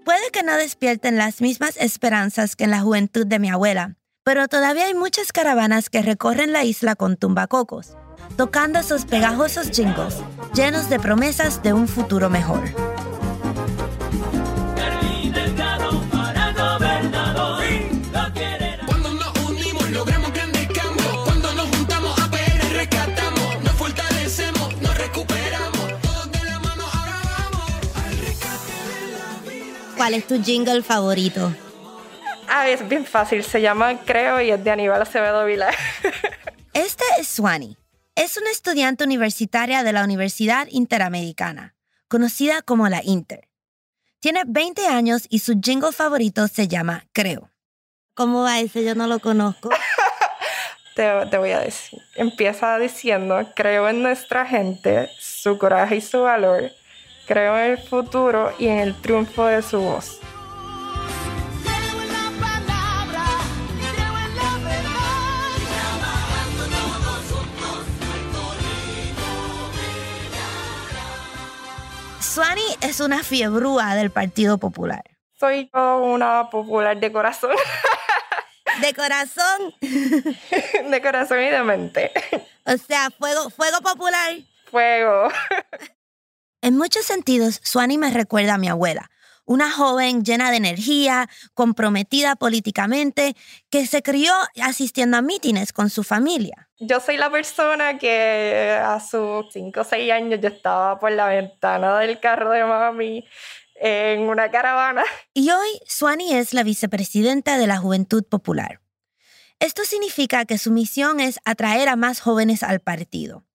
Puede 0.04 0.30
que 0.32 0.42
no 0.42 0.56
despierten 0.56 1.16
las 1.16 1.40
mismas 1.40 1.76
esperanzas 1.76 2.56
que 2.56 2.64
en 2.64 2.70
la 2.70 2.80
juventud 2.80 3.26
de 3.26 3.38
mi 3.38 3.50
abuela, 3.50 3.96
pero 4.22 4.48
todavía 4.48 4.86
hay 4.86 4.94
muchas 4.94 5.32
caravanas 5.32 5.90
que 5.90 6.02
recorren 6.02 6.52
la 6.52 6.64
isla 6.64 6.96
con 6.96 7.16
tumbacocos, 7.16 7.96
tocando 8.36 8.78
esos 8.78 9.04
pegajosos 9.04 9.70
jingles 9.70 10.16
llenos 10.54 10.88
de 10.88 10.98
promesas 10.98 11.62
de 11.62 11.72
un 11.72 11.88
futuro 11.88 12.30
mejor. 12.30 12.62
¿Cuál 29.96 30.12
es 30.12 30.26
tu 30.26 30.42
jingle 30.42 30.82
favorito? 30.82 31.54
Ah, 32.48 32.68
es 32.68 32.86
bien 32.86 33.06
fácil. 33.06 33.42
Se 33.42 33.60
llama 33.60 33.98
Creo 34.04 34.40
y 34.40 34.50
es 34.50 34.62
de 34.62 34.70
Aníbal 34.70 35.00
Acevedo 35.00 35.44
Vilar. 35.46 35.74
Esta 36.74 37.04
es 37.18 37.28
Swani. 37.28 37.78
Es 38.14 38.36
una 38.36 38.50
estudiante 38.50 39.04
universitaria 39.04 39.82
de 39.82 39.92
la 39.92 40.04
Universidad 40.04 40.68
Interamericana, 40.70 41.74
conocida 42.08 42.62
como 42.62 42.88
la 42.88 43.02
Inter. 43.02 43.48
Tiene 44.20 44.42
20 44.46 44.86
años 44.86 45.26
y 45.30 45.38
su 45.38 45.60
jingle 45.62 45.92
favorito 45.92 46.46
se 46.48 46.68
llama 46.68 47.06
Creo. 47.12 47.50
¿Cómo 48.14 48.42
va 48.42 48.60
ese? 48.60 48.84
Yo 48.84 48.94
no 48.94 49.06
lo 49.06 49.18
conozco. 49.18 49.70
te, 50.94 51.10
te 51.30 51.38
voy 51.38 51.50
a 51.50 51.60
decir. 51.60 52.00
Empieza 52.14 52.78
diciendo, 52.78 53.50
creo 53.54 53.88
en 53.88 54.02
nuestra 54.02 54.46
gente, 54.46 55.10
su 55.18 55.58
coraje 55.58 55.96
y 55.96 56.00
su 56.00 56.22
valor. 56.22 56.70
Creo 57.26 57.58
en 57.58 57.72
el 57.72 57.78
futuro 57.78 58.52
y 58.56 58.68
en 58.68 58.78
el 58.78 58.94
triunfo 58.94 59.46
de 59.46 59.60
su 59.60 59.80
voz. 59.80 60.20
Suani 72.20 72.62
es 72.82 73.00
una 73.00 73.24
fiebrúa 73.24 73.94
del 73.96 74.10
Partido 74.10 74.58
Popular. 74.58 75.02
Soy 75.40 75.68
yo 75.74 75.98
una 75.98 76.48
popular 76.50 77.00
de 77.00 77.10
corazón. 77.10 77.56
¿De 78.80 78.94
corazón? 78.94 79.74
de 79.80 81.02
corazón 81.02 81.40
y 81.40 81.50
de 81.50 81.62
mente. 81.62 82.12
O 82.66 82.76
sea, 82.76 83.10
fuego, 83.10 83.50
fuego 83.50 83.80
popular. 83.80 84.36
Fuego. 84.70 85.28
En 86.66 86.76
muchos 86.76 87.06
sentidos, 87.06 87.60
Suani 87.62 87.96
me 87.96 88.10
recuerda 88.10 88.54
a 88.54 88.58
mi 88.58 88.66
abuela, 88.66 89.08
una 89.44 89.70
joven 89.70 90.24
llena 90.24 90.50
de 90.50 90.56
energía, 90.56 91.28
comprometida 91.54 92.34
políticamente, 92.34 93.36
que 93.70 93.86
se 93.86 94.02
crió 94.02 94.32
asistiendo 94.60 95.16
a 95.16 95.22
mítines 95.22 95.72
con 95.72 95.90
su 95.90 96.02
familia. 96.02 96.68
Yo 96.80 96.98
soy 96.98 97.18
la 97.18 97.30
persona 97.30 97.98
que 97.98 98.76
a 98.82 98.98
sus 98.98 99.46
5 99.52 99.80
o 99.80 99.84
6 99.84 100.10
años 100.10 100.40
yo 100.42 100.48
estaba 100.48 100.98
por 100.98 101.12
la 101.12 101.28
ventana 101.28 102.00
del 102.00 102.18
carro 102.18 102.50
de 102.50 102.64
mami 102.64 103.24
en 103.76 104.22
una 104.22 104.50
caravana. 104.50 105.04
Y 105.34 105.50
hoy 105.50 105.68
Suani 105.86 106.34
es 106.34 106.52
la 106.52 106.64
vicepresidenta 106.64 107.58
de 107.58 107.68
la 107.68 107.78
Juventud 107.78 108.24
Popular. 108.24 108.80
Esto 109.60 109.84
significa 109.84 110.44
que 110.46 110.58
su 110.58 110.72
misión 110.72 111.20
es 111.20 111.38
atraer 111.44 111.88
a 111.88 111.94
más 111.94 112.18
jóvenes 112.18 112.64
al 112.64 112.80
partido. 112.80 113.45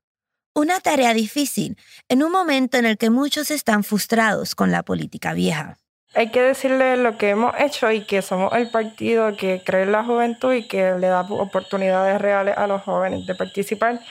Una 0.54 0.82
tarea 0.82 1.14
difícil 1.14 1.78
en 2.10 2.24
un 2.24 2.32
momento 2.32 2.78
en 2.78 2.86
el 2.86 2.98
que 2.98 3.10
muchos 3.10 3.52
están 3.52 3.86
frustrados 3.86 4.54
con 4.54 4.70
la 4.70 4.84
política 4.84 5.34
vieja. 5.34 5.78
Hay 6.14 6.30
que 6.30 6.42
decirle 6.42 6.98
lo 6.98 7.18
que 7.18 7.30
hemos 7.30 7.56
hecho 7.58 7.90
y 7.90 8.06
que 8.06 8.22
somos 8.22 8.52
el 8.52 8.70
partido 8.70 9.38
que 9.38 9.64
cree 9.66 9.84
en 9.84 9.94
la 9.94 10.04
juventud 10.04 10.54
y 10.54 10.68
que 10.68 10.92
le 11.00 11.08
da 11.08 11.22
oportunidades 11.22 12.20
reales 12.20 12.58
a 12.58 12.68
los 12.68 12.82
jóvenes 12.82 13.26
de 13.26 13.34
participar. 13.34 14.02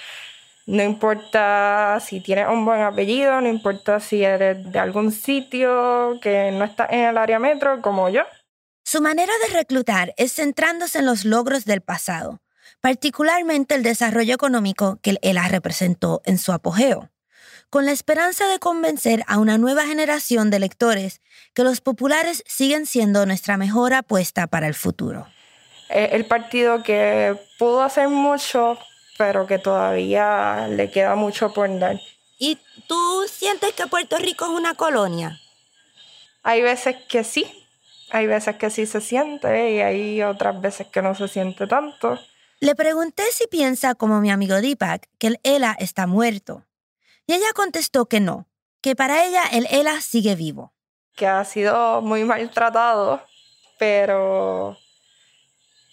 No 0.65 0.83
importa 0.83 1.99
si 2.01 2.21
tienes 2.21 2.49
un 2.49 2.65
buen 2.65 2.81
apellido, 2.81 3.39
no 3.43 3.49
importa 3.49 4.01
si 4.01 4.25
eres 4.25 4.73
de 4.73 4.79
algún 4.79 5.13
sitio 5.13 6.19
que 6.23 6.53
no 6.53 6.65
está 6.65 6.87
en 6.91 7.01
el 7.01 7.19
área 7.19 7.39
metro 7.39 7.83
como 7.83 8.09
yo. 8.09 8.23
Su 8.83 9.03
manera 9.03 9.33
de 9.47 9.53
reclutar 9.53 10.15
es 10.17 10.33
centrándose 10.33 11.01
en 11.01 11.07
los 11.07 11.27
logros 11.27 11.67
del 11.67 11.83
pasado, 11.83 12.41
particularmente 12.81 13.75
el 13.75 13.83
desarrollo 13.83 14.35
económico 14.35 14.99
que 15.03 15.19
él 15.23 15.39
representó 15.49 16.23
en 16.25 16.39
su 16.39 16.53
apogeo, 16.53 17.11
con 17.69 17.87
la 17.87 17.93
esperanza 17.93 18.49
de 18.49 18.59
convencer 18.59 19.23
a 19.27 19.39
una 19.39 19.59
nueva 19.59 19.87
generación 19.87 20.51
de 20.51 20.59
lectores 20.59 21.21
que 21.55 21.63
los 21.63 21.81
populares 21.81 22.43
siguen 22.47 22.87
siendo 22.87 23.27
nuestra 23.27 23.57
mejor 23.57 23.95
apuesta 23.95 24.47
para 24.47 24.67
el 24.67 24.75
futuro. 24.75 25.27
Eh, 25.89 26.11
el 26.13 26.25
partido 26.25 26.83
que 26.83 27.37
pudo 27.59 27.83
hacer 27.83 28.09
mucho, 28.09 28.79
pero 29.19 29.47
que 29.47 29.59
todavía 29.59 30.69
le 30.69 30.91
queda 30.91 31.15
mucho 31.17 31.53
por 31.53 31.79
dar. 31.79 32.01
¿Y 32.39 32.59
tú 32.87 33.25
sientes 33.31 33.73
que 33.75 33.87
Puerto 33.87 34.17
Rico 34.17 34.47
es 34.47 34.51
una 34.51 34.75
colonia? 34.75 35.39
Hay 36.43 36.63
veces 36.63 36.97
que 37.09 37.23
sí, 37.23 37.45
hay 38.11 38.27
veces 38.27 38.57
que 38.57 38.71
sí 38.71 38.87
se 38.87 39.01
siente 39.01 39.73
y 39.73 39.81
hay 39.81 40.23
otras 40.23 40.61
veces 40.61 40.87
que 40.87 41.03
no 41.03 41.15
se 41.15 41.29
siente 41.29 41.67
tanto. 41.67 42.19
Le 42.63 42.75
pregunté 42.75 43.23
si 43.33 43.47
piensa 43.47 43.95
como 43.95 44.21
mi 44.21 44.31
amigo 44.31 44.61
Deepak 44.61 45.09
que 45.19 45.29
el 45.29 45.41
ELA 45.45 45.75
está 45.79 46.07
muerto. 46.07 46.67
Y 47.27 47.33
ella 47.33 47.55
contestó 47.55 48.05
que 48.05 48.21
no, 48.21 48.49
que 48.83 48.95
para 48.95 49.25
ella 49.25 49.45
el 49.51 49.67
ELA 49.71 50.03
sigue 50.03 50.35
vivo. 50.35 50.75
Que 51.17 51.27
ha 51.27 51.43
sido 51.47 52.03
muy 52.03 52.25
maltratado, 52.25 53.23
pero 53.79 54.77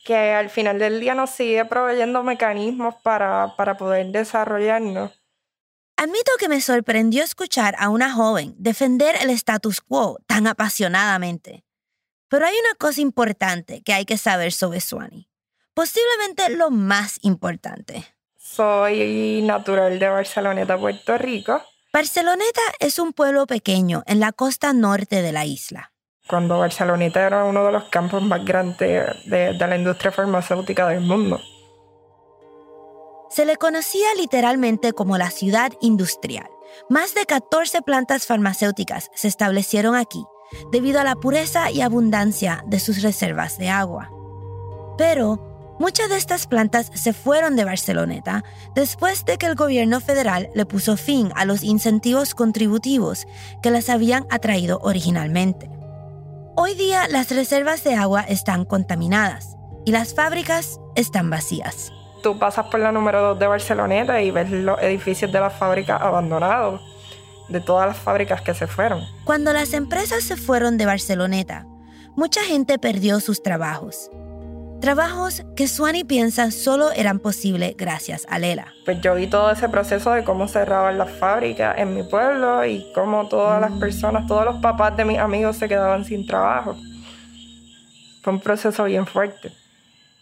que 0.03 0.33
al 0.33 0.49
final 0.49 0.77
del 0.77 0.99
día 0.99 1.15
nos 1.15 1.29
sigue 1.29 1.63
proveyendo 1.63 2.21
mecanismos 2.21 2.95
para, 3.01 3.55
para 3.55 3.77
poder 3.77 4.07
desarrollarnos. 4.07 5.11
Admito 5.95 6.31
que 6.37 6.49
me 6.49 6.59
sorprendió 6.59 7.23
escuchar 7.23 7.75
a 7.79 7.87
una 7.87 8.11
joven 8.11 8.55
defender 8.57 9.15
el 9.21 9.29
status 9.29 9.79
quo 9.79 10.19
tan 10.27 10.47
apasionadamente. 10.47 11.63
Pero 12.27 12.45
hay 12.45 12.55
una 12.59 12.75
cosa 12.77 12.99
importante 12.99 13.81
que 13.83 13.93
hay 13.93 14.03
que 14.03 14.17
saber 14.17 14.51
sobre 14.51 14.81
Swanee. 14.81 15.29
Posiblemente 15.77 16.49
lo 16.57 16.71
más 16.71 17.19
importante. 17.21 18.03
Soy 18.35 19.43
natural 19.43 19.99
de 19.99 20.09
Barceloneta, 20.09 20.75
Puerto 20.75 21.19
Rico. 21.19 21.61
Barceloneta 21.93 22.61
es 22.79 22.97
un 22.97 23.13
pueblo 23.13 23.45
pequeño 23.45 24.01
en 24.07 24.19
la 24.19 24.31
costa 24.31 24.73
norte 24.73 25.21
de 25.21 25.31
la 25.31 25.45
isla. 25.45 25.93
Cuando 26.27 26.57
Barceloneta 26.57 27.27
era 27.27 27.43
uno 27.43 27.63
de 27.63 27.73
los 27.73 27.83
campos 27.89 28.23
más 28.23 28.43
grandes 28.43 29.05
de, 29.27 29.53
de 29.53 29.67
la 29.67 29.77
industria 29.77 30.11
farmacéutica 30.11 30.87
del 30.87 31.01
mundo. 31.01 31.39
Se 33.29 33.45
le 33.45 33.57
conocía 33.57 34.07
literalmente 34.15 34.93
como 34.93 35.19
la 35.19 35.29
ciudad 35.29 35.73
industrial. 35.79 36.49
Más 36.89 37.13
de 37.13 37.27
14 37.27 37.83
plantas 37.83 38.25
farmacéuticas 38.25 39.11
se 39.13 39.27
establecieron 39.27 39.93
aquí 39.93 40.25
debido 40.71 40.99
a 40.99 41.03
la 41.03 41.13
pureza 41.13 41.69
y 41.69 41.81
abundancia 41.81 42.63
de 42.65 42.79
sus 42.79 43.03
reservas 43.03 43.59
de 43.59 43.69
agua. 43.69 44.09
Pero 44.97 45.47
muchas 45.79 46.09
de 46.09 46.17
estas 46.17 46.47
plantas 46.47 46.91
se 46.93 47.13
fueron 47.13 47.55
de 47.55 47.63
Barceloneta 47.63 48.43
después 48.75 49.25
de 49.25 49.37
que 49.37 49.45
el 49.45 49.55
gobierno 49.55 49.99
federal 49.99 50.49
le 50.55 50.65
puso 50.65 50.97
fin 50.97 51.31
a 51.35 51.45
los 51.45 51.63
incentivos 51.63 52.35
contributivos 52.35 53.25
que 53.61 53.71
las 53.71 53.89
habían 53.89 54.25
atraído 54.29 54.79
originalmente. 54.81 55.69
Hoy 56.55 56.73
día 56.73 57.07
las 57.07 57.29
reservas 57.31 57.83
de 57.83 57.95
agua 57.95 58.21
están 58.21 58.65
contaminadas 58.65 59.57
y 59.85 59.91
las 59.91 60.13
fábricas 60.13 60.79
están 60.95 61.29
vacías. 61.29 61.91
Tú 62.23 62.39
pasas 62.39 62.65
por 62.67 62.79
la 62.79 62.91
número 62.91 63.21
2 63.21 63.39
de 63.39 63.47
Barceloneta 63.47 64.21
y 64.21 64.31
ves 64.31 64.49
los 64.49 64.81
edificios 64.81 65.31
de 65.31 65.39
las 65.39 65.53
fábricas 65.53 66.01
abandonados 66.01 66.81
de 67.49 67.61
todas 67.61 67.87
las 67.87 67.97
fábricas 67.97 68.41
que 68.41 68.53
se 68.53 68.67
fueron. 68.67 69.01
Cuando 69.23 69.53
las 69.53 69.73
empresas 69.73 70.23
se 70.23 70.35
fueron 70.35 70.77
de 70.77 70.85
Barceloneta, 70.85 71.65
mucha 72.15 72.41
gente 72.41 72.79
perdió 72.79 73.19
sus 73.19 73.41
trabajos. 73.41 74.09
Trabajos 74.81 75.43
que 75.55 75.67
Swanee 75.67 76.05
piensa 76.05 76.51
solo 76.51 76.91
eran 76.91 77.19
posibles 77.19 77.75
gracias 77.75 78.27
a 78.29 78.37
Lela. 78.37 78.73
Pues 78.85 79.01
yo 79.01 79.15
vi 79.15 79.27
todo 79.27 79.51
ese 79.51 79.67
proceso 79.69 80.11
de 80.11 80.23
cómo 80.23 80.47
cerraban 80.47 80.99
las 80.99 81.11
fábricas 81.11 81.77
en 81.79 81.95
mi 81.95 82.03
pueblo 82.03 82.63
y 82.63 82.85
cómo 82.93 83.27
todas 83.27 83.59
las 83.59 83.71
personas, 83.79 84.27
todos 84.27 84.45
los 84.45 84.57
papás 84.61 84.95
de 84.95 85.03
mis 85.03 85.17
amigos 85.17 85.57
se 85.57 85.67
quedaban 85.67 86.05
sin 86.05 86.27
trabajo. 86.27 86.77
Fue 88.23 88.33
un 88.33 88.39
proceso 88.39 88.83
bien 88.83 89.07
fuerte. 89.07 89.51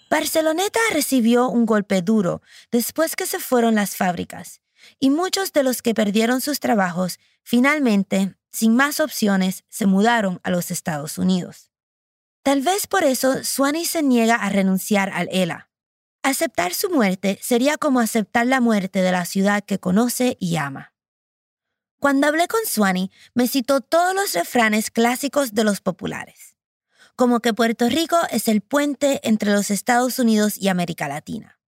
Barceloneta 0.09 0.79
recibió 0.93 1.49
un 1.49 1.65
golpe 1.65 2.01
duro 2.01 2.41
después 2.71 3.17
que 3.17 3.25
se 3.25 3.39
fueron 3.39 3.75
las 3.75 3.97
fábricas 3.97 4.61
y 4.99 5.09
muchos 5.09 5.51
de 5.51 5.63
los 5.63 5.81
que 5.81 5.93
perdieron 5.93 6.39
sus 6.39 6.61
trabajos 6.61 7.19
finalmente, 7.43 8.35
sin 8.51 8.73
más 8.75 9.01
opciones, 9.01 9.65
se 9.67 9.85
mudaron 9.85 10.39
a 10.43 10.49
los 10.49 10.71
Estados 10.71 11.17
Unidos. 11.17 11.74
Tal 12.45 12.61
vez 12.61 12.85
por 12.85 13.03
eso 13.03 13.43
Swanee 13.43 13.85
se 13.85 14.03
niega 14.03 14.35
a 14.35 14.49
renunciar 14.49 15.09
al 15.09 15.27
ELA. 15.31 15.71
Aceptar 16.21 16.75
su 16.75 16.91
muerte 16.91 17.39
sería 17.41 17.75
como 17.77 17.99
aceptar 17.99 18.45
la 18.45 18.61
muerte 18.61 19.01
de 19.01 19.11
la 19.11 19.25
ciudad 19.25 19.63
que 19.65 19.79
conoce 19.79 20.37
y 20.39 20.57
ama. 20.57 20.93
Cuando 21.99 22.27
hablé 22.27 22.47
con 22.47 22.59
Swanee, 22.67 23.09
me 23.33 23.47
citó 23.47 23.81
todos 23.81 24.13
los 24.13 24.33
refranes 24.33 24.91
clásicos 24.91 25.55
de 25.55 25.63
los 25.63 25.81
populares, 25.81 26.55
como 27.15 27.39
que 27.39 27.55
Puerto 27.55 27.89
Rico 27.89 28.17
es 28.29 28.47
el 28.47 28.61
puente 28.61 29.21
entre 29.23 29.51
los 29.51 29.71
Estados 29.71 30.19
Unidos 30.19 30.55
y 30.59 30.67
América 30.67 31.07
Latina 31.07 31.59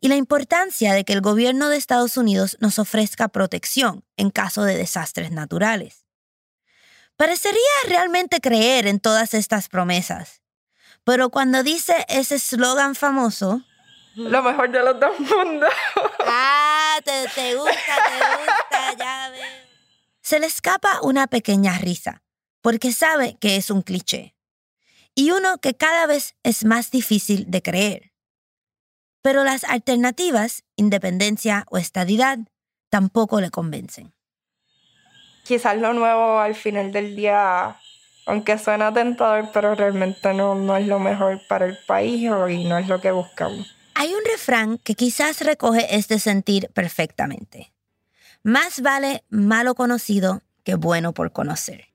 y 0.00 0.08
la 0.08 0.16
importancia 0.16 0.94
de 0.94 1.04
que 1.04 1.12
el 1.12 1.20
gobierno 1.20 1.68
de 1.68 1.76
Estados 1.76 2.16
Unidos 2.16 2.56
nos 2.58 2.78
ofrezca 2.78 3.28
protección 3.28 4.02
en 4.16 4.30
caso 4.30 4.64
de 4.64 4.78
desastres 4.78 5.30
naturales. 5.30 6.01
Parecería 7.22 7.60
realmente 7.86 8.40
creer 8.40 8.88
en 8.88 8.98
todas 8.98 9.32
estas 9.32 9.68
promesas, 9.68 10.42
pero 11.04 11.30
cuando 11.30 11.62
dice 11.62 12.04
ese 12.08 12.34
eslogan 12.34 12.96
famoso, 12.96 13.62
lo 14.16 14.42
mejor 14.42 14.72
de 14.72 14.80
los 14.80 14.98
dos 14.98 15.20
mundos. 15.20 15.70
ah, 16.26 16.98
te, 17.04 17.28
te 17.32 17.54
gusta, 17.54 17.70
te 17.70 18.18
gusta, 18.38 18.96
ya 18.98 19.30
veo. 19.30 19.44
Se 20.20 20.40
le 20.40 20.46
escapa 20.46 20.98
una 21.02 21.28
pequeña 21.28 21.78
risa, 21.78 22.24
porque 22.60 22.90
sabe 22.90 23.38
que 23.40 23.54
es 23.54 23.70
un 23.70 23.82
cliché, 23.82 24.34
y 25.14 25.30
uno 25.30 25.58
que 25.58 25.76
cada 25.76 26.06
vez 26.06 26.34
es 26.42 26.64
más 26.64 26.90
difícil 26.90 27.44
de 27.46 27.62
creer. 27.62 28.12
Pero 29.22 29.44
las 29.44 29.62
alternativas, 29.62 30.64
independencia 30.74 31.66
o 31.70 31.78
estadidad, 31.78 32.40
tampoco 32.90 33.40
le 33.40 33.52
convencen. 33.52 34.12
Quizás 35.44 35.76
lo 35.78 35.92
nuevo 35.92 36.38
al 36.38 36.54
final 36.54 36.92
del 36.92 37.16
día, 37.16 37.76
aunque 38.26 38.58
suena 38.58 38.92
tentador, 38.92 39.50
pero 39.52 39.74
realmente 39.74 40.32
no, 40.34 40.54
no 40.54 40.76
es 40.76 40.86
lo 40.86 40.98
mejor 40.98 41.40
para 41.48 41.66
el 41.66 41.76
país 41.86 42.22
y 42.22 42.28
no 42.28 42.78
es 42.78 42.88
lo 42.88 43.00
que 43.00 43.10
buscamos. 43.10 43.74
Hay 43.94 44.14
un 44.14 44.24
refrán 44.24 44.78
que 44.78 44.94
quizás 44.94 45.40
recoge 45.40 45.96
este 45.96 46.18
sentir 46.18 46.68
perfectamente. 46.72 47.72
Más 48.42 48.80
vale 48.80 49.22
malo 49.30 49.74
conocido 49.74 50.42
que 50.64 50.74
bueno 50.74 51.12
por 51.12 51.32
conocer. 51.32 51.88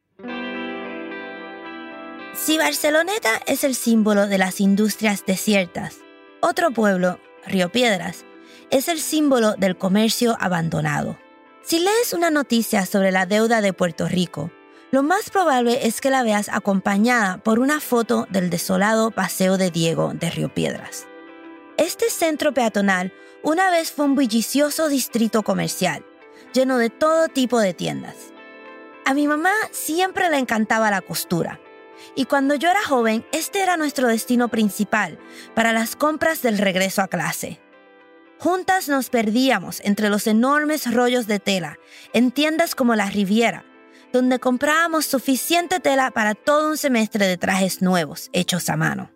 Si 2.34 2.58
Barceloneta 2.58 3.42
es 3.48 3.64
el 3.64 3.76
símbolo 3.76 4.28
de 4.28 4.38
las 4.38 4.62
industrias 4.62 5.26
desiertas, 5.26 5.98
otro 6.40 6.72
pueblo, 6.72 7.20
Río 7.46 7.72
Piedras, 7.72 8.26
es 8.70 8.88
el 8.88 9.00
símbolo 9.00 9.56
del 9.56 9.78
comercio 9.78 10.38
abandonado. 10.40 11.18
Si 11.68 11.80
lees 11.80 12.14
una 12.14 12.30
noticia 12.30 12.86
sobre 12.86 13.12
la 13.12 13.26
deuda 13.26 13.60
de 13.60 13.74
Puerto 13.74 14.08
Rico, 14.08 14.52
lo 14.90 15.04
más 15.04 15.30
probable 15.30 15.86
es 15.86 16.00
que 16.00 16.10
la 16.10 16.24
veas 16.24 16.48
acompañada 16.48 17.40
por 17.40 17.60
una 17.60 17.82
foto 17.82 18.26
del 18.30 18.50
desolado 18.50 19.12
Paseo 19.12 19.58
de 19.58 19.70
Diego 19.70 20.14
de 20.14 20.30
Río 20.30 20.48
Piedras. 20.48 21.08
Este 21.76 22.10
centro 22.10 22.54
peatonal 22.54 23.12
una 23.44 23.70
vez 23.70 23.92
fue 23.92 24.06
un 24.06 24.16
bullicioso 24.16 24.88
distrito 24.88 25.44
comercial, 25.44 26.06
lleno 26.54 26.78
de 26.78 26.90
todo 26.90 27.28
tipo 27.28 27.60
de 27.60 27.74
tiendas. 27.74 28.16
A 29.04 29.14
mi 29.14 29.28
mamá 29.28 29.52
siempre 29.72 30.30
le 30.30 30.38
encantaba 30.38 30.90
la 30.90 31.02
costura, 31.02 31.60
y 32.16 32.24
cuando 32.24 32.56
yo 32.56 32.70
era 32.70 32.82
joven, 32.82 33.26
este 33.34 33.60
era 33.60 33.76
nuestro 33.76 34.08
destino 34.08 34.48
principal 34.48 35.20
para 35.54 35.74
las 35.74 35.98
compras 35.98 36.42
del 36.42 36.60
regreso 36.60 37.02
a 37.02 37.10
clase. 37.10 37.60
Juntas 38.40 38.88
nos 38.88 39.10
perdíamos 39.10 39.82
entre 39.84 40.10
los 40.10 40.28
enormes 40.28 40.94
rollos 40.94 41.26
de 41.26 41.40
tela 41.40 41.78
en 42.14 42.32
tiendas 42.32 42.76
como 42.76 42.96
la 42.96 43.10
Riviera, 43.10 43.66
donde 44.14 44.40
comprábamos 44.40 45.06
suficiente 45.06 45.80
tela 45.80 46.12
para 46.12 46.36
todo 46.36 46.70
un 46.70 46.78
semestre 46.78 47.26
de 47.26 47.38
trajes 47.38 47.82
nuevos 47.82 48.30
hechos 48.34 48.70
a 48.70 48.78
mano. 48.78 49.12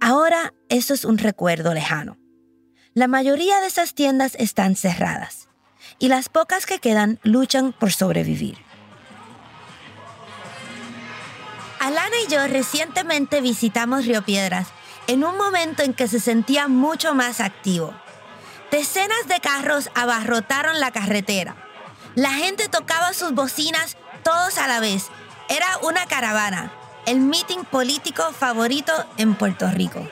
Ahora 0.00 0.52
eso 0.68 0.92
es 0.94 1.04
un 1.04 1.18
recuerdo 1.18 1.72
lejano. 1.72 2.18
La 2.94 3.06
mayoría 3.06 3.60
de 3.60 3.68
esas 3.68 3.94
tiendas 3.94 4.34
están 4.34 4.74
cerradas 4.74 5.48
y 5.98 6.08
las 6.08 6.28
pocas 6.28 6.66
que 6.66 6.80
quedan 6.80 7.20
luchan 7.22 7.72
por 7.72 7.92
sobrevivir. 7.92 8.58
Alana 11.78 12.16
y 12.26 12.30
yo 12.30 12.46
recientemente 12.48 13.40
visitamos 13.40 14.04
Río 14.04 14.22
Piedras 14.22 14.68
en 15.06 15.24
un 15.24 15.36
momento 15.36 15.82
en 15.82 15.94
que 15.94 16.06
se 16.08 16.20
sentía 16.20 16.68
mucho 16.68 17.14
más 17.14 17.40
activo. 17.40 17.94
Decenas 18.72 19.28
de 19.28 19.38
carros 19.38 19.90
abarrotaron 19.94 20.80
la 20.80 20.90
carretera. 20.92 21.54
La 22.14 22.30
gente 22.30 22.70
tocaba 22.70 23.12
sus 23.12 23.34
bocinas 23.34 23.98
todos 24.22 24.56
a 24.56 24.66
la 24.66 24.80
vez. 24.80 25.10
Era 25.50 25.66
una 25.82 26.06
caravana, 26.06 26.72
el 27.04 27.20
meeting 27.20 27.64
político 27.64 28.22
favorito 28.32 28.90
en 29.18 29.34
Puerto 29.34 29.68
Rico. 29.68 30.08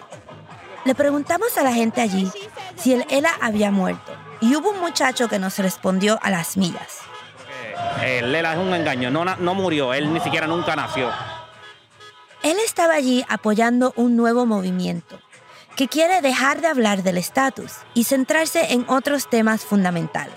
Le 0.84 0.94
preguntamos 0.94 1.56
a 1.56 1.62
la 1.62 1.72
gente 1.72 2.02
allí 2.02 2.30
si 2.76 2.92
el 2.92 3.06
ELA 3.08 3.32
había 3.40 3.70
muerto 3.70 4.12
y 4.42 4.54
hubo 4.54 4.72
un 4.72 4.80
muchacho 4.80 5.26
que 5.26 5.38
nos 5.38 5.58
respondió 5.58 6.18
a 6.20 6.28
las 6.28 6.58
millas. 6.58 6.98
Eh, 8.02 8.20
Lela 8.22 8.52
es 8.52 8.58
un 8.58 8.74
engaño, 8.74 9.10
no, 9.10 9.24
no 9.24 9.54
murió, 9.54 9.94
él 9.94 10.12
ni 10.12 10.20
siquiera 10.20 10.46
nunca 10.46 10.76
nació. 10.76 11.10
Él 12.42 12.58
estaba 12.62 12.92
allí 12.92 13.24
apoyando 13.26 13.94
un 13.96 14.16
nuevo 14.16 14.44
movimiento 14.44 15.18
que 15.76 15.88
quiere 15.88 16.20
dejar 16.20 16.60
de 16.60 16.68
hablar 16.68 17.02
del 17.02 17.18
estatus 17.18 17.72
y 17.94 18.04
centrarse 18.04 18.72
en 18.72 18.84
otros 18.88 19.30
temas 19.30 19.62
fundamentales, 19.62 20.36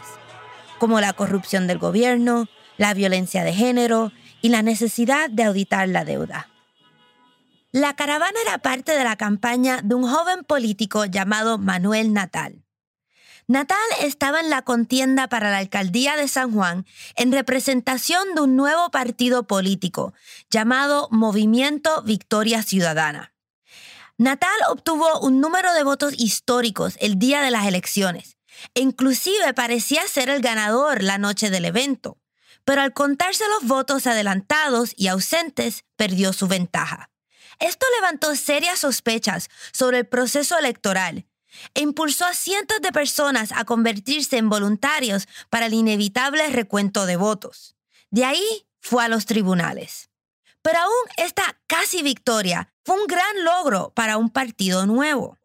como 0.79 1.01
la 1.01 1.13
corrupción 1.13 1.67
del 1.67 1.79
gobierno, 1.79 2.47
la 2.77 2.93
violencia 2.93 3.43
de 3.43 3.53
género 3.53 4.11
y 4.41 4.49
la 4.49 4.61
necesidad 4.61 5.29
de 5.29 5.43
auditar 5.43 5.87
la 5.89 6.05
deuda. 6.05 6.49
La 7.71 7.95
caravana 7.95 8.37
era 8.45 8.59
parte 8.59 8.91
de 8.91 9.03
la 9.03 9.15
campaña 9.15 9.79
de 9.83 9.95
un 9.95 10.07
joven 10.07 10.43
político 10.43 11.05
llamado 11.05 11.57
Manuel 11.57 12.13
Natal. 12.13 12.63
Natal 13.47 13.77
estaba 13.99 14.39
en 14.39 14.49
la 14.49 14.61
contienda 14.61 15.27
para 15.27 15.51
la 15.51 15.57
alcaldía 15.57 16.15
de 16.15 16.27
San 16.27 16.53
Juan 16.53 16.85
en 17.15 17.31
representación 17.31 18.35
de 18.35 18.41
un 18.41 18.55
nuevo 18.55 18.89
partido 18.89 19.47
político 19.47 20.13
llamado 20.49 21.09
Movimiento 21.11 22.03
Victoria 22.03 22.63
Ciudadana. 22.63 23.32
Natal 24.17 24.55
obtuvo 24.69 25.19
un 25.21 25.41
número 25.41 25.73
de 25.73 25.83
votos 25.83 26.13
históricos 26.15 26.97
el 26.99 27.17
día 27.17 27.41
de 27.41 27.49
las 27.49 27.65
elecciones 27.65 28.37
e 28.75 28.81
inclusive 28.81 29.53
parecía 29.55 30.07
ser 30.07 30.29
el 30.29 30.41
ganador 30.41 31.01
la 31.01 31.17
noche 31.17 31.49
del 31.49 31.65
evento, 31.65 32.19
pero 32.63 32.81
al 32.81 32.93
contarse 32.93 33.43
los 33.47 33.67
votos 33.67 34.05
adelantados 34.05 34.93
y 34.95 35.07
ausentes 35.07 35.83
perdió 35.95 36.31
su 36.31 36.47
ventaja. 36.47 37.09
Esto 37.59 37.87
levantó 37.99 38.35
serias 38.35 38.79
sospechas 38.79 39.49
sobre 39.71 39.99
el 39.99 40.07
proceso 40.07 40.59
electoral 40.59 41.25
e 41.73 41.81
impulsó 41.81 42.25
a 42.25 42.33
cientos 42.35 42.81
de 42.81 42.91
personas 42.91 43.51
a 43.51 43.65
convertirse 43.65 44.37
en 44.37 44.49
voluntarios 44.49 45.27
para 45.49 45.65
el 45.65 45.73
inevitable 45.73 46.47
recuento 46.49 47.07
de 47.07 47.15
votos. 47.15 47.75
De 48.11 48.25
ahí 48.25 48.67
fue 48.79 49.03
a 49.03 49.07
los 49.07 49.25
tribunales. 49.25 50.09
Pero 50.63 50.79
aún 50.79 51.09
esta 51.17 51.43
casi 51.67 52.01
victoria 52.01 52.73
fue 52.83 52.95
un 52.95 53.05
gran 53.05 53.43
logro 53.43 53.91
para 53.93 54.17
un 54.17 54.29
partido 54.29 54.85
nuevo. 54.85 55.37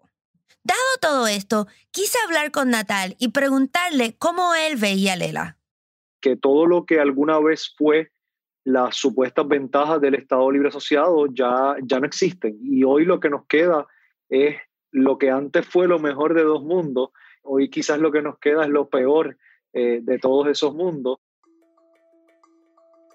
Dado 0.63 0.81
todo 1.01 1.27
esto, 1.27 1.67
quise 1.91 2.19
hablar 2.25 2.51
con 2.51 2.71
Natal 2.71 3.17
y 3.19 3.29
preguntarle 3.29 4.17
cómo 4.19 4.55
él 4.55 4.77
veía 4.77 5.15
a 5.15 5.17
Lela. 5.17 5.59
Que 6.21 6.37
todo 6.37 6.67
lo 6.67 6.87
que 6.87 7.01
alguna 7.01 7.39
vez 7.41 7.75
fue 7.77 8.13
las 8.65 8.97
supuestas 8.97 9.49
ventajas 9.49 10.01
del 10.01 10.15
Estado 10.15 10.51
Libre 10.51 10.69
Asociado 10.69 11.27
ya, 11.33 11.77
ya 11.83 12.01
no 12.01 12.07
existen. 12.07 12.59
Y 12.63 12.85
hoy 12.85 13.05
lo 13.05 13.19
que 13.19 13.31
nos 13.31 13.47
queda 13.47 13.87
es 14.29 14.57
lo 14.91 15.19
que 15.19 15.31
antes 15.31 15.67
fue 15.67 15.89
lo 15.89 15.99
mejor 15.99 16.35
de 16.35 16.43
dos 16.43 16.63
mundos, 16.63 17.11
hoy 17.43 17.71
quizás 17.71 17.99
lo 17.99 18.13
que 18.13 18.23
nos 18.23 18.39
queda 18.39 18.65
es 18.65 18.69
lo 18.69 18.89
peor 18.89 19.37
eh, 19.73 20.01
de 20.03 20.19
todos 20.19 20.49
esos 20.49 20.75
mundos. 20.75 21.19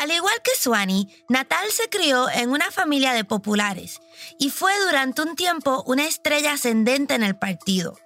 Al 0.04 0.12
igual 0.12 0.36
que 0.44 0.52
Suani, 0.60 1.08
Natal 1.30 1.66
se 1.72 1.88
crió 1.88 2.30
en 2.30 2.50
una 2.50 2.72
familia 2.72 3.14
de 3.14 3.24
populares 3.24 4.02
y 4.38 4.50
fue 4.50 4.74
durante 4.86 5.22
un 5.22 5.38
tiempo 5.38 5.82
una 5.88 6.06
estrella 6.06 6.52
ascendente 6.52 7.14
en 7.14 7.24
el 7.24 7.38
partido. 7.38 7.98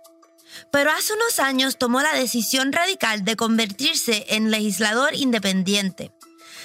Pero 0.72 0.92
hace 0.92 1.14
unos 1.14 1.40
años 1.40 1.80
tomó 1.80 2.04
la 2.04 2.14
decisión 2.14 2.72
radical 2.72 3.26
de 3.26 3.36
convertirse 3.36 4.28
en 4.30 4.52
legislador 4.52 5.16
independiente 5.16 6.12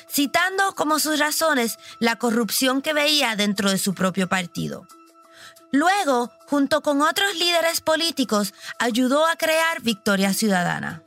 citando 0.07 0.75
como 0.75 0.99
sus 0.99 1.19
razones 1.19 1.79
la 1.99 2.17
corrupción 2.17 2.83
que 2.83 2.93
veía 2.93 3.35
dentro 3.35 3.71
de 3.71 3.79
su 3.79 3.95
propio 3.95 4.29
partido. 4.29 4.87
Luego, 5.71 6.31
junto 6.47 6.83
con 6.83 7.01
otros 7.01 7.35
líderes 7.37 7.81
políticos, 7.81 8.53
ayudó 8.79 9.27
a 9.27 9.37
crear 9.37 9.81
Victoria 9.81 10.35
Ciudadana. 10.35 11.03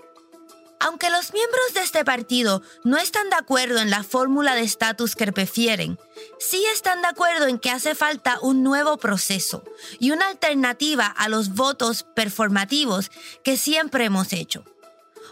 Aunque 0.79 1.09
los 1.09 1.33
miembros 1.33 1.73
de 1.73 1.81
este 1.81 2.03
partido 2.03 2.61
no 2.83 2.97
están 2.97 3.29
de 3.29 3.37
acuerdo 3.37 3.79
en 3.79 3.89
la 3.89 4.03
fórmula 4.03 4.55
de 4.55 4.61
estatus 4.61 5.15
que 5.15 5.31
prefieren, 5.31 5.97
sí 6.39 6.63
están 6.73 7.01
de 7.01 7.07
acuerdo 7.07 7.47
en 7.47 7.59
que 7.59 7.71
hace 7.71 7.95
falta 7.95 8.39
un 8.41 8.63
nuevo 8.63 8.97
proceso 8.97 9.63
y 9.99 10.11
una 10.11 10.27
alternativa 10.27 11.07
a 11.07 11.29
los 11.29 11.53
votos 11.53 12.03
performativos 12.15 13.09
que 13.43 13.57
siempre 13.57 14.05
hemos 14.05 14.33
hecho. 14.33 14.65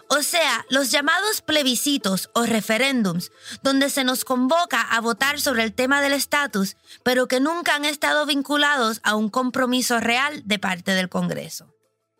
O 0.10 0.22
sea, 0.22 0.66
los 0.70 0.92
llamados 0.92 1.42
plebiscitos 1.42 2.30
o 2.34 2.44
referéndums, 2.44 3.32
donde 3.64 3.90
se 3.90 4.04
nos 4.04 4.26
convoca 4.26 4.82
a 4.82 5.02
votar 5.02 5.40
sobre 5.40 5.64
el 5.64 5.74
tema 5.74 6.02
del 6.02 6.14
estatus, 6.14 6.76
pero 7.04 7.28
que 7.28 7.40
nunca 7.40 7.76
han 7.76 7.86
estado 7.86 8.26
vinculados 8.26 9.00
a 9.04 9.16
un 9.16 9.30
compromiso 9.30 10.00
real 10.00 10.44
de 10.46 10.60
parte 10.60 10.92
del 10.92 11.10
Congreso. 11.10 11.74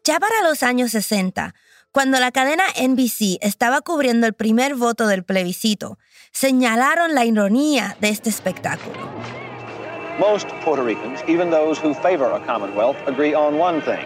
Ya 0.04 0.20
para 0.20 0.42
los 0.42 0.64
años 0.64 0.92
60, 0.92 1.54
cuando 1.94 2.20
la 2.20 2.32
cadena 2.32 2.64
NBC 2.76 3.38
estaba 3.42 3.82
cubriendo 3.82 4.26
el 4.26 4.34
primer 4.34 4.74
voto 4.74 5.06
del 5.06 5.24
plebiscito, 5.24 6.00
señalaron 6.32 7.14
la 7.14 7.24
ironía 7.24 7.96
de 8.02 8.10
este 8.10 8.32
espectáculo. 8.32 8.98
Most 10.20 10.50
Puerto 10.66 10.84
Ricans, 10.84 11.22
even 11.28 11.52
those 11.52 11.80
who 11.80 11.94
favor 11.94 12.34
a 12.34 12.44
Commonwealth, 12.48 12.98
agree 13.08 13.36
on 13.36 13.60
one 13.60 13.80
thing. 13.82 14.06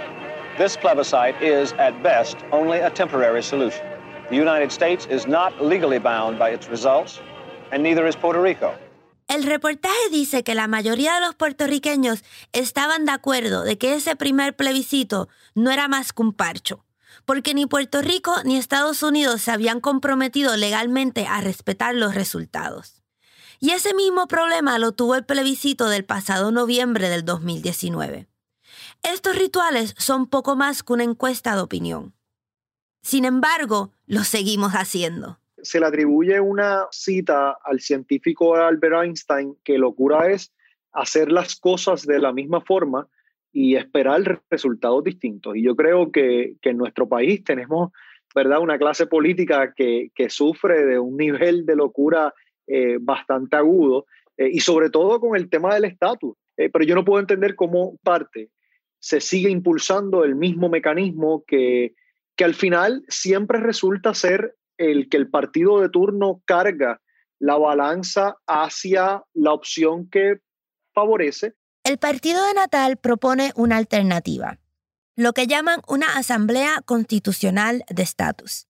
This 0.57 0.75
plebiscite 0.75 1.35
is, 1.41 1.73
at 1.79 1.93
best, 2.03 2.35
only 2.51 2.79
a 2.79 2.89
temporary 2.89 3.41
solution. 3.41 3.85
The 4.29 4.35
United 4.35 4.69
States 4.69 5.07
is 5.09 5.25
not 5.25 5.53
legally 5.61 5.99
bound 5.99 6.37
by 6.37 6.49
its 6.49 6.67
results, 6.69 7.21
and 7.71 7.81
neither 7.81 8.05
is 8.05 8.17
Puerto 8.17 8.41
Rico. 8.41 8.73
El 9.29 9.43
reportaje 9.43 10.09
dice 10.11 10.43
que 10.43 10.55
la 10.55 10.67
mayoría 10.67 11.15
de 11.15 11.21
los 11.21 11.35
puertorriqueños 11.35 12.23
estaban 12.51 13.05
de 13.05 13.13
acuerdo 13.13 13.63
de 13.63 13.77
que 13.77 13.93
ese 13.93 14.17
primer 14.17 14.55
plebiscito 14.57 15.29
no 15.55 15.71
era 15.71 15.87
más 15.87 16.11
que 16.11 16.21
un 16.21 16.33
parcho, 16.33 16.83
porque 17.27 17.53
ni 17.53 17.65
Puerto 17.65 18.01
Rico 18.01 18.33
ni 18.45 18.55
Estados 18.55 19.03
Unidos 19.03 19.41
se 19.41 19.51
habían 19.51 19.81
comprometido 19.81 20.55
legalmente 20.55 21.27
a 21.27 21.41
respetar 21.41 21.93
los 21.93 22.15
resultados. 22.15 23.03
Y 23.59 23.71
ese 23.71 23.93
mismo 23.93 24.27
problema 24.27 24.79
lo 24.79 24.93
tuvo 24.93 25.15
el 25.15 25.25
plebiscito 25.25 25.89
del 25.89 26.05
pasado 26.05 26.53
noviembre 26.53 27.09
del 27.09 27.25
2019. 27.25 28.27
Estos 29.03 29.37
rituales 29.37 29.93
son 29.97 30.27
poco 30.27 30.55
más 30.55 30.83
que 30.83 30.93
una 30.93 31.03
encuesta 31.03 31.53
de 31.53 31.61
opinión. 31.61 32.13
Sin 33.01 33.25
embargo, 33.25 33.91
lo 34.05 34.23
seguimos 34.23 34.71
haciendo. 34.71 35.37
Se 35.61 35.81
le 35.81 35.85
atribuye 35.85 36.39
una 36.39 36.85
cita 36.91 37.57
al 37.61 37.81
científico 37.81 38.55
Albert 38.55 39.03
Einstein 39.03 39.57
que 39.65 39.77
locura 39.77 40.31
es 40.31 40.53
hacer 40.93 41.29
las 41.29 41.57
cosas 41.57 42.03
de 42.03 42.19
la 42.19 42.31
misma 42.31 42.61
forma 42.61 43.09
y 43.59 43.75
esperar 43.75 44.43
resultados 44.51 45.03
distintos. 45.03 45.55
Y 45.55 45.63
yo 45.63 45.75
creo 45.75 46.11
que, 46.11 46.57
en 46.61 46.77
nuestro 46.77 47.09
país 47.09 47.43
tenemos 47.43 47.91
¿verdad? 48.35 48.59
una 48.59 48.77
clase 48.77 49.07
política 49.07 49.73
que, 49.75 50.11
sufre 50.29 50.85
de 50.85 50.99
un 50.99 51.17
nivel 51.17 51.65
de 51.65 51.75
locura 51.75 52.35
eh, 52.67 52.99
bastante 53.01 53.55
agudo 53.55 54.05
eh, 54.37 54.47
y 54.53 54.59
sobre 54.59 54.91
todo 54.91 55.19
con 55.19 55.35
el 55.35 55.49
tema 55.49 55.73
del 55.73 55.85
estatus. 55.85 56.35
Eh, 56.55 56.69
pero 56.71 56.85
yo 56.85 56.93
no 56.93 57.03
puedo 57.03 57.19
entender 57.19 57.55
cómo 57.55 57.97
parte 58.03 58.51
se 58.99 59.21
sigue 59.21 59.49
impulsando 59.49 60.23
el 60.23 60.35
mismo 60.35 60.69
mecanismo 60.69 61.43
que, 61.47 61.95
que 62.35 62.43
al 62.43 62.53
final 62.53 63.05
siempre 63.07 63.59
resulta 63.59 64.13
ser 64.13 64.53
el 64.77 65.09
que 65.09 65.17
el 65.17 65.31
partido 65.31 65.81
de 65.81 65.89
turno 65.89 66.43
carga 66.45 67.01
la 67.39 67.57
balanza 67.57 68.37
hacia 68.45 69.23
la 69.33 69.53
opción 69.53 70.07
que 70.11 70.41
favorece. 70.93 71.55
El 71.87 71.99
partido 71.99 72.45
de 72.45 72.53
Natal 72.53 72.97
propone 72.97 73.53
una 73.55 73.77
alternativa, 73.77 74.59
lo 75.15 75.31
que 75.31 75.47
llaman 75.47 75.79
una 75.87 76.17
asamblea 76.17 76.81
constitucional 76.83 77.85
de 77.87 78.03
estatus, 78.03 78.67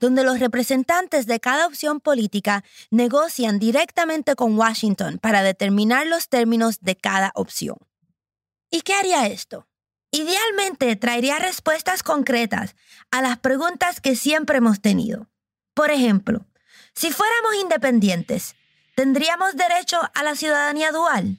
donde 0.00 0.24
los 0.24 0.40
representantes 0.40 1.26
de 1.26 1.38
cada 1.38 1.68
opción 1.68 2.00
política 2.00 2.64
negocian 2.90 3.60
directamente 3.60 4.34
con 4.34 4.58
Washington 4.58 5.18
para 5.18 5.44
determinar 5.44 6.08
los 6.08 6.28
términos 6.28 6.80
de 6.80 6.96
cada 6.96 7.30
opción. 7.36 7.76
¿Y 8.68 8.80
qué 8.80 8.94
haría 8.94 9.28
esto? 9.28 9.68
Idealmente 10.10 10.96
traería 10.96 11.38
respuestas 11.38 12.02
concretas 12.02 12.74
a 13.12 13.22
las 13.22 13.38
preguntas 13.38 14.00
que 14.00 14.16
siempre 14.16 14.58
hemos 14.58 14.80
tenido. 14.80 15.28
Por 15.72 15.92
ejemplo, 15.92 16.44
si 16.96 17.12
fuéramos 17.12 17.54
independientes, 17.62 18.56
¿tendríamos 18.96 19.54
derecho 19.54 20.00
a 20.14 20.24
la 20.24 20.34
ciudadanía 20.34 20.90
dual? 20.90 21.38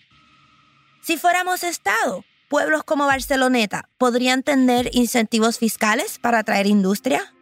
Si 1.07 1.15
fuéramos 1.15 1.63
Estado, 1.63 2.25
pueblos 2.49 2.83
como 2.83 3.05
Barceloneta 3.05 3.87
podrían 3.97 4.43
tener 4.43 4.89
incentivos 4.91 5.57
fiscales 5.57 6.19
para 6.19 6.39
atraer 6.39 6.67
industria? 6.67 7.33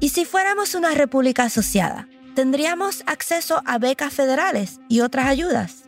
¿Y 0.00 0.10
si 0.10 0.26
fuéramos 0.26 0.74
una 0.74 0.90
república 0.92 1.44
asociada, 1.44 2.10
tendríamos 2.34 3.04
acceso 3.06 3.62
a 3.64 3.78
becas 3.78 4.12
federales 4.12 4.80
y 4.90 5.00
otras 5.00 5.28
ayudas? 5.28 5.84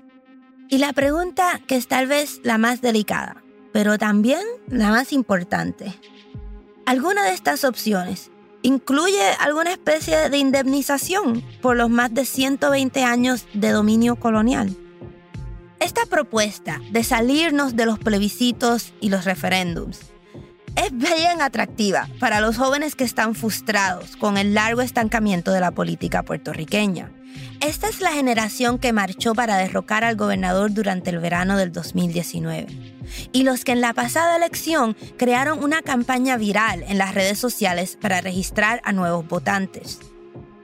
Y 0.70 0.78
la 0.78 0.94
pregunta 0.94 1.60
que 1.66 1.76
es 1.76 1.86
tal 1.86 2.06
vez 2.06 2.40
la 2.44 2.56
más 2.56 2.80
delicada, 2.80 3.44
pero 3.74 3.98
también 3.98 4.40
la 4.66 4.88
más 4.88 5.12
importante. 5.12 5.92
¿Alguna 6.86 7.24
de 7.24 7.34
estas 7.34 7.64
opciones 7.64 8.30
incluye 8.62 9.20
alguna 9.38 9.70
especie 9.70 10.30
de 10.30 10.38
indemnización 10.38 11.44
por 11.60 11.76
los 11.76 11.90
más 11.90 12.14
de 12.14 12.24
120 12.24 13.04
años 13.04 13.44
de 13.52 13.68
dominio 13.68 14.16
colonial? 14.16 14.74
Esta 15.80 16.06
propuesta 16.06 16.80
de 16.90 17.04
salirnos 17.04 17.76
de 17.76 17.86
los 17.86 17.98
plebiscitos 17.98 18.92
y 19.00 19.10
los 19.10 19.24
referéndums 19.24 20.00
Es 20.76 20.96
bien 20.96 21.40
atractiva 21.40 22.08
para 22.20 22.40
los 22.40 22.56
jóvenes 22.56 22.94
que 22.94 23.04
están 23.04 23.34
frustrados 23.34 24.16
con 24.16 24.38
el 24.38 24.54
largo 24.54 24.80
estancamiento 24.80 25.52
de 25.52 25.60
la 25.60 25.72
política 25.72 26.22
puertorriqueña. 26.22 27.10
Esta 27.60 27.88
es 27.88 28.00
la 28.00 28.12
generación 28.12 28.78
que 28.78 28.92
marchó 28.92 29.34
para 29.34 29.56
derrocar 29.56 30.04
al 30.04 30.16
gobernador 30.16 30.72
durante 30.72 31.10
el 31.10 31.18
verano 31.18 31.56
del 31.56 31.72
2019. 31.72 32.66
Y 33.32 33.42
los 33.42 33.64
que 33.64 33.72
en 33.72 33.80
la 33.80 33.92
pasada 33.92 34.36
elección 34.36 34.96
crearon 35.16 35.62
una 35.62 35.82
campaña 35.82 36.36
viral 36.36 36.84
en 36.86 36.98
las 36.98 37.14
redes 37.14 37.38
sociales 37.38 37.98
para 38.00 38.20
registrar 38.20 38.80
a 38.84 38.92
nuevos 38.92 39.26
votantes. 39.26 39.98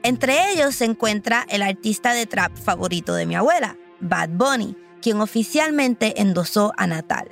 Entre 0.03 0.53
ellos 0.53 0.75
se 0.75 0.87
encuentra 0.87 1.47
el 1.49 1.63
artista 1.63 2.13
de 2.13 2.27
trap 2.27 2.57
favorito 2.57 3.15
de 3.15 3.27
mi 3.27 3.35
abuela, 3.35 3.77
Bad 4.01 4.31
Bunny, 4.31 4.77
quien 5.01 5.21
oficialmente 5.21 6.21
endosó 6.21 6.73
a 6.77 6.87
Natal. 6.87 7.29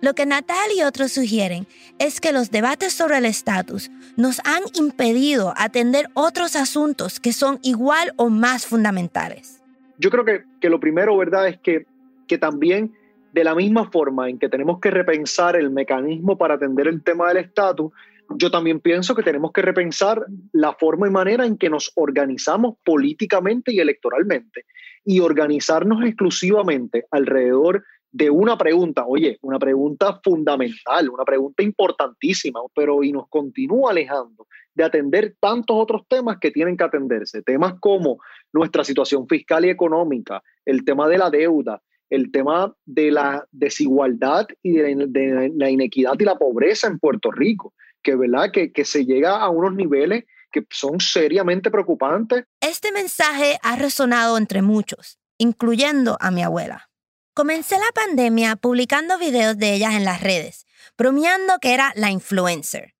Lo 0.00 0.14
que 0.14 0.26
Natal 0.26 0.70
y 0.76 0.82
otros 0.82 1.12
sugieren 1.12 1.66
es 1.98 2.20
que 2.20 2.32
los 2.32 2.52
debates 2.52 2.92
sobre 2.92 3.18
el 3.18 3.24
estatus 3.24 3.90
nos 4.16 4.40
han 4.44 4.62
impedido 4.74 5.52
atender 5.56 6.08
otros 6.14 6.54
asuntos 6.54 7.18
que 7.18 7.32
son 7.32 7.58
igual 7.62 8.12
o 8.16 8.28
más 8.28 8.64
fundamentales. 8.64 9.60
Yo 9.98 10.10
creo 10.10 10.24
que, 10.24 10.44
que 10.60 10.70
lo 10.70 10.78
primero, 10.78 11.16
¿verdad?, 11.16 11.48
es 11.48 11.58
que, 11.58 11.86
que 12.28 12.38
también 12.38 12.94
de 13.32 13.44
la 13.44 13.54
misma 13.54 13.90
forma 13.90 14.28
en 14.28 14.38
que 14.38 14.48
tenemos 14.48 14.78
que 14.78 14.90
repensar 14.90 15.56
el 15.56 15.70
mecanismo 15.70 16.38
para 16.38 16.54
atender 16.54 16.86
el 16.86 17.02
tema 17.02 17.28
del 17.28 17.38
estatus, 17.38 17.92
yo 18.36 18.50
también 18.50 18.80
pienso 18.80 19.14
que 19.14 19.22
tenemos 19.22 19.52
que 19.52 19.62
repensar 19.62 20.24
la 20.52 20.72
forma 20.74 21.06
y 21.06 21.10
manera 21.10 21.46
en 21.46 21.56
que 21.56 21.70
nos 21.70 21.92
organizamos 21.94 22.76
políticamente 22.84 23.72
y 23.72 23.80
electoralmente 23.80 24.64
y 25.04 25.20
organizarnos 25.20 26.04
exclusivamente 26.04 27.06
alrededor 27.10 27.84
de 28.10 28.30
una 28.30 28.56
pregunta, 28.56 29.04
oye, 29.06 29.38
una 29.42 29.58
pregunta 29.58 30.20
fundamental, 30.24 31.10
una 31.10 31.24
pregunta 31.24 31.62
importantísima, 31.62 32.60
pero 32.74 33.02
y 33.02 33.12
nos 33.12 33.28
continúa 33.28 33.90
alejando 33.90 34.46
de 34.74 34.84
atender 34.84 35.36
tantos 35.40 35.76
otros 35.78 36.02
temas 36.08 36.38
que 36.40 36.50
tienen 36.50 36.76
que 36.76 36.84
atenderse, 36.84 37.42
temas 37.42 37.74
como 37.80 38.18
nuestra 38.52 38.84
situación 38.84 39.26
fiscal 39.28 39.64
y 39.64 39.70
económica, 39.70 40.42
el 40.64 40.84
tema 40.84 41.08
de 41.08 41.18
la 41.18 41.30
deuda, 41.30 41.82
el 42.10 42.30
tema 42.30 42.74
de 42.86 43.10
la 43.10 43.46
desigualdad 43.52 44.46
y 44.62 44.72
de 44.72 45.52
la, 45.54 45.70
inequidad 45.70 46.14
y 46.18 46.24
la 46.24 46.38
pobreza 46.38 46.86
en 46.86 46.98
Puerto 46.98 47.30
Rico, 47.30 47.74
que, 48.02 48.14
¿verdad? 48.14 48.50
Que, 48.52 48.72
que 48.72 48.84
se 48.84 49.04
llega 49.04 49.36
a 49.36 49.48
unos 49.48 49.74
niveles 49.74 50.24
que 50.50 50.66
son 50.70 51.00
seriamente 51.00 51.70
preocupantes. 51.70 52.44
Este 52.60 52.92
mensaje 52.92 53.58
ha 53.62 53.76
resonado 53.76 54.38
entre 54.38 54.62
muchos, 54.62 55.18
incluyendo 55.38 56.16
a 56.20 56.30
mi 56.30 56.42
abuela. 56.42 56.90
Comencé 57.34 57.76
la 57.78 57.92
pandemia 57.94 58.56
publicando 58.56 59.18
videos 59.18 59.56
de 59.58 59.74
ellas 59.74 59.94
en 59.94 60.04
las 60.04 60.22
redes, 60.22 60.66
bromeando 60.96 61.58
que 61.60 61.74
era 61.74 61.92
la 61.94 62.10
influencer. 62.10 62.94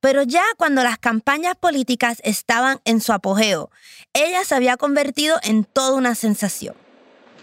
Pero 0.00 0.22
ya 0.22 0.44
cuando 0.56 0.82
las 0.82 0.98
campañas 0.98 1.56
políticas 1.56 2.20
estaban 2.24 2.80
en 2.84 3.00
su 3.00 3.12
apogeo, 3.12 3.70
ella 4.12 4.44
se 4.44 4.54
había 4.54 4.76
convertido 4.76 5.38
en 5.42 5.64
toda 5.64 5.96
una 5.96 6.14
sensación. 6.14 6.74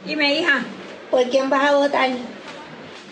Y 0.06 0.16
mi 0.16 0.40
hija, 0.40 0.64
¿por 1.10 1.30
quién 1.30 1.50
vas 1.50 1.72
a 1.72 1.76
votar? 1.76 2.10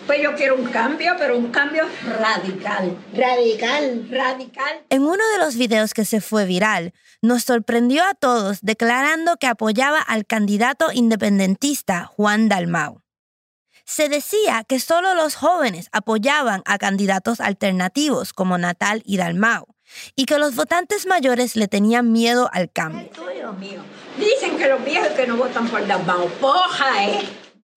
Pues 0.06 0.20
yo 0.22 0.34
quiero 0.34 0.56
un 0.56 0.66
cambio, 0.66 1.14
pero 1.18 1.36
un 1.36 1.50
cambio 1.50 1.84
radical. 2.18 2.96
Radical. 3.14 4.08
Radical. 4.10 4.84
En 4.90 5.02
uno 5.02 5.22
de 5.32 5.38
los 5.38 5.56
videos 5.56 5.94
que 5.94 6.04
se 6.04 6.20
fue 6.20 6.44
viral, 6.44 6.92
nos 7.20 7.44
sorprendió 7.44 8.04
a 8.04 8.14
todos 8.14 8.58
declarando 8.62 9.36
que 9.36 9.46
apoyaba 9.46 10.00
al 10.00 10.26
candidato 10.26 10.90
independentista 10.92 12.04
Juan 12.04 12.48
Dalmau 12.48 13.02
se 13.84 14.08
decía 14.08 14.64
que 14.66 14.80
solo 14.80 15.14
los 15.14 15.34
jóvenes 15.34 15.88
apoyaban 15.92 16.62
a 16.64 16.78
candidatos 16.78 17.40
alternativos 17.40 18.32
como 18.32 18.56
Natal 18.58 19.02
y 19.04 19.16
Dalmau 19.16 19.66
y 20.16 20.24
que 20.24 20.38
los 20.38 20.54
votantes 20.54 21.06
mayores 21.06 21.56
le 21.56 21.68
tenían 21.68 22.12
miedo 22.12 22.48
al 22.52 22.70
cambio. 22.70 23.10
Dicen 24.18 24.56
que 24.56 24.68
los 24.68 24.84
viejos 24.84 25.08
que 25.08 25.26
no 25.26 25.36
votan 25.36 25.68
por 25.68 25.86
Dalmau, 25.86 26.28
poja, 26.40 27.04
¿eh? 27.04 27.28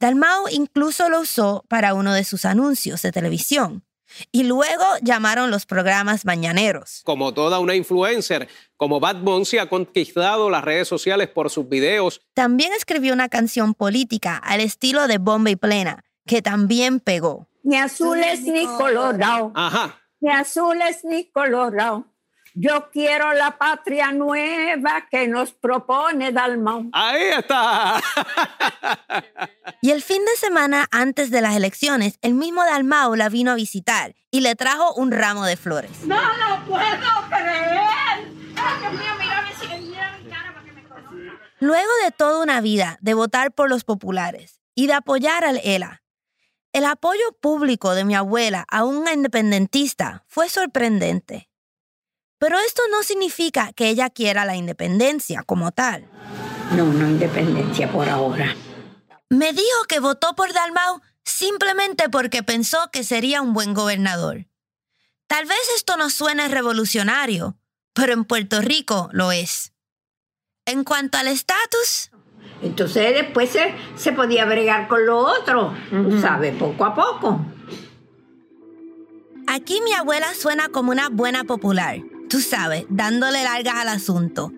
Dalmau 0.06 0.46
incluso 0.52 1.10
lo 1.10 1.22
usó 1.22 1.66
para 1.68 1.96
uno 1.96 2.14
de 2.14 2.24
sus 2.24 2.46
anuncios 2.46 3.02
de 3.02 3.12
televisión. 3.12 3.84
Y 4.32 4.44
luego 4.44 4.86
llamaron 5.02 5.50
los 5.50 5.66
programas 5.66 6.26
mañaneros. 6.26 7.02
Como 7.04 7.34
toda 7.34 7.58
una 7.58 7.74
influencer, 7.74 8.48
como 8.78 9.00
Bad 9.00 9.22
Bunny 9.24 9.58
ha 9.60 9.68
conquistado 9.68 10.52
las 10.52 10.64
redes 10.64 10.88
sociales 10.88 11.30
por 11.30 11.50
sus 11.50 11.68
videos. 11.68 12.22
También 12.36 12.72
escribió 12.74 13.14
una 13.14 13.30
canción 13.30 13.74
política 13.74 14.38
al 14.38 14.62
estilo 14.62 15.08
de 15.08 15.18
Bomba 15.18 15.50
y 15.50 15.56
Plena, 15.56 16.04
que 16.28 16.44
también 16.44 17.00
pegó. 17.00 17.48
Ni 17.64 17.76
azules 17.78 18.44
ni 18.44 18.68
colorado. 18.68 19.54
Ajá. 19.56 20.00
Ni 20.20 20.30
azules 20.30 21.04
ni 21.04 21.32
colorado. 21.32 22.06
Yo 22.54 22.90
quiero 22.92 23.34
la 23.34 23.58
patria 23.58 24.12
nueva 24.12 25.08
que 25.10 25.28
nos 25.28 25.52
propone 25.52 26.32
Dalmau. 26.32 26.90
Ahí 26.94 27.24
está. 27.40 28.02
y 29.82 29.92
el 29.92 30.02
fin 30.02 30.24
de 30.26 30.36
semana 30.38 30.88
antes 30.92 31.32
de 31.32 31.42
las 31.42 31.56
elecciones, 31.56 32.18
el 32.22 32.34
mismo 32.34 32.64
Dalmau 32.64 33.16
la 33.16 33.30
vino 33.30 33.52
a 33.52 33.56
visitar 33.56 34.16
y 34.32 34.42
le 34.42 34.56
trajo 34.56 34.94
un 34.96 35.12
ramo 35.12 35.46
de 35.46 35.58
flores. 35.58 35.92
No 36.06 36.16
lo 36.16 36.66
puedo 36.66 36.84
creer. 37.30 38.28
Ay, 38.58 38.80
Dios 38.80 38.94
mío, 38.94 39.12
mira, 39.20 39.44
mira 39.80 40.18
mi 40.18 40.30
cara 40.30 40.54
para 40.54 40.66
que 40.66 40.72
me 40.72 40.84
Luego 41.60 41.92
de 42.04 42.12
toda 42.12 42.42
una 42.42 42.62
vida 42.62 42.98
de 43.02 43.14
votar 43.14 43.52
por 43.52 43.70
los 43.70 43.84
populares 43.84 44.62
y 44.74 44.88
de 44.88 44.94
apoyar 44.94 45.46
al 45.46 45.60
ELA, 45.64 46.04
el 46.74 46.84
apoyo 46.86 47.32
público 47.40 47.96
de 47.96 48.04
mi 48.04 48.16
abuela 48.16 48.66
a 48.70 48.84
una 48.84 49.14
independentista 49.14 50.26
fue 50.28 50.50
sorprendente. 50.50 51.50
Pero 52.38 52.60
esto 52.60 52.82
no 52.92 53.02
significa 53.04 53.72
que 53.74 53.88
ella 53.88 54.10
quiera 54.10 54.44
la 54.44 54.56
independencia 54.56 55.44
como 55.44 55.72
tal. 55.72 56.06
No, 56.76 56.86
no 56.86 57.08
independencia 57.08 57.90
por 57.90 58.10
ahora. 58.10 58.54
Me 59.36 59.52
dijo 59.52 59.84
que 59.90 60.00
votó 60.00 60.34
por 60.34 60.54
Dalmau 60.54 61.02
simplemente 61.26 62.08
porque 62.08 62.42
pensó 62.42 62.90
que 62.94 63.04
sería 63.04 63.42
un 63.42 63.54
buen 63.54 63.74
gobernador. 63.74 64.48
Tal 65.28 65.46
vez 65.46 65.60
esto 65.76 65.98
no 65.98 66.10
suene 66.10 66.48
revolucionario, 66.48 67.58
pero 67.94 68.14
en 68.14 68.24
Puerto 68.24 68.62
Rico 68.62 69.10
lo 69.12 69.34
es. 69.34 69.74
En 70.66 70.86
cuanto 70.86 71.18
al 71.18 71.28
estatus... 71.28 72.12
Entonces 72.62 73.14
después 73.14 73.50
se, 73.50 73.76
se, 73.98 74.14
podía 74.14 74.46
bregar 74.46 74.88
con 74.88 75.06
lo 75.06 75.18
otro, 75.18 75.74
¿sabes? 76.22 76.56
Poco 76.56 76.86
a 76.86 76.96
poco. 76.96 77.46
Aquí 79.48 79.82
mi 79.82 79.92
abuela 79.92 80.34
suena 80.34 80.70
como 80.70 80.92
una 80.92 81.10
buena 81.10 81.44
popular, 81.44 82.00
tú 82.30 82.40
sabes, 82.40 82.86
dándole 82.88 83.44
largas 83.44 83.76
al 83.76 83.90
asunto. 83.90 84.54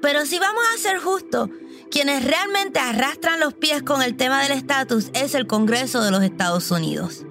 Pero 0.00 0.24
si 0.24 0.38
vamos 0.38 0.62
a 0.72 0.78
ser 0.78 0.98
justos, 0.98 1.50
quienes 1.90 2.24
realmente 2.24 2.78
arrastran 2.78 3.40
los 3.40 3.54
pies 3.54 3.82
con 3.82 4.02
el 4.02 4.16
tema 4.16 4.42
del 4.42 4.52
estatus 4.52 5.10
es 5.12 5.34
el 5.34 5.46
Congreso 5.46 6.02
de 6.02 6.10
los 6.10 6.22
Estados 6.22 6.70
Unidos. 6.70 7.26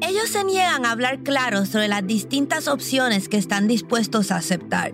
Ellos 0.00 0.28
se 0.28 0.42
niegan 0.42 0.84
a 0.84 0.90
hablar 0.90 1.20
claro 1.20 1.64
sobre 1.64 1.86
las 1.86 2.04
distintas 2.04 2.66
opciones 2.66 3.28
que 3.28 3.36
están 3.36 3.68
dispuestos 3.68 4.32
a 4.32 4.36
aceptar 4.36 4.92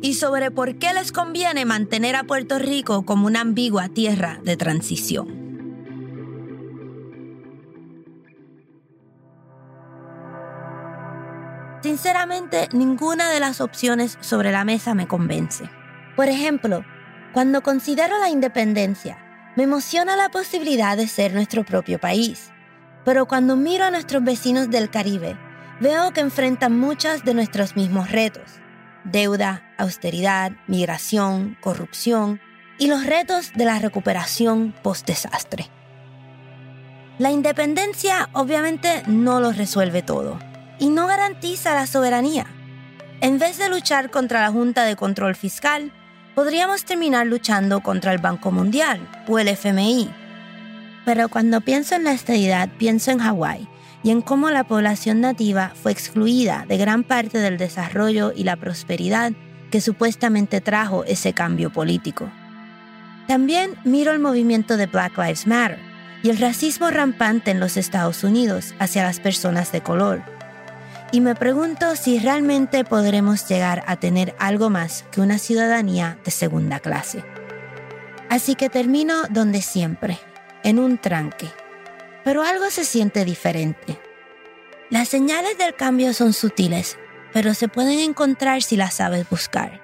y 0.00 0.14
sobre 0.14 0.50
por 0.50 0.78
qué 0.78 0.94
les 0.94 1.12
conviene 1.12 1.66
mantener 1.66 2.16
a 2.16 2.24
Puerto 2.24 2.58
Rico 2.58 3.04
como 3.04 3.26
una 3.26 3.42
ambigua 3.42 3.88
tierra 3.90 4.40
de 4.42 4.56
transición. 4.56 5.44
Sinceramente, 11.82 12.68
ninguna 12.72 13.30
de 13.30 13.38
las 13.38 13.60
opciones 13.60 14.16
sobre 14.20 14.50
la 14.50 14.64
mesa 14.64 14.94
me 14.94 15.06
convence. 15.06 15.70
Por 16.16 16.28
ejemplo, 16.28 16.82
cuando 17.36 17.62
considero 17.62 18.16
la 18.16 18.30
independencia, 18.30 19.18
me 19.56 19.64
emociona 19.64 20.16
la 20.16 20.30
posibilidad 20.30 20.96
de 20.96 21.06
ser 21.06 21.34
nuestro 21.34 21.66
propio 21.66 22.00
país. 22.00 22.50
Pero 23.04 23.28
cuando 23.28 23.56
miro 23.56 23.84
a 23.84 23.90
nuestros 23.90 24.24
vecinos 24.24 24.70
del 24.70 24.88
Caribe, 24.88 25.36
veo 25.78 26.14
que 26.14 26.22
enfrentan 26.22 26.80
muchos 26.80 27.24
de 27.24 27.34
nuestros 27.34 27.76
mismos 27.76 28.10
retos. 28.10 28.54
Deuda, 29.04 29.70
austeridad, 29.76 30.52
migración, 30.66 31.58
corrupción 31.60 32.40
y 32.78 32.86
los 32.86 33.04
retos 33.04 33.52
de 33.52 33.66
la 33.66 33.80
recuperación 33.80 34.74
post-desastre. 34.82 35.68
La 37.18 37.32
independencia 37.32 38.30
obviamente 38.32 39.02
no 39.08 39.40
lo 39.40 39.52
resuelve 39.52 40.00
todo 40.00 40.38
y 40.78 40.88
no 40.88 41.06
garantiza 41.06 41.74
la 41.74 41.86
soberanía. 41.86 42.46
En 43.20 43.38
vez 43.38 43.58
de 43.58 43.68
luchar 43.68 44.10
contra 44.10 44.40
la 44.40 44.50
Junta 44.50 44.84
de 44.84 44.96
Control 44.96 45.34
Fiscal, 45.34 45.92
podríamos 46.36 46.84
terminar 46.84 47.26
luchando 47.26 47.80
contra 47.80 48.12
el 48.12 48.18
Banco 48.18 48.52
Mundial 48.52 49.00
o 49.26 49.38
el 49.38 49.48
FMI. 49.48 50.10
Pero 51.06 51.30
cuando 51.30 51.62
pienso 51.62 51.94
en 51.94 52.04
la 52.04 52.12
estadidad, 52.12 52.68
pienso 52.76 53.10
en 53.10 53.20
Hawái 53.20 53.66
y 54.02 54.10
en 54.10 54.20
cómo 54.20 54.50
la 54.50 54.64
población 54.64 55.22
nativa 55.22 55.72
fue 55.74 55.92
excluida 55.92 56.66
de 56.68 56.76
gran 56.76 57.04
parte 57.04 57.38
del 57.38 57.56
desarrollo 57.56 58.34
y 58.36 58.44
la 58.44 58.56
prosperidad 58.56 59.32
que 59.70 59.80
supuestamente 59.80 60.60
trajo 60.60 61.04
ese 61.04 61.32
cambio 61.32 61.72
político. 61.72 62.30
También 63.26 63.74
miro 63.84 64.12
el 64.12 64.18
movimiento 64.18 64.76
de 64.76 64.86
Black 64.88 65.16
Lives 65.16 65.46
Matter 65.46 65.78
y 66.22 66.28
el 66.28 66.36
racismo 66.36 66.90
rampante 66.90 67.50
en 67.50 67.60
los 67.60 67.78
Estados 67.78 68.24
Unidos 68.24 68.74
hacia 68.78 69.04
las 69.04 69.20
personas 69.20 69.72
de 69.72 69.80
color. 69.80 70.35
Y 71.12 71.20
me 71.20 71.34
pregunto 71.34 71.94
si 71.94 72.18
realmente 72.18 72.84
podremos 72.84 73.48
llegar 73.48 73.84
a 73.86 73.96
tener 73.96 74.34
algo 74.38 74.70
más 74.70 75.04
que 75.12 75.20
una 75.20 75.38
ciudadanía 75.38 76.18
de 76.24 76.30
segunda 76.30 76.80
clase. 76.80 77.24
Así 78.28 78.56
que 78.56 78.68
termino 78.68 79.22
donde 79.30 79.62
siempre, 79.62 80.18
en 80.64 80.78
un 80.78 80.98
tranque. 80.98 81.48
Pero 82.24 82.42
algo 82.42 82.70
se 82.70 82.84
siente 82.84 83.24
diferente. 83.24 84.00
Las 84.90 85.08
señales 85.08 85.56
del 85.58 85.74
cambio 85.74 86.12
son 86.12 86.32
sutiles, 86.32 86.98
pero 87.32 87.54
se 87.54 87.68
pueden 87.68 88.00
encontrar 88.00 88.62
si 88.62 88.76
las 88.76 88.94
sabes 88.94 89.28
buscar. 89.28 89.80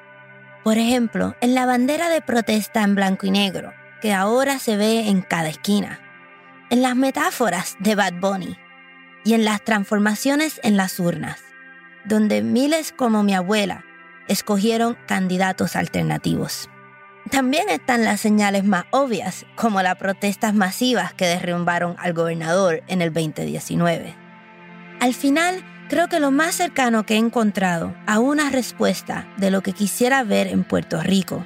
Por 0.64 0.76
ejemplo, 0.78 1.36
en 1.40 1.54
la 1.54 1.66
bandera 1.66 2.08
de 2.08 2.20
protesta 2.20 2.82
en 2.82 2.94
blanco 2.94 3.26
y 3.26 3.30
negro, 3.30 3.72
que 4.00 4.12
ahora 4.12 4.58
se 4.58 4.76
ve 4.76 5.08
en 5.08 5.22
cada 5.22 5.48
esquina. 5.48 6.00
En 6.70 6.82
las 6.82 6.96
metáforas 6.96 7.76
de 7.78 7.94
Bad 7.94 8.14
Bunny 8.14 8.56
y 9.24 9.34
en 9.34 9.44
las 9.44 9.62
transformaciones 9.62 10.60
en 10.62 10.76
las 10.76 10.98
urnas, 11.00 11.40
donde 12.04 12.42
miles 12.42 12.92
como 12.92 13.22
mi 13.22 13.34
abuela 13.34 13.84
escogieron 14.28 14.96
candidatos 15.06 15.76
alternativos. 15.76 16.68
También 17.30 17.68
están 17.68 18.04
las 18.04 18.20
señales 18.20 18.64
más 18.64 18.84
obvias, 18.90 19.46
como 19.54 19.80
las 19.82 19.96
protestas 19.96 20.54
masivas 20.54 21.14
que 21.14 21.26
derrumbaron 21.26 21.96
al 21.98 22.12
gobernador 22.12 22.82
en 22.88 23.00
el 23.00 23.12
2019. 23.12 24.14
Al 25.00 25.14
final, 25.14 25.64
creo 25.88 26.08
que 26.08 26.20
lo 26.20 26.30
más 26.30 26.56
cercano 26.56 27.06
que 27.06 27.14
he 27.14 27.18
encontrado 27.18 27.94
a 28.06 28.18
una 28.18 28.50
respuesta 28.50 29.28
de 29.36 29.50
lo 29.50 29.62
que 29.62 29.72
quisiera 29.72 30.24
ver 30.24 30.48
en 30.48 30.64
Puerto 30.64 31.00
Rico 31.00 31.44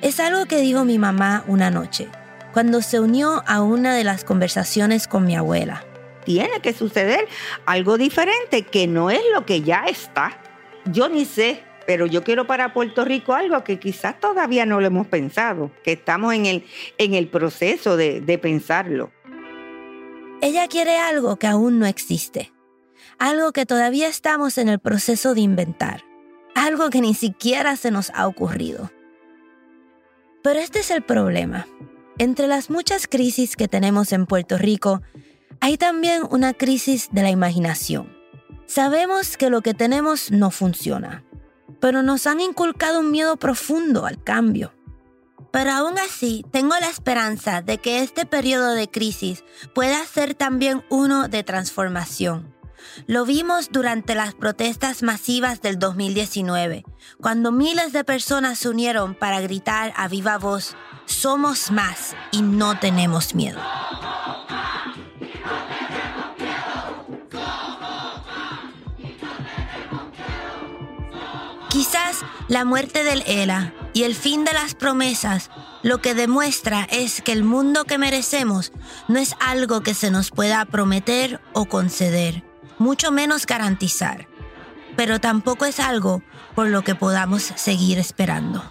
es 0.00 0.18
algo 0.18 0.46
que 0.46 0.60
dijo 0.60 0.84
mi 0.84 0.98
mamá 0.98 1.44
una 1.46 1.70
noche, 1.70 2.08
cuando 2.52 2.82
se 2.82 2.98
unió 2.98 3.42
a 3.46 3.62
una 3.62 3.94
de 3.94 4.04
las 4.04 4.24
conversaciones 4.24 5.06
con 5.06 5.24
mi 5.24 5.36
abuela. 5.36 5.84
Tiene 6.24 6.60
que 6.60 6.72
suceder 6.72 7.28
algo 7.66 7.98
diferente 7.98 8.62
que 8.62 8.86
no 8.86 9.10
es 9.10 9.22
lo 9.34 9.44
que 9.46 9.62
ya 9.62 9.84
está. 9.86 10.40
Yo 10.86 11.08
ni 11.08 11.24
sé 11.24 11.62
pero 11.86 12.06
yo 12.06 12.22
quiero 12.22 12.46
para 12.46 12.72
Puerto 12.72 13.04
Rico 13.04 13.34
algo 13.34 13.64
que 13.64 13.78
quizás 13.78 14.18
todavía 14.20 14.66
no 14.66 14.80
lo 14.80 14.86
hemos 14.86 15.06
pensado, 15.06 15.70
que 15.82 15.92
estamos 15.92 16.34
en 16.34 16.46
el, 16.46 16.64
en 16.98 17.14
el 17.14 17.28
proceso 17.28 17.96
de, 17.96 18.20
de 18.20 18.38
pensarlo. 18.38 19.12
Ella 20.40 20.66
quiere 20.68 20.98
algo 20.98 21.36
que 21.36 21.46
aún 21.46 21.78
no 21.78 21.86
existe, 21.86 22.52
algo 23.18 23.52
que 23.52 23.66
todavía 23.66 24.08
estamos 24.08 24.58
en 24.58 24.68
el 24.68 24.78
proceso 24.78 25.34
de 25.34 25.40
inventar, 25.40 26.04
algo 26.54 26.90
que 26.90 27.00
ni 27.00 27.14
siquiera 27.14 27.76
se 27.76 27.90
nos 27.90 28.10
ha 28.10 28.26
ocurrido. 28.26 28.90
Pero 30.42 30.58
este 30.58 30.80
es 30.80 30.90
el 30.90 31.02
problema. 31.02 31.66
Entre 32.18 32.46
las 32.48 32.68
muchas 32.68 33.06
crisis 33.06 33.56
que 33.56 33.68
tenemos 33.68 34.12
en 34.12 34.26
Puerto 34.26 34.58
Rico, 34.58 35.00
hay 35.62 35.78
también 35.78 36.26
una 36.28 36.54
crisis 36.54 37.08
de 37.12 37.22
la 37.22 37.30
imaginación. 37.30 38.12
Sabemos 38.66 39.36
que 39.36 39.48
lo 39.48 39.62
que 39.62 39.74
tenemos 39.74 40.32
no 40.32 40.50
funciona, 40.50 41.22
pero 41.80 42.02
nos 42.02 42.26
han 42.26 42.40
inculcado 42.40 42.98
un 42.98 43.12
miedo 43.12 43.36
profundo 43.36 44.04
al 44.04 44.20
cambio. 44.20 44.74
Pero 45.52 45.70
aún 45.70 46.00
así, 46.00 46.44
tengo 46.50 46.74
la 46.80 46.88
esperanza 46.88 47.62
de 47.62 47.78
que 47.78 48.02
este 48.02 48.26
periodo 48.26 48.72
de 48.72 48.90
crisis 48.90 49.44
pueda 49.72 50.04
ser 50.04 50.34
también 50.34 50.82
uno 50.90 51.28
de 51.28 51.44
transformación. 51.44 52.52
Lo 53.06 53.24
vimos 53.24 53.68
durante 53.70 54.16
las 54.16 54.34
protestas 54.34 55.04
masivas 55.04 55.62
del 55.62 55.78
2019, 55.78 56.84
cuando 57.20 57.52
miles 57.52 57.92
de 57.92 58.02
personas 58.02 58.58
se 58.58 58.68
unieron 58.68 59.14
para 59.14 59.40
gritar 59.40 59.92
a 59.96 60.08
viva 60.08 60.38
voz, 60.38 60.74
somos 61.06 61.70
más 61.70 62.16
y 62.32 62.42
no 62.42 62.80
tenemos 62.80 63.36
miedo. 63.36 63.60
Quizás 71.72 72.18
la 72.48 72.66
muerte 72.66 73.02
del 73.02 73.22
ELA 73.26 73.72
y 73.94 74.02
el 74.02 74.14
fin 74.14 74.44
de 74.44 74.52
las 74.52 74.74
promesas 74.74 75.48
lo 75.82 76.02
que 76.02 76.14
demuestra 76.14 76.86
es 76.90 77.22
que 77.22 77.32
el 77.32 77.44
mundo 77.44 77.84
que 77.84 77.96
merecemos 77.96 78.72
no 79.08 79.18
es 79.18 79.34
algo 79.40 79.80
que 79.80 79.94
se 79.94 80.10
nos 80.10 80.30
pueda 80.30 80.66
prometer 80.66 81.40
o 81.54 81.64
conceder, 81.64 82.44
mucho 82.78 83.10
menos 83.10 83.46
garantizar, 83.46 84.28
pero 84.98 85.18
tampoco 85.18 85.64
es 85.64 85.80
algo 85.80 86.22
por 86.54 86.68
lo 86.68 86.84
que 86.84 86.94
podamos 86.94 87.42
seguir 87.56 87.98
esperando. 87.98 88.62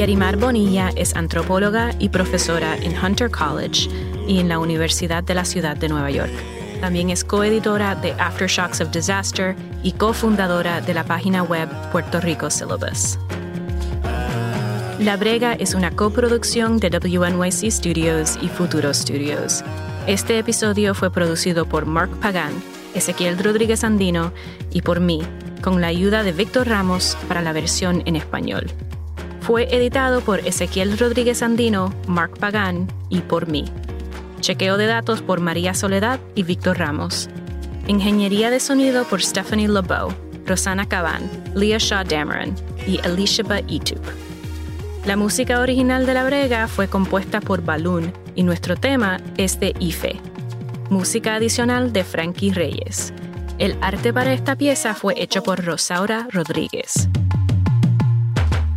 Yarimar 0.00 0.38
Bonilla 0.38 0.88
es 0.96 1.14
antropóloga 1.14 1.94
y 1.98 2.08
profesora 2.08 2.74
en 2.74 2.96
Hunter 2.96 3.30
College 3.30 3.90
y 4.26 4.38
en 4.38 4.48
la 4.48 4.58
Universidad 4.58 5.22
de 5.22 5.34
la 5.34 5.44
Ciudad 5.44 5.76
de 5.76 5.90
Nueva 5.90 6.10
York. 6.10 6.32
También 6.80 7.10
es 7.10 7.22
coeditora 7.22 7.96
de 7.96 8.12
Aftershocks 8.12 8.80
of 8.80 8.90
Disaster 8.92 9.54
y 9.82 9.92
cofundadora 9.92 10.80
de 10.80 10.94
la 10.94 11.04
página 11.04 11.42
web 11.42 11.68
Puerto 11.92 12.18
Rico 12.18 12.48
Syllabus. 12.48 13.18
La 14.98 15.18
Brega 15.18 15.52
es 15.52 15.74
una 15.74 15.90
coproducción 15.90 16.78
de 16.78 16.88
WNYC 16.88 17.70
Studios 17.70 18.38
y 18.40 18.48
Futuro 18.48 18.94
Studios. 18.94 19.62
Este 20.06 20.38
episodio 20.38 20.94
fue 20.94 21.12
producido 21.12 21.66
por 21.66 21.84
Mark 21.84 22.08
Pagan, 22.22 22.54
Ezequiel 22.94 23.36
Rodríguez 23.36 23.84
Andino 23.84 24.32
y 24.72 24.80
por 24.80 25.00
mí, 25.00 25.20
con 25.60 25.82
la 25.82 25.88
ayuda 25.88 26.22
de 26.22 26.32
Víctor 26.32 26.68
Ramos 26.68 27.18
para 27.28 27.42
la 27.42 27.52
versión 27.52 28.02
en 28.06 28.16
español. 28.16 28.72
Fue 29.40 29.74
editado 29.74 30.20
por 30.20 30.40
Ezequiel 30.40 30.98
Rodríguez 30.98 31.42
Andino, 31.42 31.92
Mark 32.06 32.38
Pagan 32.38 32.86
y 33.08 33.20
por 33.20 33.48
mí. 33.48 33.64
Chequeo 34.40 34.76
de 34.76 34.86
datos 34.86 35.22
por 35.22 35.40
María 35.40 35.74
Soledad 35.74 36.20
y 36.34 36.42
Víctor 36.42 36.78
Ramos. 36.78 37.28
Ingeniería 37.86 38.50
de 38.50 38.60
sonido 38.60 39.04
por 39.04 39.22
Stephanie 39.22 39.68
LeBeau, 39.68 40.12
Rosana 40.46 40.88
Caban, 40.88 41.28
Leah 41.54 41.78
Shaw 41.78 42.04
Dameron 42.04 42.54
y 42.86 43.00
Elishaba 43.04 43.58
Etup. 43.60 44.00
La 45.06 45.16
música 45.16 45.60
original 45.60 46.04
de 46.04 46.14
La 46.14 46.24
Brega 46.24 46.68
fue 46.68 46.88
compuesta 46.88 47.40
por 47.40 47.64
Balloon 47.64 48.12
y 48.34 48.42
nuestro 48.42 48.76
tema 48.76 49.20
es 49.38 49.58
de 49.58 49.74
Ife. 49.80 50.20
Música 50.90 51.36
adicional 51.36 51.92
de 51.92 52.04
Frankie 52.04 52.52
Reyes. 52.52 53.12
El 53.58 53.76
arte 53.80 54.12
para 54.12 54.32
esta 54.32 54.56
pieza 54.56 54.94
fue 54.94 55.14
hecho 55.20 55.42
por 55.42 55.64
Rosaura 55.64 56.28
Rodríguez. 56.30 57.08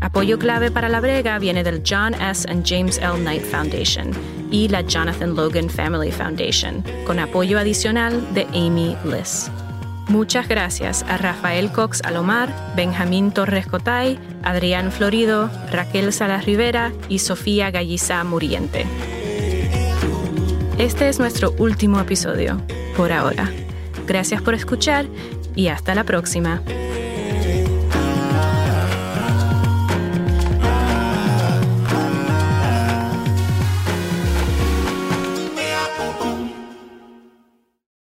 Apoyo 0.03 0.37
clave 0.37 0.69
para 0.69 0.89
la 0.89 0.99
brega 0.99 1.39
viene 1.39 1.63
del 1.63 1.81
John 1.81 2.13
S. 2.15 2.45
and 2.49 2.65
James 2.65 2.97
L. 2.97 3.13
Knight 3.19 3.41
Foundation 3.45 4.11
y 4.51 4.67
la 4.67 4.81
Jonathan 4.81 5.33
Logan 5.33 5.69
Family 5.69 6.11
Foundation, 6.11 6.83
con 7.07 7.19
apoyo 7.19 7.57
adicional 7.57 8.21
de 8.33 8.45
Amy 8.53 8.97
Liss. 9.05 9.49
Muchas 10.09 10.49
gracias 10.49 11.03
a 11.07 11.15
Rafael 11.15 11.71
Cox 11.71 12.01
Alomar, 12.03 12.53
Benjamín 12.75 13.31
Torres 13.31 13.65
Cotay, 13.65 14.19
Adrián 14.43 14.91
Florido, 14.91 15.49
Raquel 15.71 16.11
Salas 16.11 16.45
Rivera 16.45 16.91
y 17.07 17.19
Sofía 17.19 17.71
Galliza 17.71 18.21
Muriente. 18.25 18.85
Este 20.77 21.07
es 21.07 21.17
nuestro 21.17 21.55
último 21.57 22.01
episodio, 22.01 22.61
por 22.97 23.13
ahora. 23.13 23.49
Gracias 24.05 24.41
por 24.41 24.53
escuchar 24.53 25.05
y 25.55 25.69
hasta 25.69 25.95
la 25.95 26.03
próxima. 26.03 26.61